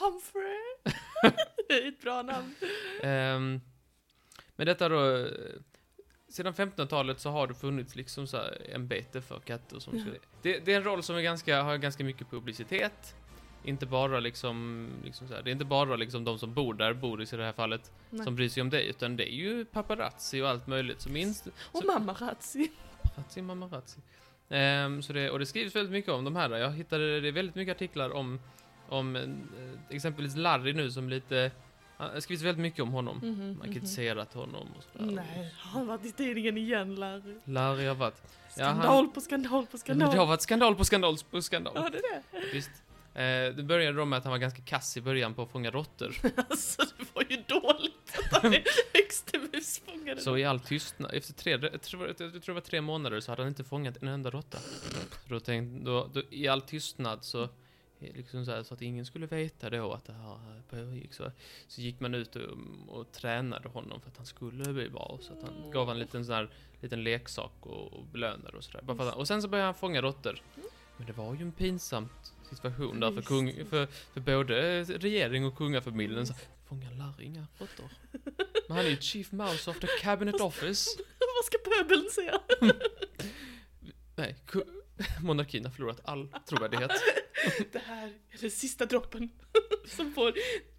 Humphrey. 0.00 0.58
det 1.68 1.74
är 1.84 1.88
ett 1.88 2.00
bra 2.02 2.22
namn. 2.22 2.54
Ehm, 3.02 3.60
men 4.56 4.66
detta 4.66 4.88
då, 4.88 5.16
eh, 5.16 5.26
sedan 6.32 6.52
1500-talet 6.54 7.20
så 7.20 7.30
har 7.30 7.46
det 7.46 7.54
funnits 7.54 7.96
liksom 7.96 8.26
så 8.26 8.36
här 8.36 8.66
ämbete 8.74 9.20
för 9.20 9.38
katter 9.40 9.78
som 9.78 10.00
ska... 10.00 10.08
Ja. 10.08 10.16
Det, 10.42 10.58
det 10.64 10.72
är 10.72 10.76
en 10.76 10.84
roll 10.84 11.02
som 11.02 11.16
är 11.16 11.20
ganska, 11.22 11.62
har 11.62 11.76
ganska 11.76 12.04
mycket 12.04 12.30
publicitet. 12.30 13.14
inte 13.64 13.86
bara 13.86 14.20
liksom, 14.20 14.88
liksom 15.04 15.28
så 15.28 15.34
här, 15.34 15.42
det 15.42 15.50
är 15.50 15.52
inte 15.52 15.64
bara 15.64 15.96
liksom 15.96 16.24
de 16.24 16.38
som 16.38 16.54
bor 16.54 16.74
där, 16.74 16.92
Boris 16.94 17.32
i 17.32 17.36
det 17.36 17.44
här 17.44 17.52
fallet, 17.52 17.92
Nej. 18.10 18.24
som 18.24 18.36
bryr 18.36 18.48
sig 18.48 18.60
om 18.60 18.70
dig, 18.70 18.86
utan 18.86 19.16
det 19.16 19.32
är 19.32 19.34
ju 19.36 19.64
paparazzi 19.64 20.42
och 20.42 20.48
allt 20.48 20.66
möjligt. 20.66 21.00
Så 21.00 21.08
minst, 21.10 21.46
Och 21.46 21.78
så- 21.82 21.86
mamma 21.86 22.12
Razzi. 22.12 22.70
paparazzi, 23.02 23.42
mamarazzi. 23.42 24.00
Ehm, 24.48 25.02
så 25.02 25.12
det, 25.12 25.30
och 25.30 25.38
det 25.38 25.46
skrivs 25.46 25.76
väldigt 25.76 25.92
mycket 25.92 26.10
om 26.10 26.24
de 26.24 26.36
här. 26.36 26.50
Jag 26.50 26.70
hittade 26.70 27.20
det 27.20 27.30
väldigt 27.30 27.54
mycket 27.54 27.76
artiklar 27.76 28.10
om, 28.10 28.40
om 28.88 29.16
eh, 29.16 29.22
exempelvis 29.96 30.36
Larry 30.36 30.72
nu 30.72 30.90
som 30.90 31.08
lite, 31.08 31.50
det 32.14 32.20
skrivs 32.20 32.42
väldigt 32.42 32.62
mycket 32.62 32.80
om 32.80 32.88
honom. 32.92 33.16
Mhm, 33.16 33.38
Man 33.38 33.56
har 33.56 33.64
mhm. 33.66 33.72
kritiserat 33.74 34.34
honom 34.34 34.68
och 34.78 34.82
sådär. 34.92 35.12
Nej, 35.12 35.52
har 35.58 35.70
han 35.70 35.86
varit 35.86 36.04
i 36.04 36.12
tidningen 36.12 36.58
igen 36.58 36.94
Larry? 36.94 37.34
Larry 37.44 37.86
har 37.86 37.94
varit, 37.94 38.22
Ja, 38.56 38.64
han- 38.64 38.76
Skandal 38.80 39.08
på 39.08 39.20
skandal 39.20 39.62
på 39.66 39.68
men 39.72 39.78
skandal. 39.80 40.10
det 40.12 40.18
har 40.18 40.26
varit 40.26 40.42
skandal 40.42 40.74
på 40.74 40.84
skandal 40.84 41.16
på 41.30 41.42
skandal. 41.42 41.72
Ja, 41.76 41.88
det 41.92 41.98
är 41.98 42.22
det. 42.40 42.52
Visst. 42.52 42.70
Eh, 43.14 43.56
det 43.56 43.62
började 43.62 43.96
då 43.98 44.04
med 44.04 44.16
att 44.16 44.24
han 44.24 44.30
var 44.30 44.38
ganska 44.38 44.62
kass 44.62 44.96
i 44.96 45.00
början 45.00 45.34
på 45.34 45.42
att 45.42 45.50
fånga 45.50 45.70
råttor. 45.70 46.14
Alltså, 46.50 46.82
det 46.98 47.04
var 47.14 47.24
ju 47.30 47.36
dåligt 47.36 48.18
att 48.32 48.42
han 48.42 48.52
högste 48.94 49.38
musfångare. 49.52 50.20
Så 50.20 50.36
i 50.38 50.44
all 50.44 50.60
tystnad, 50.60 51.14
efter 51.14 51.32
tre, 51.34 51.50
jag 51.72 51.82
tror, 51.82 52.06
jag 52.06 52.16
tror 52.16 52.40
det 52.46 52.52
var 52.52 52.60
tre 52.60 52.80
månader 52.80 53.20
så 53.20 53.32
hade 53.32 53.42
han 53.42 53.48
inte 53.48 53.64
fångat 53.64 54.02
en 54.02 54.08
enda 54.08 54.30
råtta. 54.30 54.58
Då 55.28 55.40
tänkte, 55.40 55.84
då, 55.84 56.10
då, 56.12 56.22
i 56.30 56.48
all 56.48 56.60
tystnad 56.62 57.24
så, 57.24 57.48
liksom 58.14 58.44
så, 58.44 58.50
här, 58.50 58.62
så 58.62 58.74
att 58.74 58.82
ingen 58.82 59.06
skulle 59.06 59.26
veta 59.26 59.70
då 59.70 59.92
att 59.92 60.04
det 60.04 60.12
här 60.12 60.62
pågick 60.70 61.14
så, 61.14 61.32
så 61.68 61.80
gick 61.80 62.00
man 62.00 62.14
ut 62.14 62.36
och, 62.36 62.58
och 62.88 63.12
tränade 63.12 63.68
honom 63.68 64.00
för 64.00 64.08
att 64.10 64.16
han 64.16 64.26
skulle 64.26 64.72
bli 64.72 64.88
bra. 64.90 65.18
Så 65.20 65.32
att 65.32 65.42
han 65.42 65.70
gav 65.70 65.86
han 65.86 65.96
en 65.96 66.00
liten 66.00 66.24
sån 66.24 66.34
här, 66.34 66.50
liten 66.80 67.04
leksak 67.04 67.52
och, 67.60 67.92
och 67.92 68.06
belönade 68.06 68.56
och 68.56 68.64
sådär. 68.64 69.18
Och 69.18 69.28
sen 69.28 69.42
så 69.42 69.48
började 69.48 69.66
han 69.66 69.74
fånga 69.74 70.02
råttor. 70.02 70.42
Men 70.96 71.06
det 71.06 71.12
var 71.12 71.34
ju 71.34 71.42
en 71.42 71.52
pinsam 71.52 72.08
situation 72.50 73.00
där 73.00 73.12
för, 73.12 73.22
kung, 73.22 73.66
för, 73.66 73.86
för 73.86 74.20
både 74.20 74.84
regering 74.84 75.46
och 75.46 75.56
kungafamiljen. 75.56 76.26
Så, 76.26 76.34
Fångar 76.72 76.90
Larry 76.90 77.24
inga 77.24 77.46
råttor? 77.58 77.90
Men 78.68 78.76
han 78.76 78.86
är 78.86 78.90
ju 78.90 78.96
chief 78.96 79.32
mouse 79.32 79.70
of 79.70 79.80
the 79.80 79.86
cabinet 80.00 80.40
office. 80.40 80.90
Vad 81.18 81.44
ska 81.44 81.58
pöbeln 81.58 82.10
säga? 82.10 82.40
Nej, 84.16 84.36
monarkin 85.22 85.64
har 85.64 85.72
förlorat 85.72 86.00
all 86.04 86.28
trovärdighet. 86.48 86.90
Det 87.72 87.78
här 87.78 88.06
är 88.30 88.40
den 88.40 88.50
sista 88.50 88.86
droppen 88.86 89.30
som 89.86 90.12
får 90.12 90.32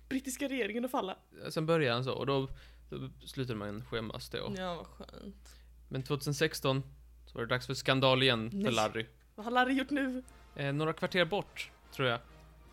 brittiska 0.10 0.48
regeringen 0.48 0.86
att 0.86 0.92
falla. 0.92 1.18
Sen 1.50 1.66
började 1.66 1.96
han 1.96 2.04
så 2.04 2.14
och 2.14 2.26
då, 2.26 2.50
då 2.90 3.10
slutade 3.26 3.60
man 3.60 3.86
skämmas 3.86 4.30
då. 4.30 4.54
Ja, 4.58 4.76
vad 4.76 4.88
skönt. 4.88 5.56
Men 5.90 6.04
2016 6.04 6.84
så 7.26 7.34
var 7.34 7.42
det 7.42 7.48
dags 7.48 7.68
för 7.68 7.74
skandal 7.74 8.24
igen 8.24 8.50
Nej. 8.54 8.66
för 8.66 8.72
Larry. 8.72 9.06
Vad 9.36 9.46
har 9.46 9.52
Larry 9.52 9.74
gjort 9.74 9.90
nu? 9.90 10.24
Eh, 10.56 10.74
några 10.74 10.94
kvarter 10.94 11.26
bort, 11.26 11.72
tror 11.96 12.08
jag. 12.08 12.20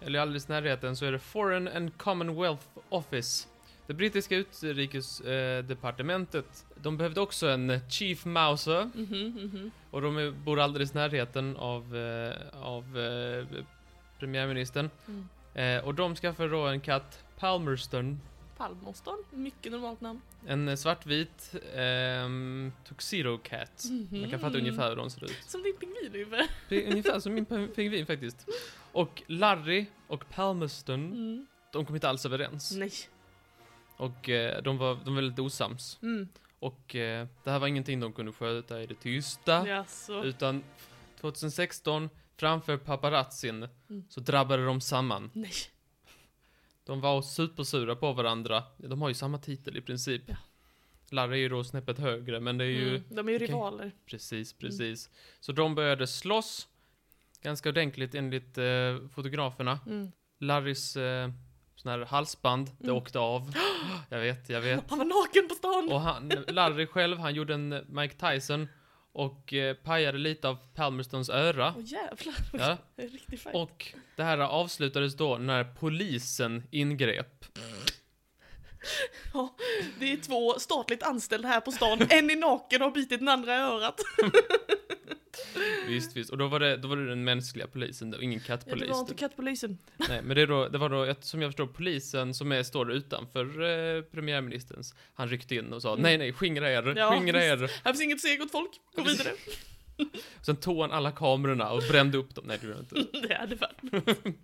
Eller 0.00 0.18
alldeles 0.18 0.48
i 0.48 0.52
närheten 0.52 0.96
så 0.96 1.04
är 1.04 1.12
det 1.12 1.18
Foreign 1.18 1.68
and 1.68 1.98
Commonwealth 1.98 2.66
Office. 2.88 3.48
Det 3.90 3.94
brittiska 3.94 4.36
utrikesdepartementet. 4.36 6.66
De 6.82 6.96
behövde 6.96 7.20
också 7.20 7.48
en 7.48 7.70
eh, 7.70 7.80
Chief 7.88 8.24
Mouser. 8.24 8.90
Mhm, 8.94 9.50
mhm. 9.52 9.70
Och 9.90 10.02
de 10.02 10.34
bor 10.44 10.60
alldeles 10.60 10.92
i 10.92 10.94
närheten 10.94 11.56
av, 11.56 11.96
eh, 11.96 12.34
av 12.62 12.98
eh, 12.98 13.46
premiärministern. 14.18 14.90
Mm. 15.08 15.28
Eh, 15.54 15.84
och 15.84 15.94
de 15.94 16.16
skaffade 16.16 16.48
då 16.48 16.66
en 16.66 16.80
katt, 16.80 17.24
Palmerston. 17.38 18.20
Palmerston, 18.56 19.24
mycket 19.30 19.72
normalt 19.72 20.00
namn. 20.00 20.20
En 20.46 20.68
eh, 20.68 20.76
svartvit 20.76 21.54
ehm, 21.74 22.72
tuxedo 22.88 23.38
cat. 23.38 23.84
Man 24.10 24.30
kan 24.30 24.40
fatta 24.40 24.58
Mhm. 24.58 24.66
ungefär 24.66 24.88
hur 24.88 24.96
de 24.96 25.10
ser 25.10 25.24
ut. 25.24 25.36
Som 25.46 25.62
din 25.62 25.76
pingvin 25.76 26.10
ungefär. 26.14 26.46
Ungefär 26.90 27.20
som 27.20 27.34
min 27.34 27.44
pingvin 27.74 28.06
faktiskt. 28.06 28.46
Och 28.92 29.22
Larry 29.26 29.86
och 30.06 30.28
Palmerston, 30.28 31.12
Mm. 31.12 31.46
de 31.72 31.86
kom 31.86 31.94
inte 31.94 32.08
alls 32.08 32.26
överens. 32.26 32.72
Nej. 32.76 32.92
Och 34.00 34.28
eh, 34.28 34.62
de, 34.62 34.78
var, 34.78 34.94
de 35.04 35.14
var 35.14 35.22
väldigt 35.22 35.38
osams. 35.38 35.98
Mm. 36.02 36.28
Och 36.58 36.96
eh, 36.96 37.26
det 37.44 37.50
här 37.50 37.58
var 37.58 37.66
ingenting 37.66 38.00
de 38.00 38.12
kunde 38.12 38.32
sköta 38.32 38.82
i 38.82 38.86
det 38.86 38.94
tysta. 38.94 39.68
Jaså. 39.68 40.24
Utan 40.24 40.62
2016, 41.20 42.08
framför 42.36 42.76
paparazzin, 42.76 43.68
Mm. 43.90 44.04
så 44.08 44.20
drabbade 44.20 44.64
de 44.64 44.80
samman. 44.80 45.30
Nej. 45.32 45.52
De 46.84 47.00
var 47.00 47.22
supersura 47.22 47.96
på 47.96 48.12
varandra. 48.12 48.64
De 48.76 49.02
har 49.02 49.08
ju 49.08 49.14
samma 49.14 49.38
titel 49.38 49.76
i 49.76 49.80
princip. 49.80 50.22
Ja. 50.26 50.36
Larry 51.10 51.36
är 51.36 51.40
ju 51.40 51.48
då 51.48 51.64
snäppet 51.64 51.98
högre, 51.98 52.40
men 52.40 52.58
det 52.58 52.64
är 52.64 52.68
ju... 52.68 52.88
Mm. 52.88 53.02
De 53.08 53.28
är 53.28 53.32
ju 53.32 53.38
rivaler. 53.38 53.92
Precis, 54.06 54.52
precis. 54.52 55.10
Så 55.40 55.52
de 55.52 55.74
började 55.74 56.06
slåss. 56.06 56.68
Ganska 57.42 57.68
ordentligt 57.68 58.14
enligt 58.14 58.58
eh, 58.58 59.08
fotograferna. 59.14 59.80
Mm. 59.86 60.12
Larrys 60.38 60.96
eh, 60.96 61.30
sån 61.82 61.92
här 61.92 61.98
halsband, 62.06 62.70
det 62.78 62.84
Mm. 62.84 62.96
åkte 62.96 63.18
av. 63.18 63.54
Jag 64.08 64.18
vet, 64.20 64.48
jag 64.48 64.60
vet. 64.60 64.84
Han 64.90 64.98
var 64.98 65.04
naken 65.04 65.48
på 65.48 65.54
stan. 65.54 65.88
Och 65.92 66.00
han, 66.00 66.28
Larry 66.48 66.86
själv, 66.86 67.18
han 67.18 67.34
gjorde 67.34 67.54
en 67.54 67.84
Mike 67.88 68.14
Tyson 68.30 68.68
och 69.12 69.52
eh, 69.54 69.74
pajade 69.74 70.18
lite 70.18 70.48
av 70.48 70.56
Palmerstons 70.74 71.28
öra. 71.30 71.74
Åh 71.76 71.84
jävlar. 71.84 72.34
Ja. 72.52 72.76
Det 72.96 73.02
är 73.02 73.08
riktigt 73.08 73.40
fight. 73.42 73.54
Och 73.54 73.94
det 74.16 74.22
här 74.22 74.38
avslutades 74.38 75.16
då 75.16 75.36
när 75.38 75.64
polisen 75.64 76.62
ingrep. 76.70 77.44
Det 79.98 80.12
är 80.12 80.16
två 80.16 80.58
statligt 80.58 81.02
anställda 81.02 81.48
här 81.48 81.60
på 81.60 81.72
stan. 81.72 81.98
En 82.10 82.30
är 82.30 82.36
naken 82.36 82.82
och 82.82 82.88
har 82.88 82.94
bitit 82.94 83.18
den 83.18 83.28
andra 83.28 83.56
i 83.56 83.58
örat. 83.60 84.00
Visst, 85.88 86.16
visst. 86.16 86.30
Och 86.30 86.38
då 86.38 86.48
var 86.48 86.60
det, 86.60 86.76
då 86.76 86.88
var 86.88 86.96
det 86.96 87.06
den 87.08 87.24
mänskliga 87.24 87.66
polisen, 87.66 88.10
då, 88.10 88.22
ingen 88.22 88.38
Ja, 88.40 88.46
kattpolis. 88.46 88.84
det 88.86 88.92
var 88.92 89.00
inte 89.00 89.14
kattpolisen. 89.14 89.78
Nej, 90.08 90.22
men 90.22 90.36
det, 90.36 90.46
då, 90.46 90.68
det 90.68 90.78
var 90.78 90.88
då, 90.88 91.14
som 91.20 91.42
jag 91.42 91.48
förstår, 91.48 91.66
polisen 91.66 92.34
som 92.34 92.52
är, 92.52 92.62
står 92.62 92.92
utanför 92.92 93.44
eh, 93.96 94.02
premiärministerns. 94.02 94.94
Han 95.14 95.28
ryckte 95.28 95.54
in 95.54 95.72
och 95.72 95.82
sa 95.82 95.90
Mm. 95.92 96.02
nej, 96.02 96.18
nej, 96.18 96.32
skingra 96.32 96.70
er, 96.72 96.94
Ja, 96.96 97.10
skingra 97.10 97.44
er. 97.44 97.56
Här 97.84 97.92
finns 97.92 98.02
inget 98.02 98.14
att 98.14 98.20
säga 98.20 98.36
gott 98.36 98.50
folk. 98.52 98.70
Gå 98.96 99.02
vidare. 99.02 99.28
Sen 100.42 100.56
tog 100.56 100.80
han 100.80 100.92
alla 100.92 101.12
kamerorna 101.12 101.70
och 101.70 101.82
brände 101.90 102.18
upp 102.18 102.34
dem. 102.34 102.44
Nej, 102.48 102.58
det 102.60 102.66
gjorde 102.66 102.78
han 102.78 102.86
inte. 103.02 103.18
Det 103.28 103.46
det 103.48 103.56
väl. 103.56 104.34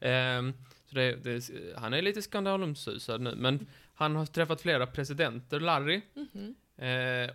Ehm, 0.00 0.52
så 0.86 0.94
det, 0.94 1.16
det, 1.24 1.50
han 1.76 1.94
är 1.94 2.02
lite 2.02 2.22
skandalomsusad 2.22 3.20
nu, 3.20 3.34
men 3.36 3.66
han 3.94 4.16
har 4.16 4.26
träffat 4.26 4.60
flera 4.60 4.86
presidenter, 4.86 5.60
Larry. 5.60 6.00
Mhm. 6.14 6.54
Eh, 6.78 7.30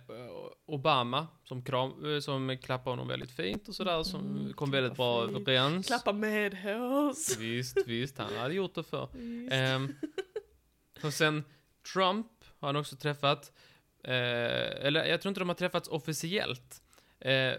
Obama, 0.66 1.26
som, 1.44 1.62
kram, 1.62 2.14
eh, 2.14 2.20
som 2.20 2.56
klappar 2.62 2.90
honom 2.90 3.08
väldigt 3.08 3.30
fint 3.30 3.68
och 3.68 3.74
sådär, 3.74 4.02
som 4.02 4.20
Mm, 4.20 4.52
kom 4.52 4.70
väldigt 4.70 4.96
bra 4.96 5.26
fint. 5.28 5.38
överens. 5.48 5.86
Klappa 5.86 6.12
med 6.12 6.76
oss. 6.82 7.36
Visst, 7.38 7.76
visst, 7.86 8.18
han 8.18 8.36
hade 8.36 8.54
gjort 8.54 8.74
det 8.74 8.82
för. 8.82 9.08
Visst. 9.12 9.52
Ehm, 9.52 9.94
och 11.02 11.12
sen 11.12 11.44
Trump 11.94 12.26
har 12.60 12.68
han 12.68 12.76
också 12.76 12.96
träffat. 12.96 13.52
Eh, 14.04 14.86
eller 14.86 15.04
jag 15.04 15.20
tror 15.20 15.30
inte 15.30 15.40
de 15.40 15.48
har 15.48 15.56
träffats 15.56 15.88
officiellt. 15.88 16.82
Eh, 17.20 17.52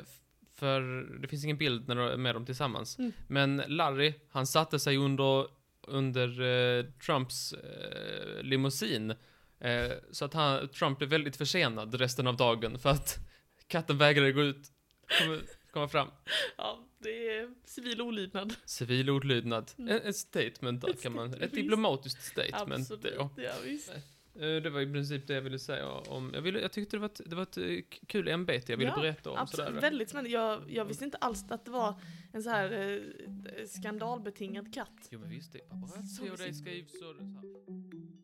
för 0.55 0.81
det 1.21 1.27
finns 1.27 1.43
ingen 1.43 1.57
bild 1.57 1.87
när 1.87 1.95
de, 1.95 2.21
med 2.23 2.35
dem 2.35 2.45
tillsammans. 2.45 2.99
Mm. 2.99 3.11
Men 3.27 3.63
Larry, 3.67 4.13
han 4.29 4.47
satte 4.47 4.79
sig 4.79 4.97
under, 4.97 5.47
under 5.87 6.41
eh, 6.41 6.85
Trumps 7.05 7.53
eh, 7.53 8.41
limousin. 8.43 9.13
Eh, 9.59 9.91
så 10.11 10.25
att 10.25 10.33
han, 10.33 10.67
Trump 10.67 10.97
blev 10.97 11.09
väldigt 11.09 11.35
försenad 11.37 11.95
resten 11.95 12.27
av 12.27 12.37
dagen 12.37 12.79
för 12.79 12.89
att 12.89 13.17
katten 13.67 13.97
vägrade 13.97 14.31
gå 14.31 14.41
ut, 14.41 14.71
komma, 15.19 15.37
komma 15.71 15.87
fram. 15.87 16.07
Ja, 16.57 16.87
det 16.99 17.09
är 17.37 17.53
civil 17.65 18.01
olydnad. 18.01 18.53
Civil 18.65 19.09
olydnad. 19.09 19.71
Mm. 19.77 20.01
Ett 20.03 20.15
statement 20.15 20.81
där 20.81 20.93
kan 20.93 21.13
man, 21.15 21.33
ett 21.33 21.51
diplomatiskt 21.53 22.23
statement 22.23 22.91
Absolut. 22.91 23.17
då. 23.17 23.29
Ja, 23.37 23.51
visst. 23.63 23.89
Eh, 24.35 24.41
Det 24.41 24.69
var 24.69 24.81
i 24.81 24.85
princip 24.93 25.27
det 25.27 25.33
jag 25.33 25.41
ville 25.41 25.59
säga 25.59 25.87
om, 25.87 26.31
jag, 26.33 26.41
ville, 26.41 26.59
jag 26.61 26.71
tyckte 26.71 26.95
det 26.97 26.99
var 27.01 27.05
ett, 27.07 27.21
det 27.25 27.35
var 27.35 27.43
ett 27.43 27.57
eh, 27.57 27.79
kul 28.07 28.27
ämbete 28.27 28.71
jag 28.71 28.77
ville 28.77 28.89
Ja, 28.89 29.01
berätta 29.01 29.29
om 29.31 29.37
Absolut, 29.37 29.67
sådär. 29.67 29.81
väldigt 29.81 30.09
spännande. 30.09 30.29
Jag, 30.29 30.71
jag 30.71 30.85
visste 30.85 31.05
inte 31.05 31.17
alls 31.17 31.45
att 31.49 31.65
det 31.65 31.71
var 31.71 32.01
en 32.33 32.43
så 32.43 32.49
här 32.49 32.71
eh, 32.71 33.65
skandalbetingad 33.67 34.73
katt. 34.73 35.07
Jo 35.11 35.19
men 35.19 35.29
visst, 35.29 35.53
det 35.53 35.59
är 35.59 35.63
paparazzi 35.69 36.29
och 36.29 36.37
det 36.37 36.53
skrivs 36.53 36.93
och 36.93 36.99
så. 36.99 37.05
här. 37.05 38.16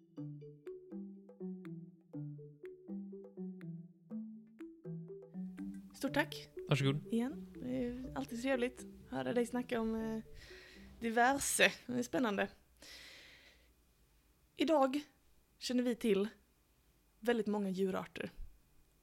Stort 6.03 6.13
tack 6.13 6.47
Varsågod. 6.69 7.13
igen. 7.13 7.47
Det 7.53 7.85
är 7.85 8.11
alltid 8.15 8.41
trevligt 8.41 8.79
att 9.05 9.11
höra 9.11 9.33
dig 9.33 9.45
snacka 9.45 9.81
om 9.81 9.95
eh, 9.95 10.23
diverse. 10.99 11.71
Det 11.85 11.93
är 11.93 12.03
spännande. 12.03 12.47
Idag 14.55 15.01
känner 15.57 15.83
vi 15.83 15.95
till 15.95 16.27
väldigt 17.19 17.47
många 17.47 17.69
djurarter. 17.69 18.31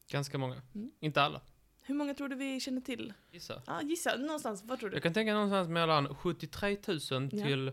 Ganska 0.08 0.38
många. 0.38 0.62
Mm. 0.74 0.92
Inte 1.00 1.22
alla. 1.22 1.40
Hur 1.82 1.94
många 1.94 2.14
tror 2.14 2.28
du 2.28 2.36
vi 2.36 2.60
känner 2.60 2.80
till? 2.80 3.12
Gissa. 3.30 3.62
Ja, 3.66 3.82
gissa 3.82 4.16
någonstans. 4.16 4.62
Vad 4.64 4.80
tror 4.80 4.90
du? 4.90 4.96
Jag 4.96 5.02
kan 5.02 5.14
tänka 5.14 5.34
någonstans 5.34 5.68
mellan 5.68 6.14
73 6.14 6.68
000 6.88 6.98
Ja. 7.10 7.28
till 7.46 7.72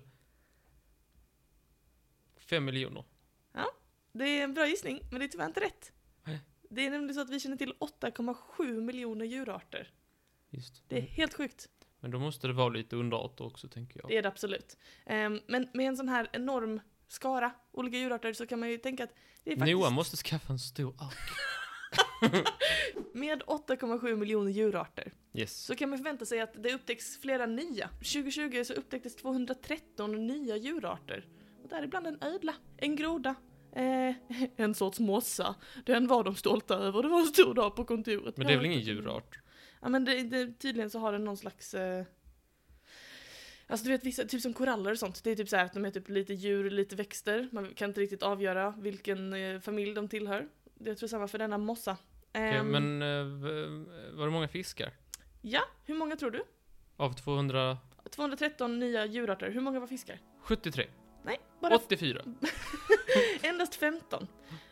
5 2.36 2.66
miljoner. 2.66 3.04
Det 4.12 4.24
är 4.26 4.44
en 4.44 4.54
bra 4.54 4.68
gissning, 4.68 5.02
men 5.12 5.20
det 5.20 5.26
är 5.26 5.30
tyvärr 5.30 5.46
inte 5.46 5.60
rätt. 5.60 5.92
Det 6.70 6.86
är 6.86 6.90
nämligen 6.90 7.16
så 7.16 7.22
att 7.22 7.30
vi 7.30 7.40
känner 7.40 7.58
till 7.58 7.74
8,7 7.74 8.82
miljoner 8.82 9.26
djurarter. 9.26 9.92
Just. 10.50 10.84
Det 10.88 10.98
är 10.98 11.02
helt 11.02 11.34
sjukt. 11.34 11.70
Men 12.00 12.12
då 12.12 12.20
måste 12.20 12.48
det 12.48 12.54
vara 12.54 12.70
lite 12.70 12.96
underarter 12.96 13.46
också, 13.46 13.68
tänker 13.68 14.00
jag. 14.00 14.10
Det 14.10 14.18
är 14.18 14.22
det 14.22 14.28
absolut. 14.28 14.78
Ehm, 15.06 15.40
men 15.48 15.70
med 15.74 15.88
en 15.88 15.98
sån 15.98 16.10
här 16.10 16.30
enorm 16.34 16.80
skara 17.08 17.52
olika 17.72 17.98
djurarter 17.98 18.34
så 18.34 18.48
kan 18.48 18.60
man 18.60 18.70
ju 18.70 18.78
tänka 18.78 19.04
att 19.04 19.14
det 19.44 19.52
är 19.52 19.56
faktiskt... 19.58 19.78
Noah 19.78 19.92
måste 19.92 20.18
skaffa 20.18 20.54
en 20.54 20.60
stor 20.60 20.96
ark. 20.98 21.18
Med 23.14 23.44
8,7 23.44 24.16
miljoner 24.16 24.52
djurarter 24.52 25.12
Yes. 25.34 25.66
så 25.66 25.76
kan 25.76 25.90
man 25.90 26.00
förvänta 26.00 26.26
sig 26.26 26.42
att 26.42 26.64
det 26.64 26.74
upptäcks 26.74 27.18
flera 27.18 27.46
nya. 27.46 27.88
2020 27.88 28.64
så 28.64 28.74
upptäcktes 28.74 29.16
213 29.16 30.28
nya 30.28 30.58
djurarter. 30.58 31.26
Och 31.64 31.70
däribland 31.70 32.08
en 32.08 32.24
ödla, 32.24 32.56
en 32.78 32.96
groda, 32.96 33.36
eh, 33.72 34.16
en 34.56 34.76
sorts 34.76 35.00
mossa. 35.00 35.56
Den 35.86 36.08
var 36.08 36.24
de 36.24 36.36
stolta 36.36 36.76
över, 36.76 37.04
det 37.04 37.10
var 37.10 37.20
en 37.20 37.26
stor 37.26 37.54
dag 37.54 37.76
på 37.76 37.86
kontoret. 37.86 38.38
Men 38.38 38.48
det 38.48 38.54
är 38.54 38.58
väl 38.58 38.66
ingen 38.66 38.80
djurart? 38.80 39.40
Ja 39.82 39.90
men 39.90 40.06
det, 40.06 40.24
det, 40.24 40.60
tydligen 40.60 40.90
så 40.90 41.00
har 41.00 41.12
den 41.12 41.24
någon 41.26 41.38
slags... 41.38 41.74
Eh, 41.74 42.06
alltså 43.68 43.86
du 43.86 43.92
vet 43.92 44.06
vissa, 44.06 44.26
typ 44.26 44.42
som 44.42 44.54
koraller 44.54 44.92
och 44.92 45.00
sånt. 45.00 45.24
Det 45.24 45.32
är 45.32 45.36
typ 45.36 45.50
så 45.50 45.56
här 45.56 45.66
att 45.66 45.74
de 45.74 45.86
är 45.86 45.92
typ 45.92 46.10
lite 46.10 46.34
djur, 46.34 46.70
lite 46.70 46.96
växter. 46.96 47.50
Man 47.52 47.74
kan 47.74 47.90
inte 47.90 48.02
riktigt 48.02 48.24
avgöra 48.24 48.74
vilken 48.78 49.34
eh, 49.34 49.60
familj 49.60 49.94
de 49.94 50.08
tillhör. 50.08 50.48
Det 50.76 50.96
tror 50.96 51.04
jag 51.04 51.10
samma 51.10 51.28
för 51.28 51.38
denna 51.38 51.58
mossa. 51.58 51.98
Okej, 52.30 52.58
Ehm, 52.58 52.68
men 52.68 53.02
eh, 53.02 54.18
var 54.18 54.26
det 54.26 54.32
många 54.32 54.48
fiskar? 54.48 54.94
Ja, 55.42 55.62
hur 55.86 55.96
många 55.96 56.16
tror 56.16 56.32
du? 56.32 56.44
Av 56.98 57.14
273? 57.14 57.88
213 58.10 58.80
nya 58.80 59.06
djurarter, 59.06 59.52
hur 59.52 59.62
många 59.62 59.80
var 59.80 59.88
fiskar? 59.88 60.20
Nej, 61.28 61.40
bara 61.62 61.76
84? 61.76 62.22
endast 63.44 63.76
15. 63.76 64.28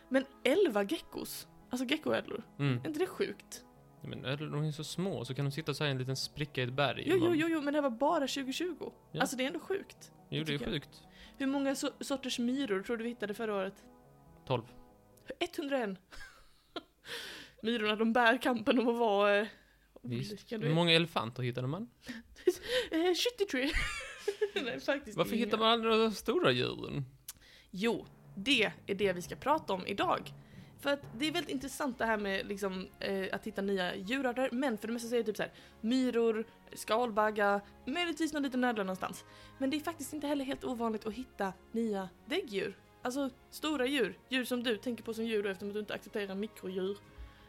Men 0.10 0.26
11 0.43 0.84
geckos, 0.84 1.47
alltså 1.70 1.86
geckoödlor, 1.88 2.43
Mm. 2.60 2.78
är 2.84 2.88
inte 2.88 2.99
det 2.99 3.08
sjukt? 3.08 3.62
Men 4.01 4.26
är 4.26 4.38
de 4.38 4.64
är 4.64 4.72
så 4.72 4.84
små, 4.84 5.26
så 5.26 5.34
kan 5.36 5.45
de 5.45 5.51
sitta 5.51 5.74
så 5.74 5.84
här 5.84 5.89
i 5.89 5.91
en 5.91 5.97
liten 5.97 6.16
spricka 6.16 6.62
i 6.62 6.64
ett 6.64 6.74
berg. 6.74 7.03
Jo, 7.08 7.16
jo, 7.20 7.34
jo, 7.36 7.47
jo, 7.47 7.62
men 7.62 7.74
det 7.74 7.78
här 7.82 7.89
var 7.89 7.97
bara 7.97 8.28
2020. 8.28 8.91
Ja. 9.12 9.22
Alltså 9.22 9.36
det 9.38 9.43
är 9.43 9.47
ändå 9.47 9.60
sjukt. 9.60 10.12
Jo, 10.30 10.43
det 10.43 10.53
är 10.53 10.58
sjukt. 10.58 11.01
Hur 11.38 11.47
många 11.47 11.76
so 11.76 11.88
sorters 12.01 12.39
myror 12.39 12.82
tror 12.82 12.97
du 12.97 13.03
vi 13.03 13.10
hittade 13.10 13.34
förra 13.34 13.56
året? 13.56 13.84
12. 14.47 14.64
101. 15.39 15.99
Myrorna 17.62 17.95
de 17.95 18.14
bär 18.14 18.41
kampen 18.41 18.80
om 18.80 18.88
att 18.88 18.97
vara... 18.97 19.38
Eh, 19.39 19.47
Visst. 20.01 20.51
Hur 20.51 20.74
många 20.74 20.91
elefanter 20.93 21.43
hittade 21.43 21.68
man? 21.68 21.89
eh, 22.91 23.14
73. 23.39 23.70
Nej, 24.66 24.80
faktiskt 24.80 25.18
Varför 25.18 25.36
inga. 25.36 25.45
hittar 25.45 25.58
man 25.58 25.68
aldrig 25.68 25.93
de 25.93 26.12
stora 26.12 26.51
djuren? 26.51 27.06
Jo, 27.72 28.06
det 28.36 28.72
är 28.88 28.95
det 28.95 29.14
vi 29.14 29.22
ska 29.22 29.36
prata 29.36 29.74
om 29.74 29.88
idag. 29.88 30.34
För 30.80 30.93
att 30.93 30.99
det 31.18 31.28
är 31.28 31.32
väldigt 31.32 31.51
intressant 31.51 31.97
det 31.97 32.06
här 32.06 32.18
med 32.18 32.47
liksom, 32.47 32.88
eh, 32.99 33.26
att 33.32 33.47
hitta 33.47 33.62
nya 33.62 33.95
djurarter, 33.95 34.49
men 34.51 34.78
för 34.78 34.88
det 34.88 34.93
mesta 34.93 35.10
så 35.10 35.16
är 35.16 35.20
det 35.20 35.24
typ 35.26 35.38
så 35.38 35.43
här 35.43 35.51
myror, 35.82 36.45
skalbaggar, 36.74 37.62
möjligtvis 37.86 38.34
någon 38.34 38.43
liten 38.43 38.64
ödla 38.64 38.84
någonstans. 38.84 39.26
Men 39.58 39.70
det 39.70 39.78
är 39.78 39.82
faktiskt 39.82 40.14
inte 40.14 40.28
heller 40.28 40.45
helt 40.45 40.64
ovanligt 40.64 41.06
att 41.06 41.14
hitta 41.14 41.53
nya 41.72 42.10
däggdjur. 42.26 42.78
Alltså 43.01 43.30
stora 43.51 43.86
djur, 43.86 44.18
djur 44.30 44.45
som 44.45 44.64
du 44.64 44.78
tänker 44.78 45.03
på 45.03 45.14
som 45.14 45.26
djur 45.26 45.43
då, 45.43 45.49
eftersom 45.49 45.74
du 45.74 45.80
inte 45.80 45.93
accepterar 45.93 46.36
mikrodjur. 46.36 46.97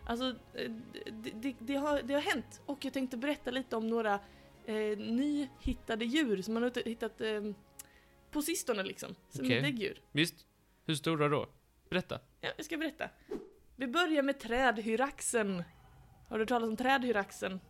Alltså, 0.07 0.25
eh, 0.55 0.71
det, 1.13 1.31
det, 1.35 1.55
det, 1.59 1.77
har, 1.77 2.03
det 2.03 2.15
har 2.15 2.21
hänt 2.21 2.61
och 2.67 2.85
jag 2.85 2.93
tänkte 2.93 3.17
berätta 3.17 3.51
lite 3.51 3.77
om 3.77 3.89
några 3.89 4.21
eh, 4.67 4.99
nyhittade 4.99 6.05
djur 6.05 6.43
som 6.43 6.55
man 6.55 6.63
har 6.63 6.85
hittat 6.85 7.21
eh, 7.21 7.43
på 8.31 8.43
sistone 8.43 8.83
liksom, 8.83 9.15
som 9.29 9.51
är 9.51 9.63
däggdjur. 9.63 10.01
Visst? 10.13 10.47
Hur 10.87 10.95
stora 10.95 11.29
då? 11.29 11.49
Berätta. 11.91 12.21
Ja, 12.41 12.49
jag 12.57 12.67
ska 12.67 12.77
berätta. 12.77 13.09
Vi 13.77 13.87
börjar 13.87 14.23
med 14.23 14.41
trädhyraxen. 14.41 15.65
Har 16.29 16.39
du 16.39 16.43
hört 16.43 16.49
talas 16.49 16.69
om 16.69 16.77
trädhyraxen? 16.77 17.61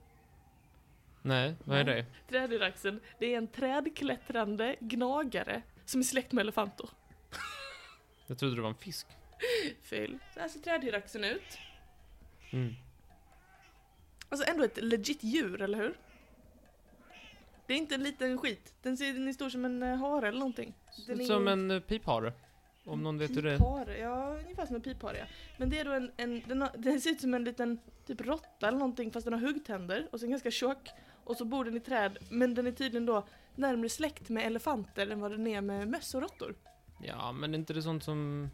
Nej, 1.23 1.55
vad 1.65 1.79
är 1.79 1.85
Nej. 1.85 1.95
det? 1.95 2.29
Trädhyraxen, 2.29 3.01
det 3.19 3.35
är 3.35 3.39
en 3.39 3.49
trädklättrande 3.49 4.77
gnagare 4.81 5.63
som 5.85 6.01
är 6.01 6.05
släkt 6.05 6.33
med 6.33 6.43
elefanter. 6.43 6.89
Jag 8.27 8.39
trodde 8.39 8.55
det 8.55 8.63
var 8.63 8.69
en 8.69 8.75
fisk. 8.75 9.07
Fel. 9.83 10.19
Så 10.35 10.41
här 10.41 10.49
ser 10.49 10.61
trädhyraxen 10.61 11.25
ut. 11.25 11.59
Mm. 12.51 12.75
Alltså 14.29 14.51
ändå 14.51 14.65
ett 14.65 14.83
legit 14.83 15.23
djur, 15.23 15.63
eller 15.63 15.79
hur? 15.79 15.97
Det 17.67 17.73
är 17.75 17.79
inte 17.79 17.95
en 17.95 18.03
liten 18.03 18.39
skit. 18.39 18.75
Den 18.83 18.97
ser 18.97 19.13
den 19.13 19.29
är 19.29 19.33
stor 19.33 19.49
som 19.49 19.65
en 19.65 19.83
eh, 19.83 19.97
hare 19.97 20.29
eller 20.29 20.39
någonting. 20.39 20.75
Den 21.07 21.21
är 21.21 21.25
Som 21.25 21.49
en 21.49 21.71
eh, 21.71 21.81
piphare. 21.81 22.33
Om 22.85 23.03
någon 23.03 23.19
vet 23.19 23.37
hur 23.37 23.43
det 23.43 23.53
är. 23.53 23.97
Ja 24.01 24.39
ungefär 24.45 24.67
som 24.67 24.77
en 24.77 24.83
piphare 24.83 25.19
ja. 25.19 25.25
Men 25.57 25.71
det 25.71 25.79
är 25.79 25.85
då 25.85 25.93
en, 25.93 26.11
en 26.17 26.43
den, 26.47 26.63
har, 26.63 26.71
den 26.79 27.01
ser 27.01 27.11
ut 27.11 27.21
som 27.21 27.35
en 27.35 27.45
liten 27.45 27.79
typ 28.07 28.21
råtta 28.21 28.69
eller 28.69 28.79
någonting 28.79 29.11
fast 29.11 29.25
den 29.25 29.33
har 29.33 29.41
huggtänder 29.41 30.09
och 30.13 30.19
den 30.19 30.31
ganska 30.31 30.51
tjock. 30.51 30.89
Och 31.25 31.37
så 31.37 31.45
bor 31.45 31.65
den 31.65 31.77
i 31.77 31.81
träd, 31.81 32.19
men 32.31 32.55
den 32.55 32.67
är 32.67 32.73
tydligen 32.73 33.07
då 33.07 33.27
närmare 33.55 33.89
släkt 33.89 34.29
med 34.29 34.47
elefanter 34.47 35.11
än 35.11 35.21
vad 35.21 35.31
den 35.31 35.47
är 35.47 35.61
med 35.61 35.89
möss 35.89 36.15
och 36.15 36.23
råttor. 36.23 36.55
Ja, 37.03 37.33
men 37.33 37.55
är 37.55 37.59
inte 37.59 37.73
det 37.73 37.83
sånt 37.83 38.05
som, 38.05 38.51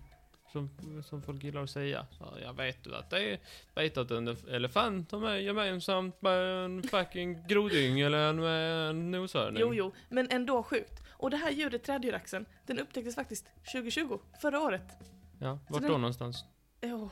som, 0.53 0.71
som 1.05 1.23
folk 1.23 1.45
gillar 1.45 1.63
att 1.63 1.71
säga? 1.71 2.07
Så 2.19 2.39
jag 2.43 2.55
vet 2.55 2.85
du 2.85 2.95
att 2.95 3.11
det 3.11 3.33
är, 3.33 3.41
vet 3.75 3.97
att 3.97 4.11
en 4.11 4.29
elefant 4.29 5.13
är 5.13 5.37
gemensamt 5.37 6.23
med 6.23 6.65
en 6.65 6.83
fucking 6.83 7.47
groding 7.47 8.01
eller 8.01 8.33
med 8.33 8.91
en 8.91 9.11
noshörning. 9.11 9.61
Jo, 9.61 9.75
jo, 9.75 9.93
men 10.09 10.31
ändå 10.31 10.63
sjukt. 10.63 11.03
Och 11.09 11.31
det 11.31 11.37
här 11.37 11.51
djuret, 11.51 11.85
trädhyraxen, 11.85 12.47
den 12.67 12.79
upptäcktes 12.79 13.15
faktiskt 13.15 13.47
2020, 13.73 14.19
förra 14.41 14.61
året. 14.61 14.93
Ja, 15.41 15.59
vart 15.69 15.83
då 15.83 15.99
någonstans? 15.99 16.45
Ja, 16.81 17.11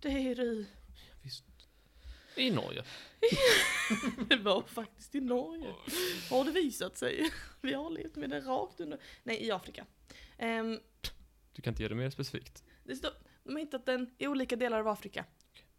det 0.00 0.08
är 0.08 0.40
i... 0.40 0.66
Visst. 1.22 1.44
I 2.36 2.50
Norge. 2.50 2.84
Det 4.28 4.36
var 4.36 4.62
faktiskt 4.62 5.14
i 5.14 5.20
Norge. 5.20 5.74
Har 6.30 6.44
det 6.44 6.50
visat 6.50 6.96
sig. 6.96 7.30
Vi 7.60 7.72
har 7.72 7.90
levt 7.90 8.16
med 8.16 8.30
den 8.30 8.44
rakt 8.44 8.80
under... 8.80 8.98
Nej, 9.22 9.46
i 9.46 9.50
Afrika. 9.50 9.86
Ehm, 10.38 10.80
Du 11.54 11.62
kan 11.62 11.70
inte 11.72 11.82
ge 11.82 11.88
det 11.88 11.94
mer 11.94 12.10
specifikt. 12.10 12.62
det 12.84 12.96
står, 12.96 13.10
de 13.44 13.52
har 13.52 13.60
hittat 13.60 13.86
den 13.86 14.10
i 14.18 14.26
olika 14.26 14.56
delar 14.56 14.80
av 14.80 14.88
Afrika. 14.88 15.24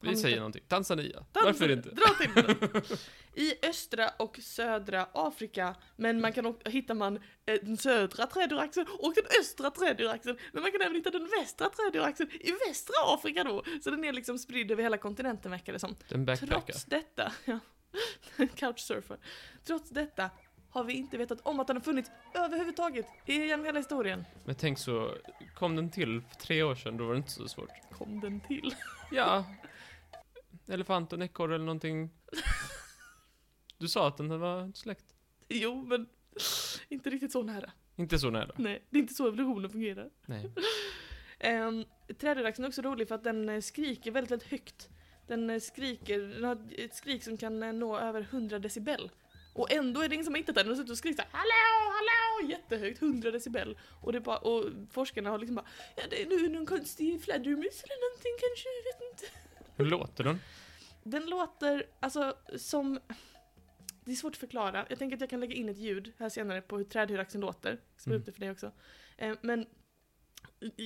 Vi 0.01 0.15
säger 0.15 0.27
hittat- 0.27 0.39
någonting. 0.39 0.63
Tanzania. 0.67 1.25
Dans- 1.33 1.45
Varför 1.45 1.69
inte? 1.71 1.89
Dra 1.89 2.05
till 2.19 2.29
med 2.35 2.45
den. 2.45 2.81
I 3.43 3.53
östra 3.67 4.09
och 4.19 4.39
södra 4.41 5.07
Afrika, 5.13 5.75
men 5.95 6.21
man 6.21 6.33
kan 6.33 6.45
också, 6.45 6.69
hittar 6.69 6.93
man 6.95 7.15
eh, 7.45 7.59
den 7.61 7.77
södra 7.77 8.25
trädhyraxen 8.27 8.85
och 8.99 9.13
den 9.15 9.23
östra 9.41 9.71
trädhyraxen, 9.71 10.37
men 10.53 10.61
man 10.63 10.71
kan 10.71 10.81
även 10.81 10.95
hitta 10.95 11.09
den 11.09 11.29
västra 11.39 11.69
trädhyraxen 11.69 12.31
i 12.31 12.51
västra 12.67 12.93
Afrika 13.05 13.43
då. 13.43 13.63
Så 13.83 13.89
den 13.91 14.03
är 14.03 14.13
liksom 14.13 14.39
spridd 14.39 14.71
över 14.71 14.83
hela 14.83 14.97
kontinenten 14.97 15.51
verkar 15.51 15.73
det 15.73 15.79
som. 15.79 15.95
Den 16.09 16.25
backpackar. 16.25 16.61
Trots 16.61 16.85
detta, 16.85 17.33
ja, 17.45 17.59
couchsurfer. 18.55 19.17
Trots 19.63 19.89
detta 19.89 20.29
har 20.75 20.83
vi 20.83 20.93
inte 20.93 21.17
vetat 21.17 21.41
om 21.41 21.59
att 21.59 21.67
den 21.67 21.75
har 21.75 21.83
funnits 21.83 22.11
överhuvudtaget 22.33 23.05
genom 23.25 23.65
hela 23.65 23.79
historien. 23.79 24.25
Men 24.45 24.55
tänk 24.55 24.79
så, 24.79 25.15
kom 25.55 25.75
den 25.75 25.91
till 25.91 26.21
för 26.21 26.35
tre 26.35 26.63
år 26.63 26.75
sedan, 26.75 26.97
då 26.97 27.05
var 27.05 27.11
det 27.11 27.17
inte 27.17 27.31
så 27.31 27.47
svårt. 27.47 27.69
Kom 27.91 28.19
den 28.19 28.39
till? 28.39 28.75
Ja. 29.11 29.45
Elefant 30.67 31.13
och 31.13 31.23
ekorre 31.23 31.55
eller 31.55 31.65
någonting. 31.65 32.09
Du 33.77 33.87
sa 33.87 34.07
att 34.07 34.17
den 34.17 34.39
var 34.39 34.71
släkt. 34.75 35.05
Jo, 35.49 35.85
men 35.87 36.07
inte 36.89 37.09
riktigt 37.09 37.31
så 37.31 37.43
nära. 37.43 37.71
Inte 37.95 38.19
så 38.19 38.29
nära. 38.29 38.51
Nej, 38.55 38.85
det 38.89 38.97
är 38.97 39.01
inte 39.01 39.13
så 39.13 39.27
evolutionen 39.27 39.69
fungerar. 39.69 40.09
Nej. 40.25 40.51
Um, 41.43 41.85
Trädhyraxen 42.19 42.65
är 42.65 42.69
också 42.69 42.81
rolig 42.81 43.07
för 43.07 43.15
att 43.15 43.23
den 43.23 43.49
eh, 43.49 43.61
skriker 43.61 44.11
väldigt, 44.11 44.31
väldigt 44.31 44.51
högt. 44.51 44.89
Den 45.27 45.49
eh, 45.49 45.59
skriker, 45.59 46.19
den 46.19 46.43
har 46.43 46.57
ett 46.77 46.95
skrik 46.95 47.23
som 47.23 47.37
kan 47.37 47.63
eh, 47.63 47.73
nå 47.73 47.97
över 47.97 48.21
100 48.21 48.59
decibel. 48.59 49.11
Och 49.55 49.71
ändå 49.71 50.01
är 50.01 50.09
det 50.09 50.15
ingen 50.15 50.25
som 50.25 50.33
har 50.33 50.39
hittat 50.39 50.55
den, 50.55 50.67
har 50.67 50.75
suttit 50.75 50.91
och 50.91 50.97
skrikit 50.97 51.17
såhär 51.17 51.31
Hallå, 51.31 51.93
hallå! 51.95 52.49
Jättehögt, 52.51 53.01
100 53.01 53.31
decibel. 53.31 53.77
Och, 54.01 54.11
det 54.11 54.17
är 54.17 54.21
bara, 54.21 54.37
och 54.37 54.65
forskarna 54.91 55.29
har 55.29 55.37
liksom 55.37 55.55
bara 55.55 55.65
Ja 55.95 56.03
det 56.09 56.21
är 56.21 56.25
nu 56.25 56.49
någon 56.49 56.65
konstig 56.65 57.23
fladdermus 57.23 57.83
eller 57.83 58.09
någonting 58.09 58.31
kanske, 58.39 58.69
jag 58.69 58.83
vet 58.93 59.11
inte. 59.11 59.25
Hur 59.75 59.85
låter 59.85 60.23
den? 60.23 60.39
Den 61.03 61.25
låter, 61.25 61.85
alltså 61.99 62.37
som... 62.57 62.99
Det 64.05 64.11
är 64.11 64.15
svårt 64.15 64.33
att 64.33 64.39
förklara. 64.39 64.85
Jag 64.89 64.99
tänker 64.99 65.15
att 65.15 65.21
jag 65.21 65.29
kan 65.29 65.39
lägga 65.39 65.55
in 65.55 65.69
ett 65.69 65.77
ljud 65.77 66.13
här 66.17 66.29
senare 66.29 66.61
på 66.61 66.77
hur 66.77 66.83
trädhyraxen 66.83 67.41
låter. 67.41 67.69
Jag 67.69 68.01
ska 68.01 68.09
Mm. 68.09 68.23
det 68.25 68.31
för 68.31 68.39
dig 68.39 68.51
också. 68.51 68.71
Eh, 69.17 69.35
men 69.41 69.65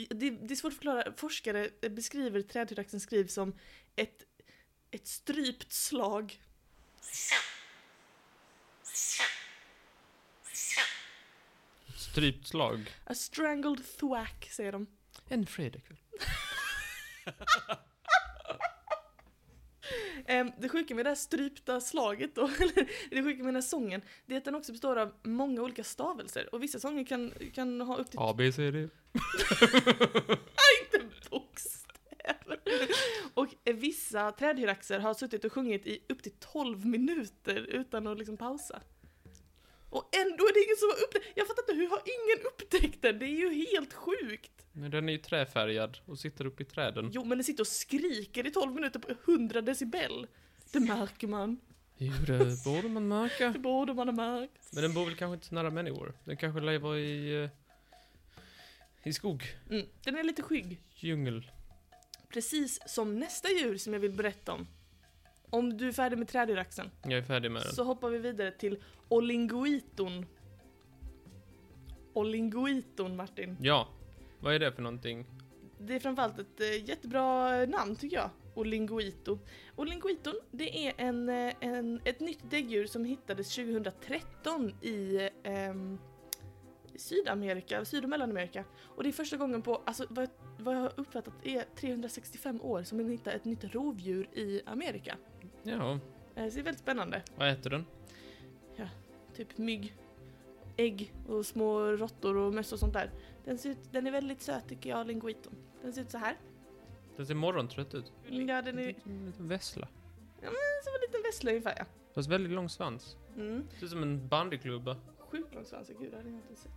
det, 0.10 0.30
det 0.30 0.54
är 0.54 0.56
svårt 0.56 0.72
att 0.72 0.78
förklara. 0.78 1.14
Forskare 1.18 1.70
beskriver 1.90 2.42
trädhyraxens 2.42 3.04
skriv 3.04 3.28
som 3.28 3.56
ett, 3.96 4.24
ett 4.92 5.08
strypt 5.08 5.74
slag. 5.74 6.42
Strypt 11.96 12.48
slag. 12.48 12.96
A 13.04 13.14
strangled 13.16 13.98
thwack, 14.00 14.50
säger 14.52 14.72
de. 14.72 14.88
En 15.28 15.46
fredagkväll. 15.46 15.98
Ehm, 20.26 20.52
det 20.58 20.70
sjuka 20.70 20.96
med 20.96 21.06
det 21.06 21.10
här 21.10 21.16
strypta 21.16 21.82
slaget 21.82 22.36
då, 22.36 22.42
eller 22.60 22.90
det 23.10 23.24
sjuka 23.24 23.38
med 23.38 23.46
den 23.46 23.56
här 23.56 23.62
sången, 23.62 24.02
det 24.26 24.34
är 24.34 24.38
att 24.38 24.46
den 24.46 24.56
också 24.56 24.72
består 24.72 24.96
av 24.96 25.14
många 25.24 25.62
olika 25.62 25.84
stavelser. 25.84 26.56
Och 26.56 26.64
vissa 26.64 26.80
sånger 26.80 27.04
kan, 27.04 27.34
kan 27.54 27.82
ha 27.82 27.98
upp 27.98 28.12
till 28.12 28.20
A, 28.20 28.34
B, 28.38 28.52
C, 28.52 28.72
D. 28.72 28.80
inte 30.84 31.06
bokstäver. 31.30 31.79
Och 33.34 33.48
eh, 33.66 33.76
vissa 33.76 34.32
trädhyraxer 34.32 35.00
har 35.00 35.14
suttit 35.14 35.46
och 35.46 35.54
sjungit 35.54 35.88
i 35.88 36.00
upp 36.10 36.24
till 36.24 36.32
12 36.40 36.86
minuter 36.86 37.56
utan 37.56 38.08
att 38.08 38.18
liksom 38.18 38.38
pausa. 38.38 38.82
Och 39.90 40.10
ändå 40.16 40.44
är 40.44 40.54
det 40.54 40.64
ingen 40.66 40.78
som 40.78 40.90
har 40.90 41.04
upptäckt 41.04 41.26
Jag 41.36 41.48
fattar 41.48 41.64
inte, 41.64 41.74
hur 41.74 41.90
har 41.90 42.02
ingen 42.06 42.46
upptäckt 42.48 43.02
den? 43.02 43.20
Det 43.20 43.26
är 43.26 43.38
ju 43.38 43.66
helt 43.66 43.94
sjukt! 43.94 44.52
Men 44.72 44.92
den 44.92 45.10
är 45.10 45.14
ju 45.14 45.20
träfärgad 45.20 45.98
och 46.06 46.20
sitter 46.20 46.46
uppe 46.46 46.64
i 46.64 46.66
träden. 46.66 47.10
Jo 47.14 47.24
men 47.26 47.38
den 47.38 47.44
sitter 47.46 47.64
och 47.64 47.68
skriker 47.68 48.48
i 48.48 48.52
12 48.52 48.74
minuter 48.76 49.00
på 49.00 49.32
100 49.32 49.62
decibel. 49.62 50.28
Det 50.72 50.80
märker 50.80 51.28
man. 51.28 51.58
Jo, 51.98 52.14
det 52.28 52.64
borde 52.66 52.90
man 52.90 53.08
märka. 53.08 53.50
Det 53.54 53.60
borde 53.60 53.94
man 53.94 54.08
ha 54.08 54.16
märkt. 54.16 54.70
Men 54.74 54.84
den 54.84 54.94
bor 54.94 55.06
väl 55.06 55.16
kanske 55.16 55.34
inte 55.34 55.46
så 55.48 55.56
nära 55.56 55.70
människor? 55.70 56.14
Den 56.24 56.38
kanske 56.38 56.62
lever 56.62 56.96
i... 56.96 57.44
eh, 57.44 57.50
I 59.04 59.14
skog, 59.14 59.44
Mm, 59.70 59.86
den 60.04 60.16
är 60.18 60.24
lite 60.24 60.42
skygg. 60.42 60.82
djungel. 60.96 61.52
Precis 62.34 62.80
som 62.86 63.20
nästa 63.20 63.48
djur 63.50 63.78
som 63.78 63.94
jag 63.94 64.00
vill 64.00 64.12
berätta 64.14 64.54
om. 64.54 64.68
Om 65.50 65.78
du 65.78 65.88
är 65.88 65.92
färdig 65.92 66.18
med 66.18 66.28
trädyraxen 66.28 66.92
Jag 67.04 67.14
är 67.14 67.22
färdig 67.24 67.52
med 67.52 67.62
den. 67.62 67.72
så 67.72 67.84
hoppar 67.84 68.10
vi 68.10 68.18
vidare 68.18 68.52
till 68.52 68.84
olingoiton. 69.08 70.26
Olingoiton 72.14 73.16
Martin. 73.16 73.58
Ja. 73.62 73.88
Vad 74.40 74.54
är 74.56 74.60
det 74.60 74.72
för 74.72 74.82
någonting? 74.82 75.26
Det 75.80 75.96
är 75.96 76.00
framförallt 76.00 76.40
ett 76.40 76.60
eh, 76.62 76.90
jättebra 76.90 77.50
namn 77.66 77.96
tycker 77.96 78.18
jag. 78.18 78.30
Olingoito. 78.56 79.40
Olingoiton, 79.76 80.34
det 80.52 80.88
är 80.88 80.94
en, 80.98 81.30
eh, 81.30 81.54
en, 81.60 82.02
ett 82.06 82.20
nytt 82.20 82.52
däggdjur 82.52 82.86
som 82.86 83.06
hittades 83.06 83.56
2013 83.56 84.74
i 84.82 85.30
ehm, 85.44 85.98
Sydamerika, 87.00 87.86
Syd 87.86 88.04
och 88.04 88.10
Mellanamerika. 88.10 88.64
Och 88.96 89.04
det 89.04 89.10
är 89.10 89.14
första 89.14 89.38
gången 89.38 89.62
på, 89.62 89.82
alltså 89.86 90.06
vad, 90.10 90.24
jag- 90.24 90.64
vad 90.64 90.76
jag 90.76 90.82
har 90.82 90.94
uppfattat 90.98 91.34
är 91.44 91.64
365 91.76 92.62
år 92.62 92.84
som 92.84 92.98
man 92.98 93.10
hittar 93.10 93.32
ett 93.32 93.46
nytt 93.46 93.64
rovdjur 93.64 94.30
i 94.34 94.62
Amerika. 94.66 95.18
Ja. 95.64 95.92
Eh, 96.36 96.50
Så 96.50 96.56
det 96.56 96.60
är 96.62 96.64
väldigt 96.64 96.80
spännande. 96.80 97.22
Vad 97.36 97.50
äter 97.50 97.70
den? 97.70 97.86
Typ 99.36 99.58
mygg, 99.58 99.96
ägg 100.78 101.14
och 101.28 101.46
små 101.46 101.80
råttor 101.82 102.38
och 102.38 102.54
möss 102.54 102.74
och 102.74 102.80
sånt 102.80 102.94
där. 102.94 103.12
Den, 103.46 103.58
ser 103.58 103.70
ut, 103.70 103.78
den 103.92 104.08
är 104.08 104.12
väldigt 104.12 104.42
söt 104.42 104.68
tycker 104.70 104.90
jag, 104.90 105.08
linguiton. 105.08 105.54
Den 105.82 105.94
ser 105.94 106.02
ut 106.02 106.12
så 106.12 106.18
här. 106.18 106.38
Den 107.18 107.26
ser 107.28 107.36
morgontrött 107.36 107.94
ut. 107.96 108.12
Ja, 108.30 108.62
den 108.62 108.80
är 108.80 108.94
Som 109.04 109.12
en 109.12 109.26
liten 109.26 109.48
vessla. 109.48 109.88
som 110.84 110.94
en 110.96 111.02
liten 111.08 111.22
vessla 111.24 111.52
ungefär 111.52 111.74
ja. 111.78 111.86
Fast 112.14 112.30
väldigt 112.30 112.52
lång 112.52 112.70
svans. 112.70 113.18
Mm. 113.36 113.68
Ser 113.78 113.84
ut 113.86 113.92
som 113.92 114.04
en 114.04 114.28
bandyklubba. 114.28 114.98
Sjukt 115.20 115.56
lång 115.56 115.66
svans, 115.66 115.92
gud 116.00 116.12
det 116.12 116.18
hade 116.18 116.30
jag 116.30 116.38
inte 116.38 116.56
sett. 116.56 116.72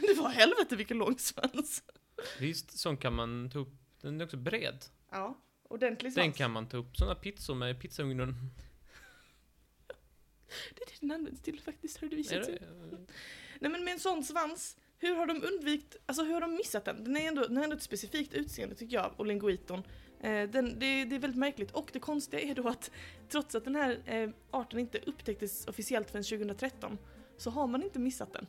Det 0.14 0.14
var 0.22 0.28
helvete 0.28 0.76
vilken 0.76 0.98
lång 0.98 1.18
svans. 1.18 1.82
Visst, 2.40 2.78
sån 2.78 2.96
kan 2.96 3.14
man 3.14 3.50
ta 3.50 3.58
upp. 3.58 3.72
Den 4.00 4.20
är 4.20 4.24
också 4.24 4.36
bred. 4.36 4.84
Ja, 5.10 5.38
ordentlig 5.68 6.12
svans. 6.12 6.24
Den 6.24 6.32
kan 6.32 6.50
man 6.50 6.68
ta 6.68 6.76
upp. 6.76 6.96
Såna 6.96 7.14
pizzor 7.14 7.54
med 7.54 7.80
pizzaugnen. 7.80 8.34
Det 10.74 10.82
är 10.82 10.86
det 10.86 11.00
den 11.00 11.10
används 11.10 11.42
till 11.42 11.60
faktiskt, 11.60 12.00
har 12.00 12.06
Är 12.06 12.16
visat 12.16 12.44
sig. 12.44 12.62
Nej 13.60 13.70
men 13.70 13.84
med 13.84 13.92
en 13.92 14.00
sån 14.00 14.24
svans, 14.24 14.76
hur 14.98 15.14
har 15.14 15.26
de 15.26 15.42
undvikit, 15.42 15.96
alltså 16.06 16.24
hur 16.24 16.32
har 16.32 16.40
de 16.40 16.54
missat 16.54 16.84
den? 16.84 17.04
Den, 17.04 17.16
är 17.16 17.28
ändå, 17.28 17.42
den 17.42 17.56
har 17.56 17.64
ändå 17.64 17.76
ett 17.76 17.82
specifikt 17.82 18.34
utseende 18.34 18.74
tycker 18.74 18.96
jag, 18.96 19.12
och 19.16 19.26
linguiton. 19.26 19.82
Eh, 20.20 20.50
den, 20.50 20.78
det, 20.78 21.04
det 21.04 21.16
är 21.16 21.18
väldigt 21.18 21.38
märkligt 21.38 21.70
och 21.70 21.90
det 21.92 21.98
konstiga 21.98 22.42
är 22.42 22.54
då 22.54 22.68
att 22.68 22.90
trots 23.28 23.54
att 23.54 23.64
den 23.64 23.74
här 23.74 23.98
eh, 24.06 24.30
arten 24.50 24.78
inte 24.78 24.98
upptäcktes 24.98 25.66
officiellt 25.66 26.10
förrän 26.10 26.24
2013 26.24 26.98
så 27.36 27.50
har 27.50 27.66
man 27.66 27.82
inte 27.82 27.98
missat 27.98 28.32
den. 28.32 28.46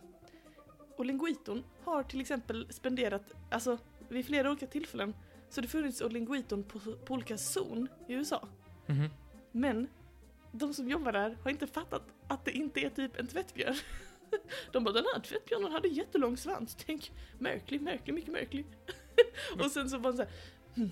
Och 1.00 1.06
linguiton 1.06 1.64
har 1.84 2.04
till 2.04 2.22
exempel 2.22 2.68
spenderat, 2.70 3.36
alltså 3.52 3.78
vid 4.10 4.26
flera 4.26 4.50
olika 4.50 4.68
tillfällen 4.68 5.14
så 5.50 5.62
det 5.62 5.68
funnits 5.68 6.02
linguiton 6.10 6.64
på, 6.64 6.80
på 6.80 7.14
olika 7.14 7.38
zon 7.38 7.88
i 8.08 8.14
USA. 8.14 8.48
Mhm. 8.86 9.10
Men 9.52 9.88
de 10.52 10.74
som 10.74 10.90
jobbar 10.90 11.12
där 11.12 11.38
har 11.44 11.52
inte 11.52 11.68
fattat 11.68 12.04
att 12.28 12.46
det 12.46 12.52
inte 12.52 12.80
är 12.80 12.90
typ 12.90 13.20
en 13.20 13.28
tvättbjörn. 13.28 13.76
De 14.72 14.84
bara 14.84 14.94
den 14.94 15.06
här 15.14 15.22
tvättbjörnen 15.22 15.72
hade 15.72 15.88
jättelång 15.88 16.38
svans. 16.38 16.78
Tänk, 16.86 17.12
märklig, 17.38 17.82
märklig, 17.82 18.14
mycket 18.14 18.32
märklig. 18.32 18.66
och 19.64 19.72
sen 19.72 19.90
så 19.90 19.98
var 19.98 20.04
han 20.04 20.18
såhär, 20.18 20.32
hm, 20.76 20.92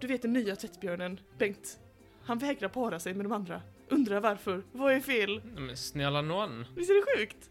du 0.00 0.06
vet 0.06 0.22
den 0.22 0.32
nya 0.32 0.56
tvättbjörnen, 0.56 1.20
Bengt. 1.38 1.78
Han 2.24 2.38
vägrar 2.38 2.68
para 2.68 3.00
sig 3.00 3.14
med 3.14 3.24
de 3.24 3.32
andra. 3.32 3.62
Undrar 3.88 4.20
varför. 4.20 4.62
Vad 4.72 4.92
är 4.92 5.00
fel? 5.00 5.42
Men 5.44 5.76
snälla 5.76 6.22
nån. 6.22 6.66
Visst 6.76 6.90
är 6.90 6.94
det 6.94 7.18
sjukt? 7.18 7.50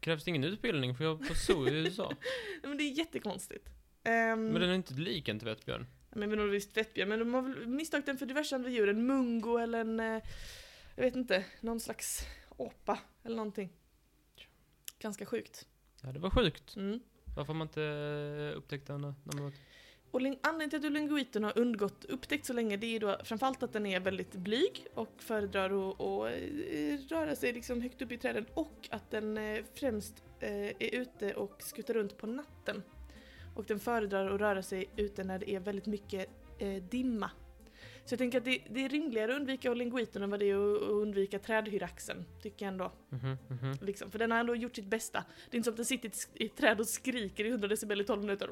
Krävs 0.00 0.24
det 0.24 0.28
ingen 0.28 0.44
utbildning 0.44 0.94
för 0.94 1.04
att 1.04 1.08
jobba 1.08 1.26
på 1.26 1.34
zoo 1.34 1.68
i 1.68 1.72
USA? 1.72 2.08
Nej, 2.62 2.68
men 2.68 2.78
det 2.78 2.84
är 2.84 2.98
jättekonstigt. 2.98 3.66
Um, 3.66 4.44
Men 4.44 4.54
den 4.54 4.70
är 4.70 4.74
inte 4.74 4.94
lik 4.94 5.28
en 5.28 5.38
tvättbjörn. 5.38 5.86
Men 6.10 6.30
jag 6.30 6.38
inte 6.38 6.52
visst 6.52 6.74
tvättbjörn, 6.74 7.08
men 7.08 7.18
de 7.18 7.34
har 7.34 7.42
väl 7.42 7.66
misstagit 7.66 8.06
den 8.06 8.18
för 8.18 8.26
diverse 8.26 8.54
andra 8.54 8.70
djur. 8.70 8.88
En 8.88 9.06
mungo 9.06 9.58
eller 9.58 9.80
en, 9.80 10.00
eh, 10.00 10.22
jag 10.94 11.04
vet 11.04 11.16
inte, 11.16 11.44
någon 11.60 11.80
slags 11.80 12.26
apa 12.58 12.98
eller 13.24 13.36
någonting. 13.36 13.72
Ganska 14.98 15.26
sjukt. 15.26 15.66
Ja, 16.02 16.12
det 16.12 16.18
var 16.18 16.30
sjukt. 16.30 16.76
Mm. 16.76 17.00
Varför 17.36 17.52
har 17.52 17.58
man 17.58 17.66
inte 17.66 17.82
eh, 17.82 18.58
upptäckt 18.58 18.86
den 18.86 19.00
när 19.00 19.14
man 19.22 19.42
var... 19.42 19.52
Och 20.10 20.20
anledningen 20.20 20.70
till 20.70 20.78
att 20.78 20.84
Ulinguiten 20.84 21.44
har 21.44 21.58
undgått 21.58 22.04
upptäckt 22.04 22.46
så 22.46 22.52
länge 22.52 22.76
det 22.76 22.96
är 22.96 23.00
då 23.00 23.16
framförallt 23.24 23.62
att 23.62 23.72
den 23.72 23.86
är 23.86 24.00
väldigt 24.00 24.32
blyg 24.32 24.86
och 24.94 25.12
föredrar 25.18 25.90
att, 25.90 26.00
att 26.00 26.32
eh, 26.72 26.98
röra 27.08 27.36
sig 27.36 27.52
liksom 27.52 27.82
högt 27.82 28.02
upp 28.02 28.12
i 28.12 28.18
träden 28.18 28.46
och 28.54 28.88
att 28.90 29.10
den 29.10 29.38
eh, 29.38 29.64
främst 29.74 30.22
eh, 30.40 30.66
är 30.66 30.94
ute 30.94 31.34
och 31.34 31.62
skuttar 31.62 31.94
runt 31.94 32.18
på 32.18 32.26
natten. 32.26 32.82
Och 33.54 33.64
den 33.64 33.80
föredrar 33.80 34.34
att 34.34 34.40
röra 34.40 34.62
sig 34.62 34.90
ute 34.96 35.24
när 35.24 35.38
det 35.38 35.50
är 35.50 35.60
väldigt 35.60 35.86
mycket 35.86 36.28
dimma. 36.90 37.30
Så 38.08 38.12
jag 38.12 38.18
tänker 38.18 38.38
att 38.38 38.44
det, 38.44 38.62
det 38.70 38.84
är 38.84 38.88
rimligare 38.88 39.32
att 39.32 39.40
undvika 39.40 39.74
linguiten 39.74 40.22
än 40.22 40.30
vad 40.30 40.40
det 40.40 40.50
är 40.50 40.76
att 40.76 40.82
undvika 40.82 41.38
trädhyraxen, 41.38 42.24
tycker 42.42 42.66
jag 42.66 42.72
ändå. 42.72 42.92
Mhm, 43.08 43.38
mhm. 43.48 43.78
Liksom. 43.80 44.10
För 44.10 44.18
den 44.18 44.30
har 44.30 44.38
ändå 44.38 44.56
gjort 44.56 44.76
sitt 44.76 44.86
bästa. 44.86 45.24
Det 45.50 45.54
är 45.54 45.56
inte 45.56 45.64
som 45.64 45.72
att 45.72 45.76
den 45.76 45.86
sitter 45.86 46.10
i 46.34 46.46
ett 46.46 46.56
träd 46.56 46.80
och 46.80 46.86
skriker 46.86 47.44
i 47.44 47.48
100 47.48 47.68
decibel 47.68 48.00
i 48.00 48.04
12 48.04 48.20
minuter. 48.20 48.50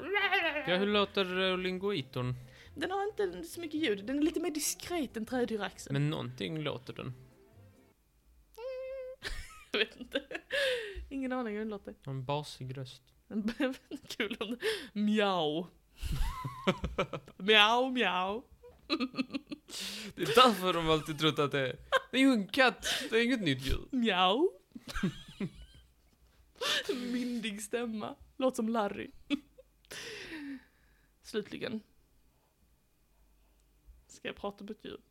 Ja, 0.67 0.75
hur 0.75 0.85
låter 0.85 1.39
uh, 1.39 1.57
linguiton? 1.57 2.35
Den 2.75 2.91
har 2.91 3.03
inte 3.03 3.43
så 3.43 3.61
mycket 3.61 3.81
ljud, 3.81 4.05
den 4.05 4.17
är 4.17 4.23
lite 4.23 4.39
mer 4.39 4.51
diskret 4.51 5.17
än 5.17 5.25
trädhyraxen. 5.25 5.93
Men 5.93 6.09
någonting 6.09 6.61
låter 6.61 6.93
den. 6.93 7.13
Jag 9.71 9.79
vet 9.79 9.99
inte. 9.99 10.23
Ingen 11.09 11.31
aning 11.31 11.53
hur 11.53 11.59
den 11.59 11.69
låter. 11.69 11.95
En 12.05 12.25
basig 12.25 12.77
röst. 12.77 13.03
Kul 14.17 14.37
om 14.39 14.49
det... 14.49 14.57
Mjau. 14.99 15.65
mjau, 17.37 17.91
mjau. 17.91 18.43
Det 20.15 20.21
är 20.21 20.35
därför 20.35 20.73
de 20.73 20.89
alltid 20.89 21.19
trott 21.19 21.39
att 21.39 21.51
det 21.51 21.59
är... 21.59 21.79
Det 22.11 22.17
är 22.17 22.21
ju 22.21 22.31
en 22.31 22.47
katt, 22.47 22.87
det 23.09 23.17
är 23.17 23.23
inget 23.23 23.41
nytt 23.41 23.65
djur. 23.65 23.87
Mjau. 23.91 24.49
Myndig 27.11 27.61
stämma. 27.61 28.15
Låter 28.37 28.55
som 28.55 28.69
Larry. 28.69 29.11
Slutligen. 31.21 31.81
Ska 34.07 34.27
jag 34.27 34.35
prata 34.35 34.63
om 34.63 34.69
ett 34.69 34.85
djur. 34.85 35.01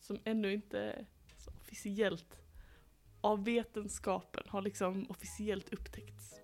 Som 0.00 0.18
ännu 0.24 0.52
inte 0.52 1.06
så 1.38 1.50
officiellt 1.50 2.38
av 3.20 3.44
vetenskapen 3.44 4.42
har 4.46 4.62
liksom 4.62 5.10
officiellt 5.10 5.72
upptäckts. 5.72 6.34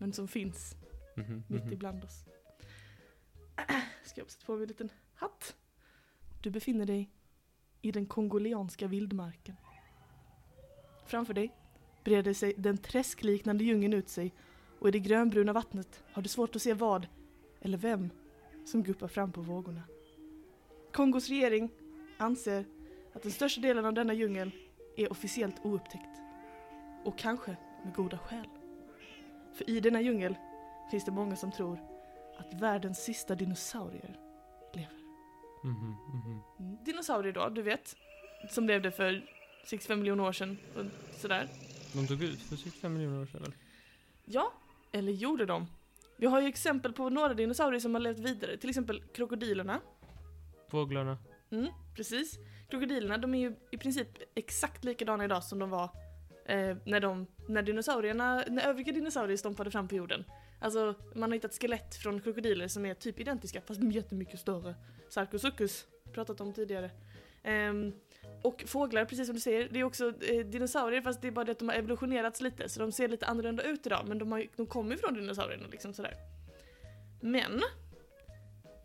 Men 0.00 0.12
som 0.12 0.28
finns 0.28 0.76
Mhm, 1.16 1.44
mitt 1.48 1.64
mhm. 1.64 1.72
ibland 1.72 2.04
oss. 2.04 2.24
Ska 4.04 4.20
jag 4.20 4.30
sätta 4.30 4.46
på 4.46 4.52
mig 4.52 4.62
en 4.62 4.68
liten 4.68 4.90
hatt? 5.14 5.56
Du 6.40 6.50
befinner 6.50 6.86
dig 6.86 7.10
i 7.82 7.92
den 7.92 8.06
kongolianska 8.06 8.86
vildmarken. 8.86 9.56
Framför 11.06 11.34
dig 11.34 11.54
breder 12.04 12.34
sig 12.34 12.54
den 12.56 12.78
träskliknande 12.78 13.64
djungeln 13.64 13.92
ut 13.92 14.08
sig 14.08 14.34
och 14.78 14.88
i 14.88 14.90
det 14.90 14.98
grönbruna 14.98 15.52
vattnet 15.52 16.04
har 16.12 16.22
du 16.22 16.28
svårt 16.28 16.56
att 16.56 16.62
se 16.62 16.74
vad 16.74 17.06
eller 17.60 17.78
vem 17.78 18.10
som 18.64 18.82
guppar 18.82 19.08
fram 19.08 19.32
på 19.32 19.40
vågorna. 19.40 19.82
Kongos 20.92 21.28
regering 21.28 21.70
anser 22.18 22.64
att 23.12 23.22
den 23.22 23.32
största 23.32 23.60
delen 23.60 23.84
av 23.84 23.94
denna 23.94 24.14
djungel 24.14 24.50
är 24.96 25.12
officiellt 25.12 25.64
oupptäckt. 25.64 26.20
Och 27.04 27.18
kanske 27.18 27.56
med 27.84 27.94
goda 27.94 28.18
skäl. 28.18 28.48
För 29.54 29.70
i 29.70 29.80
denna 29.80 30.00
djungel 30.00 30.36
finns 30.90 31.04
det 31.04 31.12
många 31.12 31.36
som 31.36 31.52
tror 31.52 31.91
att 32.42 32.54
världens 32.60 33.04
sista 33.04 33.34
dinosaurier 33.34 34.16
lever. 34.74 34.98
Mhm, 35.64 35.96
mhm. 36.14 36.40
Mm. 36.58 36.84
Dinosaurier 36.84 37.32
då, 37.32 37.48
du 37.48 37.62
vet. 37.62 37.96
Som 38.50 38.66
levde 38.66 38.90
för 38.90 39.26
65 39.64 39.98
miljoner 39.98 40.24
år 40.24 40.32
sedan 40.32 40.58
och 40.76 40.84
sådär. 41.20 41.48
De 41.92 42.06
tog 42.06 42.22
ut 42.22 42.40
för 42.40 42.56
65 42.56 42.94
miljoner 42.94 43.22
år 43.22 43.26
sedan 43.26 43.42
väl? 43.42 43.52
Ja, 44.24 44.52
eller 44.92 45.12
gjorde 45.12 45.46
de? 45.46 45.66
Vi 46.16 46.26
har 46.26 46.40
ju 46.40 46.48
exempel 46.48 46.92
på 46.92 47.10
några 47.10 47.34
dinosaurier 47.34 47.80
som 47.80 47.94
har 47.94 48.00
levt 48.00 48.18
vidare. 48.18 48.56
Till 48.56 48.68
exempel 48.68 49.02
krokodilerna. 49.02 49.80
Fåglarna. 50.68 51.18
Mm, 51.50 51.68
precis. 51.96 52.38
Krokodilerna, 52.70 53.18
de 53.18 53.34
är 53.34 53.38
ju 53.38 53.56
i 53.70 53.78
princip 53.78 54.08
exakt 54.34 54.84
likadana 54.84 55.24
idag 55.24 55.44
som 55.44 55.58
de 55.58 55.70
var 55.70 55.90
eh, 56.46 56.76
när, 56.84 57.00
de, 57.00 57.26
när 57.48 57.62
dinosaurierna, 57.62 58.44
när 58.48 58.68
övriga 58.68 58.92
dinosaurier 58.92 59.36
stompade 59.36 59.70
fram 59.70 59.88
på 59.88 59.94
jorden. 59.94 60.24
Alltså, 60.62 60.94
man 61.14 61.30
har 61.30 61.36
hittat 61.36 61.54
skelett 61.60 61.94
från 61.94 62.20
krokodiler 62.20 62.68
som 62.68 62.86
är 62.86 62.94
typ 62.94 63.20
identiska 63.20 63.60
fast 63.60 63.80
jättemycket 63.82 64.40
större. 64.40 64.74
Sarcosuchus 65.08 65.86
pratat 66.12 66.40
om 66.40 66.52
tidigare. 66.52 66.90
Um, 67.44 67.92
och 68.42 68.64
fåglar, 68.66 69.04
precis 69.04 69.26
som 69.26 69.34
du 69.34 69.40
säger, 69.40 69.68
det 69.68 69.80
är 69.80 69.84
också 69.84 70.12
eh, 70.22 70.46
dinosaurier 70.46 71.02
fast 71.02 71.22
det 71.22 71.28
är 71.28 71.32
bara 71.32 71.44
det 71.44 71.52
att 71.52 71.58
de 71.58 71.68
har 71.68 71.76
evolutionerats 71.76 72.40
lite 72.40 72.68
så 72.68 72.80
de 72.80 72.92
ser 72.92 73.08
lite 73.08 73.26
annorlunda 73.26 73.62
ut 73.62 73.86
idag 73.86 74.04
men 74.06 74.18
de, 74.18 74.32
har, 74.32 74.46
de 74.56 74.66
kommer 74.66 74.92
ju 74.92 74.98
från 74.98 75.14
dinosaurierna 75.14 75.66
liksom 75.70 75.94
sådär. 75.94 76.14
Men 77.20 77.62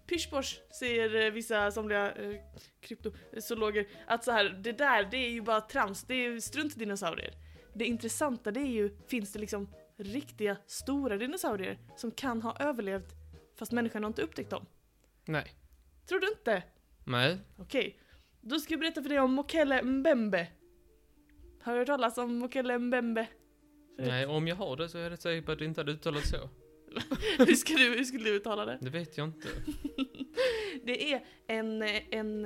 Pyschbosch 0.07 0.61
säger 0.79 1.25
eh, 1.25 1.31
vissa 1.31 1.71
somliga 1.71 2.11
eh, 2.11 2.35
kryptozoologer 2.81 3.87
att 4.07 4.23
så 4.23 4.31
här, 4.31 4.49
det 4.63 4.71
där 4.71 5.07
det 5.11 5.17
är 5.17 5.29
ju 5.29 5.41
bara 5.41 5.61
trams, 5.61 6.03
det 6.03 6.13
är 6.13 6.31
ju 6.31 6.37
strunt-dinosaurier. 6.37 7.33
Det 7.73 7.85
intressanta 7.85 8.51
det 8.51 8.59
är 8.59 8.71
ju, 8.71 8.97
finns 9.07 9.33
det 9.33 9.39
liksom 9.39 9.67
riktiga 9.97 10.57
stora 10.67 11.17
dinosaurier 11.17 11.79
som 11.95 12.11
kan 12.11 12.41
ha 12.41 12.57
överlevt 12.59 13.13
fast 13.55 13.71
människan 13.71 14.03
har 14.03 14.07
inte 14.07 14.21
upptäckt 14.21 14.49
dem? 14.49 14.65
Nej. 15.25 15.53
Tror 16.09 16.19
du 16.19 16.27
inte? 16.27 16.63
Nej. 17.05 17.37
Okej, 17.57 17.99
då 18.41 18.59
ska 18.59 18.73
jag 18.73 18.79
berätta 18.79 19.01
för 19.01 19.09
dig 19.09 19.19
om 19.19 19.33
Mokele 19.33 19.83
Mbembe. 19.83 20.47
Har 21.61 21.73
du 21.73 21.79
hört 21.79 21.87
talas 21.87 22.17
om 22.17 22.35
Mokele 22.35 22.79
Mbembe? 22.79 23.27
Nej, 23.97 24.25
om 24.25 24.47
jag 24.47 24.55
har 24.55 24.75
det 24.75 24.89
så 24.89 24.97
är 24.97 25.01
jag 25.01 25.11
rätt 25.11 25.21
säker 25.21 25.41
på 25.41 25.51
att 25.51 25.59
det 25.59 25.65
inte 25.65 25.81
hade 25.81 25.91
uttalats 25.91 26.29
så. 26.29 26.49
hur, 27.37 27.55
ska 27.55 27.73
du, 27.73 27.95
hur 27.97 28.03
skulle 28.03 28.23
du 28.23 28.35
uttala 28.35 28.65
det? 28.65 28.77
Det 28.81 28.89
vet 28.89 29.17
jag 29.17 29.27
inte. 29.27 29.47
Det 30.83 31.13
är 31.13 31.25
en, 31.47 31.81
en, 32.11 32.45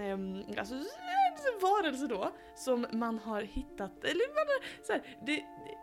alltså, 0.57 0.75
en 0.75 1.59
varelse 1.61 2.07
då, 2.07 2.35
som 2.55 2.87
man 2.93 3.19
har 3.19 3.41
hittat, 3.41 4.03
eller 4.03 4.27
man 4.27 4.47
har, 4.47 4.85
så 4.85 4.93
här, 4.93 5.01
det, 5.25 5.35
det, 5.35 5.77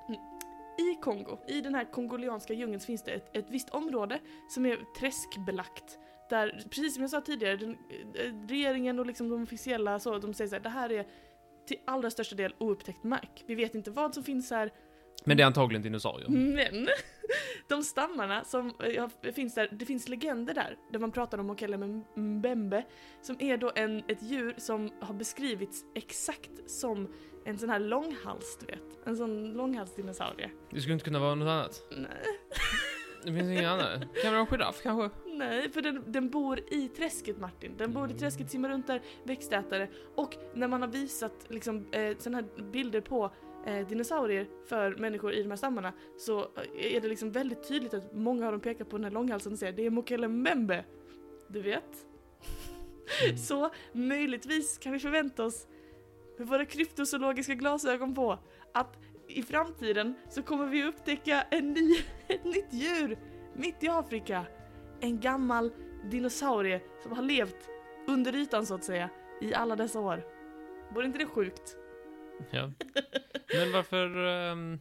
i 0.79 0.95
Kongo, 1.01 1.39
i 1.49 1.61
den 1.61 1.75
här 1.75 1.85
kongolianska 1.85 2.55
djungeln 2.55 2.81
finns 2.81 3.03
det 3.03 3.11
ett, 3.11 3.37
ett 3.37 3.51
visst 3.51 3.71
område 3.71 4.21
som 4.49 4.67
är 4.67 4.79
träskbelagt. 5.01 5.99
Där, 6.31 6.63
precis 6.71 6.95
som 6.95 7.03
jag 7.03 7.11
sa 7.11 7.21
tidigare, 7.21 7.57
den, 7.57 7.71
eh, 7.71 8.49
regeringen 8.49 8.99
och 8.99 9.07
liksom 9.07 9.29
de 9.29 9.43
officiella 9.43 9.99
så, 9.99 10.19
de 10.19 10.35
säger 10.35 10.49
så 10.49 10.55
här, 10.55 10.63
det 10.63 10.69
här 10.69 10.93
är 10.93 11.07
till 11.67 11.77
allra 11.85 12.11
största 12.11 12.35
del 12.37 12.55
oupptäckt 12.59 13.05
mark. 13.05 13.45
Vi 13.47 13.55
vet 13.55 13.75
inte 13.75 13.91
vad 13.91 14.15
som 14.15 14.25
finns 14.25 14.51
här, 14.51 14.73
Men 15.25 15.37
det 15.37 15.43
är 15.43 15.47
antagligen 15.47 15.83
dinosaurier. 15.83 16.29
men 16.29 16.89
de 17.69 17.83
stammarna 17.83 18.45
som 18.45 18.73
eh, 18.85 18.91
ja, 18.91 19.11
finns 19.35 19.55
där, 19.55 19.69
det 19.73 19.87
finns 19.87 20.09
legender 20.09 20.55
där, 20.55 20.77
där 20.93 20.99
man 20.99 21.13
pratar 21.13 21.39
om 21.39 21.47
Mokele 21.47 22.03
Mbembe, 22.17 22.85
som 23.23 23.37
är 23.39 23.57
då 23.57 23.73
en, 23.75 23.99
ett 23.99 24.23
djur 24.23 24.55
som 24.59 24.91
har 25.01 25.15
beskrivits 25.15 25.85
exakt 25.95 26.71
som 26.71 27.15
en 27.49 27.59
sån 27.59 27.71
här 27.71 27.79
långhals, 27.79 28.59
du 28.61 28.67
vet. 28.67 28.99
En 29.05 29.17
sån 29.17 29.53
långhalsdinosaurie. 29.53 30.51
Det 30.71 30.81
skulle 30.81 30.93
inte 30.95 31.05
kunna 31.05 31.19
vara 31.19 31.35
något 31.35 31.49
annat. 31.49 31.83
Nej, 31.91 32.39
Det 33.25 33.33
finns 33.33 33.51
inget 33.51 33.67
annat. 33.67 34.01
Kan 34.01 34.11
det 34.13 34.31
vara 34.31 34.41
en 34.41 34.47
giraff 34.47 34.81
kanske? 34.83 35.11
nej, 35.27 35.71
för 35.71 35.83
den, 35.83 36.05
den 36.07 36.31
bor 36.31 36.61
i 36.71 36.89
träsket 36.89 37.39
Martin. 37.39 37.75
Den 37.77 37.93
bor 37.93 38.11
i 38.11 38.15
träsket, 38.15 38.51
simmar 38.51 38.69
runt 38.69 38.87
där, 38.87 39.03
växtätare. 39.25 39.89
Och 40.15 40.37
när 40.55 40.69
man 40.69 40.83
har 40.83 40.89
visat 40.89 41.47
liksom, 41.49 41.87
eh, 41.93 42.17
såna 42.19 42.37
här 42.37 42.71
bilder 42.73 43.01
på 43.01 43.31
eh, 43.67 43.87
dinosaurier 43.87 44.49
för 44.69 44.97
människor 44.97 45.33
i 45.33 45.43
de 45.43 45.49
här 45.49 45.57
stammarna 45.57 45.93
så 46.19 46.41
eh, 46.41 46.97
är 46.97 47.01
det 47.01 47.09
liksom 47.09 47.33
väldigt 47.33 47.69
tydligt 47.69 47.95
att 47.95 48.15
många 48.15 48.47
av 48.47 48.53
dem 48.53 48.61
pekar 48.61 48.85
på 48.85 48.97
den 48.97 49.05
här 49.05 49.11
långhalsen 49.11 49.53
och 49.53 49.59
säger 49.59 49.73
det 49.73 49.87
är 49.87 49.91
Mokele 49.91 50.29
Mbembe. 50.29 50.85
Du 51.49 51.63
vet? 51.63 52.07
Mm. 53.25 53.37
Så 53.37 53.71
möjligtvis 53.93 54.79
kan 54.79 54.93
vi 54.93 54.99
förvänta 54.99 55.45
oss 55.45 55.67
med 56.39 56.49
våra 56.49 56.65
kryptozoologiska 56.65 57.55
glasögon 57.55 58.15
på 58.15 58.39
att 58.75 58.99
i 59.29 59.43
framtiden 59.43 60.15
så 60.29 60.43
kommer 60.43 60.67
vi 60.67 60.85
upptäcka 60.85 61.43
en 61.43 61.73
ny, 61.73 61.97
ett 62.29 62.45
nytt 62.45 62.73
djur 62.73 63.19
mitt 63.55 63.83
i 63.83 63.89
Afrika. 63.89 64.47
En 65.01 65.21
gammal 65.21 65.73
dinosaurie 66.11 66.81
som 67.03 67.13
har 67.13 67.23
levt 67.23 67.69
under 68.07 68.35
ytan 68.35 68.67
så 68.67 68.75
att 68.75 68.85
säga 68.85 69.11
i 69.41 69.55
alla 69.55 69.77
dessa 69.77 70.01
år. 70.01 70.25
Vore 70.95 71.07
inte 71.07 71.19
det 71.19 71.27
sjukt? 71.27 71.77
Ja. 72.51 72.73
Men 73.55 73.73
varför... 73.73 74.17
um, 74.17 74.81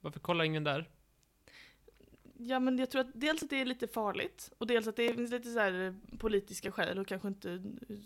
varför 0.00 0.20
kollar 0.20 0.44
ingen 0.44 0.64
där? 0.64 0.88
Ja 2.40 2.60
men 2.60 2.78
jag 2.78 2.90
tror 2.90 3.00
att 3.00 3.10
dels 3.14 3.42
att 3.42 3.50
det 3.50 3.60
är 3.60 3.64
lite 3.64 3.88
farligt 3.88 4.52
och 4.58 4.66
dels 4.66 4.86
att 4.86 4.96
det 4.96 5.14
finns 5.14 5.30
lite 5.30 5.50
så 5.50 5.58
här 5.58 5.94
politiska 6.18 6.72
skäl 6.72 6.98
och 6.98 7.06
kanske 7.06 7.28
inte 7.28 7.62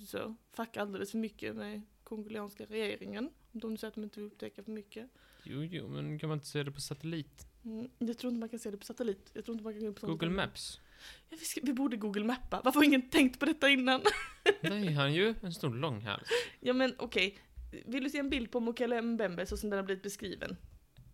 så 0.07 0.35
fucka 0.53 0.83
alldeles 0.83 1.11
för 1.11 1.19
mycket 1.19 1.57
med 1.57 1.83
kongolianska 2.05 2.65
regeringen. 2.65 3.31
Om 3.53 3.61
de 3.61 3.77
säger 3.77 3.89
att 3.89 3.95
de 3.95 4.05
inte 4.05 4.21
vill 4.21 4.27
upptäcka 4.27 4.63
för 4.63 4.71
mycket. 4.71 5.11
Jo, 5.43 5.63
jo, 5.63 5.89
men 5.89 6.19
kan 6.19 6.29
man 6.29 6.37
inte 6.37 6.47
se 6.47 6.63
det 6.63 6.73
på 6.73 6.81
satellit? 6.81 7.47
Mm, 7.65 7.91
jag 7.99 8.19
tror 8.19 8.31
inte 8.33 8.41
man 8.41 8.49
kan 8.49 8.59
se 8.59 8.71
det 8.71 8.77
på 8.77 8.85
satellit. 8.85 9.31
Jag 9.33 9.45
tror 9.45 9.55
inte 9.55 9.65
man 9.65 9.73
kan 9.73 9.85
gå 9.87 9.93
på. 9.93 10.07
Google 10.07 10.31
Maps? 10.31 10.81
Ja, 11.29 11.37
vi, 11.41 11.45
ska, 11.45 11.61
vi 11.65 11.73
borde 11.73 11.97
Google 11.97 12.25
Mappa. 12.25 12.61
Varför 12.65 12.81
har 12.81 12.85
ingen 12.85 13.11
tänkt 13.11 13.39
på 13.41 13.47
detta 13.47 13.69
innan? 13.69 14.03
Nej, 14.61 14.93
han 14.93 15.15
ju 15.15 15.35
en 15.43 15.53
stor 15.53 15.75
långhals. 15.75 16.29
ja 16.61 16.73
men 16.73 16.95
okej. 16.99 17.39
Vill 17.87 18.05
du 18.05 18.11
se 18.11 18.19
en 18.19 18.31
bild 18.31 18.51
på 18.51 18.61
Mokele 18.61 19.03
Mbembe 19.03 19.47
så 19.47 19.57
som 19.57 19.71
den 19.71 19.77
har 19.77 19.85
blivit 19.85 20.03
beskriven? 20.03 20.57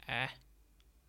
Äh. 0.06 0.30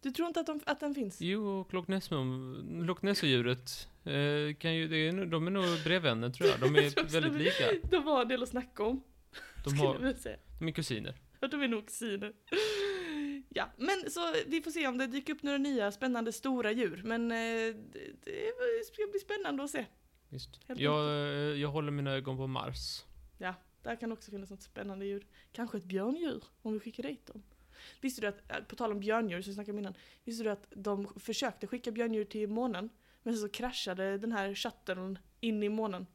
Du 0.02 0.12
tror 0.12 0.28
inte 0.28 0.40
att, 0.40 0.46
de, 0.48 0.60
att 0.66 0.80
den 0.80 0.96
finns? 0.96 1.22
Jo, 1.22 1.48
och 1.60 1.74
Loch 1.74 1.86
Ness- 1.88 2.86
Loch 2.86 3.04
Ness-djuret 3.04 3.88
eh, 4.04 4.56
kan 4.60 4.76
ju, 4.76 4.88
det 4.88 4.98
är, 4.98 5.26
de 5.26 5.48
är 5.48 5.52
nog 5.52 5.84
brevvänner 5.84 6.30
tror 6.30 6.50
jag. 6.50 6.60
De 6.60 6.66
är 6.76 7.12
väldigt 7.12 7.34
de- 7.34 7.40
lika. 7.40 7.88
De 7.90 8.04
har 8.04 8.22
en 8.22 8.28
del 8.28 8.44
att 8.44 8.50
snacka 8.50 8.84
om. 8.84 9.04
De, 9.64 9.80
har, 9.80 10.00
de 10.60 10.68
är 10.68 10.72
kusiner. 10.72 11.16
Ja, 11.40 11.48
de 11.48 11.62
är 11.62 11.68
nog 11.68 11.86
kusiner. 11.88 12.34
Ja, 13.50 13.70
men 13.78 14.12
så 14.12 14.34
vi 14.48 14.62
får 14.62 14.72
se 14.72 14.88
om 14.88 14.98
det 14.98 15.08
dyker 15.08 15.34
upp 15.34 15.44
några 15.44 15.58
nya 15.58 15.92
spännande 15.92 16.32
stora 16.32 16.72
djur. 16.72 17.02
Men 17.06 17.32
eh, 17.32 17.38
det, 17.38 18.00
det 18.24 18.86
ska 18.86 19.08
bli 19.12 19.20
spännande 19.20 19.64
att 19.64 19.70
se. 19.70 19.86
Visst. 20.30 20.60
Jag, 20.68 21.06
eh, 21.08 21.62
jag 21.62 21.70
håller 21.70 21.92
mina 21.92 22.12
ögon 22.12 22.38
på 22.38 22.48
Mars. 22.48 23.04
Där 23.84 23.96
kan 23.96 24.12
också 24.12 24.32
finnas 24.32 24.50
något 24.50 24.62
spännande 24.62 25.06
djur. 25.06 25.26
Kanske 25.52 25.78
ett 25.78 25.84
björndjur, 25.84 26.44
om 26.62 26.74
vi 26.74 26.80
skickar 26.80 27.04
dit 27.04 27.26
dem. 27.28 27.44
Visste 28.02 28.22
du 28.22 28.28
att, 28.28 28.52
eh, 28.52 28.64
på 28.64 28.76
tal 28.76 28.92
om 28.92 29.00
björndjur 29.00 29.42
så 29.42 29.54
snackade 29.54 29.72
om 29.72 29.80
innan, 29.80 29.94
visste 30.24 30.44
du 30.44 30.50
att 30.50 30.68
de 30.70 31.08
försökte 31.20 31.68
skicka 31.68 31.92
björndjur 31.92 32.26
till 32.26 32.50
månen, 32.50 32.90
men 33.24 33.34
sen 33.34 33.42
så 33.42 33.50
kraschade 33.50 34.18
den 34.18 34.32
här 34.32 34.56
shuttlen 34.56 35.20
in 35.40 35.64
i 35.64 35.70
månen. 35.70 36.06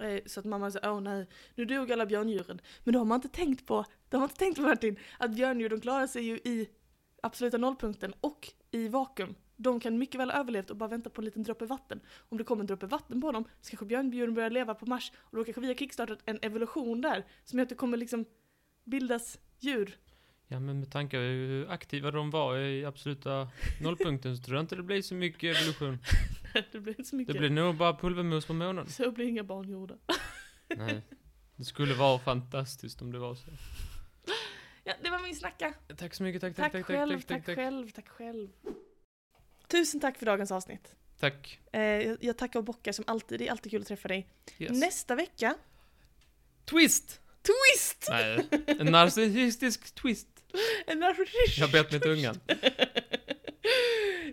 Eh, 0.00 0.20
så 0.26 0.40
att 0.40 0.46
mamma 0.46 0.70
sa, 0.70 0.78
åh 0.82 1.00
nej, 1.00 1.26
nu 1.54 1.64
dog 1.64 1.92
alla 1.92 2.06
björndjuren. 2.06 2.60
Men 2.84 2.92
då 2.92 3.00
har 3.00 3.06
man 3.06 3.16
inte 3.16 3.28
tänkt 3.28 3.66
på, 3.66 3.84
de 4.08 4.16
har 4.16 4.24
inte 4.24 4.38
tänkt 4.38 4.56
på 4.56 4.62
Martin, 4.62 4.96
att 5.18 5.34
björndjur 5.34 5.68
de 5.68 5.80
klarar 5.80 6.06
sig 6.06 6.22
ju 6.22 6.36
i 6.36 6.68
absoluta 7.22 7.58
nollpunkten 7.58 8.14
och 8.20 8.48
i 8.70 8.88
vakuum. 8.88 9.34
De 9.56 9.80
kan 9.80 9.98
mycket 9.98 10.20
väl 10.20 10.30
ha 10.30 10.38
överlevt 10.38 10.70
och 10.70 10.76
bara 10.76 10.88
vänta 10.88 11.10
på 11.10 11.20
en 11.20 11.24
liten 11.24 11.42
droppe 11.42 11.66
vatten. 11.66 12.00
Om 12.28 12.38
det 12.38 12.44
kommer 12.44 12.60
en 12.60 12.66
droppe 12.66 12.86
vatten 12.86 13.20
på 13.20 13.32
dem 13.32 13.44
så 13.60 13.70
kanske 13.70 13.86
björndjuren 13.86 14.34
börjar 14.34 14.50
leva 14.50 14.74
på 14.74 14.86
Mars 14.86 15.12
och 15.16 15.36
då 15.36 15.44
kanske 15.44 15.60
vi 15.60 15.66
har 15.66 15.74
kickstartat 15.74 16.18
en 16.24 16.38
evolution 16.42 17.00
där 17.00 17.26
som 17.44 17.58
gör 17.58 17.62
att 17.62 17.68
det 17.68 17.74
kommer 17.74 17.96
liksom 17.96 18.24
bildas 18.84 19.38
djur. 19.58 19.98
Ja, 20.52 20.60
men 20.60 20.80
med 20.80 20.90
tanke 20.90 21.16
på 21.16 21.20
hur 21.20 21.70
aktiva 21.70 22.10
de 22.10 22.30
var 22.30 22.56
i 22.58 22.84
absoluta 22.84 23.48
nollpunkten 23.80 24.36
så 24.36 24.42
tror 24.42 24.56
jag 24.56 24.62
inte 24.62 24.76
det 24.76 24.82
blir 24.82 25.02
så 25.02 25.14
mycket 25.14 25.56
evolution. 25.56 25.98
det 26.72 26.80
blir 26.80 26.94
inte 26.98 27.04
så 27.04 27.16
mycket. 27.16 27.32
Det 27.34 27.38
blir 27.38 27.50
nog 27.50 27.76
bara 27.76 27.96
pulvermus 27.96 28.46
på 28.46 28.52
månen. 28.52 28.88
Så 28.88 29.10
blir 29.10 29.26
inga 29.26 29.44
barn 29.44 29.68
gjorda. 29.68 29.94
Nej. 30.76 31.02
Det 31.56 31.64
skulle 31.64 31.94
vara 31.94 32.18
fantastiskt 32.18 33.02
om 33.02 33.12
det 33.12 33.18
var 33.18 33.34
så. 33.34 33.50
Ja, 34.84 34.94
det 35.02 35.10
var 35.10 35.22
min 35.22 35.36
snacka. 35.36 35.74
Tack 35.96 36.14
så 36.14 36.22
mycket, 36.22 36.40
tack, 36.40 36.56
Tack, 36.56 36.72
tack, 36.72 36.86
tack, 36.86 36.96
själv, 36.96 37.18
tack, 37.20 37.26
tack, 37.26 37.36
tack, 37.36 37.46
tack. 37.46 37.56
själv, 37.56 37.90
tack 37.90 38.08
själv. 38.08 38.48
Tusen 39.68 40.00
tack 40.00 40.18
för 40.18 40.26
dagens 40.26 40.52
avsnitt. 40.52 40.94
Tack. 41.20 41.60
Eh, 41.72 41.80
jag, 41.80 42.18
jag 42.20 42.38
tackar 42.38 42.58
och 42.58 42.64
bockar 42.64 42.92
som 42.92 43.04
alltid, 43.06 43.40
det 43.40 43.46
är 43.46 43.50
alltid 43.50 43.72
kul 43.72 43.80
att 43.82 43.88
träffa 43.88 44.08
dig. 44.08 44.28
Yes. 44.58 44.80
Nästa 44.80 45.14
vecka, 45.14 45.54
Twist! 46.64 47.20
twist! 47.42 48.06
Nej, 48.10 48.48
en 48.66 48.86
narcissistisk 48.86 49.94
twist. 49.94 50.39
En 50.86 50.98
narcissist. 50.98 51.58
Jag 51.58 51.66
har 51.66 51.72
bett 51.72 51.92
med 51.92 52.02
tungan. 52.02 52.34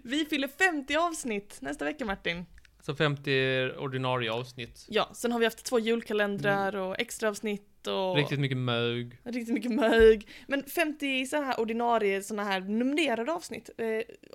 Vi 0.03 0.25
fyller 0.25 0.47
50 0.47 0.95
avsnitt 0.95 1.57
nästa 1.61 1.85
vecka 1.85 2.05
Martin. 2.05 2.45
Så 2.81 2.95
50 2.95 3.71
ordinarie 3.77 4.31
avsnitt. 4.31 4.85
Ja, 4.89 5.09
sen 5.13 5.31
har 5.31 5.39
vi 5.39 5.45
haft 5.45 5.63
två 5.65 5.79
julkalendrar 5.79 6.75
och 6.75 6.99
extra 6.99 7.29
avsnitt 7.29 7.87
och 7.87 8.15
Riktigt 8.15 8.39
mycket 8.39 8.57
mög. 8.57 9.17
riktigt 9.23 9.53
mycket 9.53 9.71
mög. 9.71 10.27
Men 10.47 10.63
50 10.63 11.25
så 11.25 11.41
här 11.41 11.59
ordinarie 11.59 12.23
såna 12.23 12.43
här 12.43 12.59
numrerade 12.61 13.31
avsnitt. 13.33 13.69
Eh, 13.77 13.85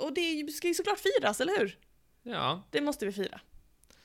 och 0.04 0.14
det 0.14 0.52
ska 0.52 0.68
ju 0.68 0.74
såklart 0.74 0.98
firas, 0.98 1.40
eller 1.40 1.58
hur? 1.58 1.78
Ja, 2.22 2.68
Det 2.70 2.80
måste 2.80 3.06
vi 3.06 3.12
fira. 3.12 3.40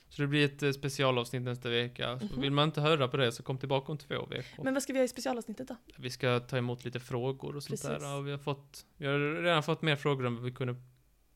Så 0.08 0.22
det 0.22 0.28
blir 0.28 0.44
ett 0.44 0.62
eh, 0.62 0.70
specialavsnitt 0.70 1.42
nästa 1.42 1.68
vecka. 1.68 2.18
Så 2.20 2.26
Mhm. 2.26 2.40
vill 2.40 2.52
man 2.52 2.68
inte 2.68 2.80
höra 2.80 3.08
på 3.08 3.16
det 3.16 3.32
så 3.32 3.42
kom 3.42 3.58
tillbaka 3.58 3.92
om 3.92 3.98
två 3.98 4.26
veckor. 4.26 4.64
Men 4.64 4.74
vad 4.74 4.82
ska 4.82 4.92
vi 4.92 4.98
göra 4.98 5.04
i 5.04 5.08
specialavsnittet 5.08 5.68
då? 5.68 5.76
Vi 5.98 6.10
ska 6.10 6.40
ta 6.40 6.56
emot 6.58 6.84
lite 6.84 7.00
frågor 7.00 7.56
och 7.56 7.62
sånt 7.62 7.80
Precis. 7.82 8.02
där. 8.02 8.16
Och 8.18 8.26
vi 8.26 8.30
har 8.30 8.38
fått, 8.38 8.86
vi 8.96 9.06
har 9.06 9.42
redan 9.42 9.62
fått 9.62 9.82
mer 9.82 9.96
frågor 9.96 10.26
än 10.26 10.34
vad 10.34 10.44
vi 10.44 10.52
kunde 10.52 10.76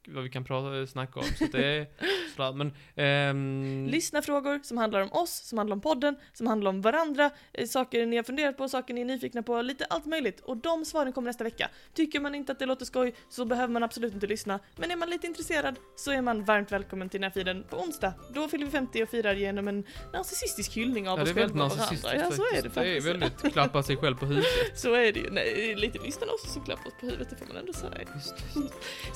vad 0.09 0.25
vi 0.25 0.31
kan 0.31 0.45
prata, 0.45 0.87
snacka 0.87 1.21
om. 1.21 1.27
Så 1.39 1.45
det 1.53 1.65
är 1.65 1.87
sådär, 2.37 2.53
men... 2.53 2.73
ehm, 2.97 3.87
Lyssna 3.91 4.23
frågor 4.23 4.61
som 4.63 4.79
handlar 4.79 5.01
om 5.01 5.13
oss, 5.13 5.31
som 5.31 5.59
handlar 5.59 5.75
om 5.75 5.81
podden, 5.81 6.17
som 6.33 6.47
handlar 6.47 6.69
om 6.71 6.81
varandra, 6.81 7.31
eh, 7.53 7.67
saker 7.67 8.07
ni 8.07 8.17
har 8.17 8.23
funderat 8.23 8.57
på, 8.57 8.69
saker 8.69 8.95
ni 8.95 9.01
är 9.01 9.05
nyfikna 9.05 9.43
på, 9.43 9.63
lite 9.63 9.85
allt 9.85 10.07
möjligt. 10.07 10.41
Och 10.41 10.57
de 10.57 10.85
svaren 10.85 11.13
kommer 11.13 11.29
nästa 11.29 11.45
vecka. 11.45 11.69
Tycker 11.95 12.21
man 12.21 12.35
inte 12.35 12.53
att 12.53 12.59
det 12.59 12.67
låter 12.67 12.85
skoj 12.85 13.15
så 13.29 13.45
behöver 13.45 13.73
man 13.73 13.83
absolut 13.83 14.15
inte 14.15 14.27
lyssna. 14.27 14.61
Men 14.77 14.91
är 14.91 14.97
man 14.97 15.11
lite 15.11 15.27
intresserad 15.27 15.77
så 15.97 16.13
är 16.13 16.23
man 16.23 16.45
varmt 16.45 16.73
välkommen 16.73 17.09
till 17.09 17.21
den 17.21 17.31
här 17.31 17.35
feeden 17.35 17.65
på 17.71 17.77
onsdag. 17.77 18.15
Då 18.35 18.49
fyller 18.49 18.65
vi 18.65 18.71
50 18.71 19.03
och 19.03 19.09
firar 19.09 19.35
genom 19.35 19.69
en 19.69 19.85
narcissistisk 20.13 20.73
hyllning 20.73 21.09
av 21.09 21.19
ja, 21.19 21.23
oss 21.23 21.29
det 21.29 21.41
är 21.41 21.47
väldigt 21.47 21.53
själva 21.53 21.65
och 21.65 22.03
varandra. 22.03 22.25
Ja, 22.25 22.31
så 22.31 22.43
är 22.43 22.63
det 22.63 22.71
faktiskt. 22.71 22.75
Det 22.75 23.11
är 23.11 23.19
väldigt 23.19 23.53
klappa 23.53 23.83
sig 23.83 23.97
själv 23.97 24.17
på 24.17 24.27
huvudet. 24.27 24.49
Så 24.75 24.95
är 24.95 25.13
det 25.13 25.21
ju. 25.21 25.31
Nej, 25.31 25.75
lite 25.75 25.99
lyssnarna 25.99 26.33
också 26.33 26.49
som 26.49 26.65
klappar 26.65 26.87
oss 26.87 26.95
på 27.01 27.07
huvudet, 27.07 27.31
det 27.31 27.37
får 27.37 27.47
man 27.47 27.57
ändå 27.57 27.73
säga. 27.73 27.99
Just 28.15 28.35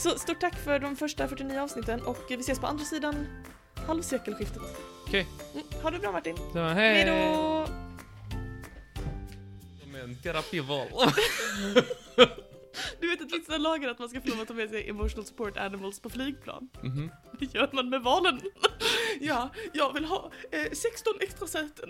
Så 0.02 0.18
stort 0.18 0.40
tack 0.40 0.54
för 0.64 0.75
de 0.78 0.96
första 0.96 1.28
49 1.28 1.60
avsnitten 1.60 2.02
och 2.02 2.18
vi 2.28 2.34
ses 2.34 2.58
på 2.58 2.66
andra 2.66 2.84
sidan 2.84 3.26
halvsekelskiftet. 3.86 4.62
Okej. 5.06 5.26
Mm, 5.54 5.66
ha 5.82 5.90
det 5.90 5.98
bra 5.98 6.12
Martin. 6.12 6.36
Så, 6.52 6.58
hej! 6.58 6.94
Hej 6.94 7.04
då! 7.04 7.66
Som 9.82 9.94
en 9.94 10.16
terapival. 10.22 10.88
Du 13.00 13.08
vet 13.08 13.22
att 13.22 13.32
vissa 13.32 13.58
lagar 13.58 13.88
att 13.88 13.98
man 13.98 14.08
ska 14.08 14.20
få 14.20 14.28
lov 14.28 14.40
att 14.40 14.48
ta 14.48 14.54
med 14.54 14.70
sig 14.70 14.88
emotional 14.88 15.24
support 15.24 15.56
animals 15.56 16.00
på 16.00 16.10
flygplan. 16.10 16.68
Mhm. 16.82 17.10
Det 17.38 17.54
gör 17.54 17.70
man 17.72 17.88
med 17.88 18.02
valen. 18.02 18.40
Ja, 19.20 19.50
jag 19.72 19.92
vill 19.92 20.04
ha 20.04 20.30
eh, 20.50 20.72
16 20.72 21.12
extra 21.20 21.46
säten 21.46 21.88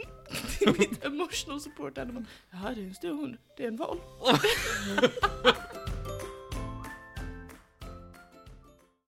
till 0.59 0.75
mitt 0.79 1.05
emotional 1.05 1.61
support 1.61 1.99
animal. 1.99 2.25
Ja, 2.51 2.59
det 2.75 2.81
är 2.81 2.85
en 2.85 2.95
stor 2.95 3.09
hund. 3.09 3.37
Det 3.57 3.65
är 3.65 3.69
en 3.69 3.77
val. 3.77 3.99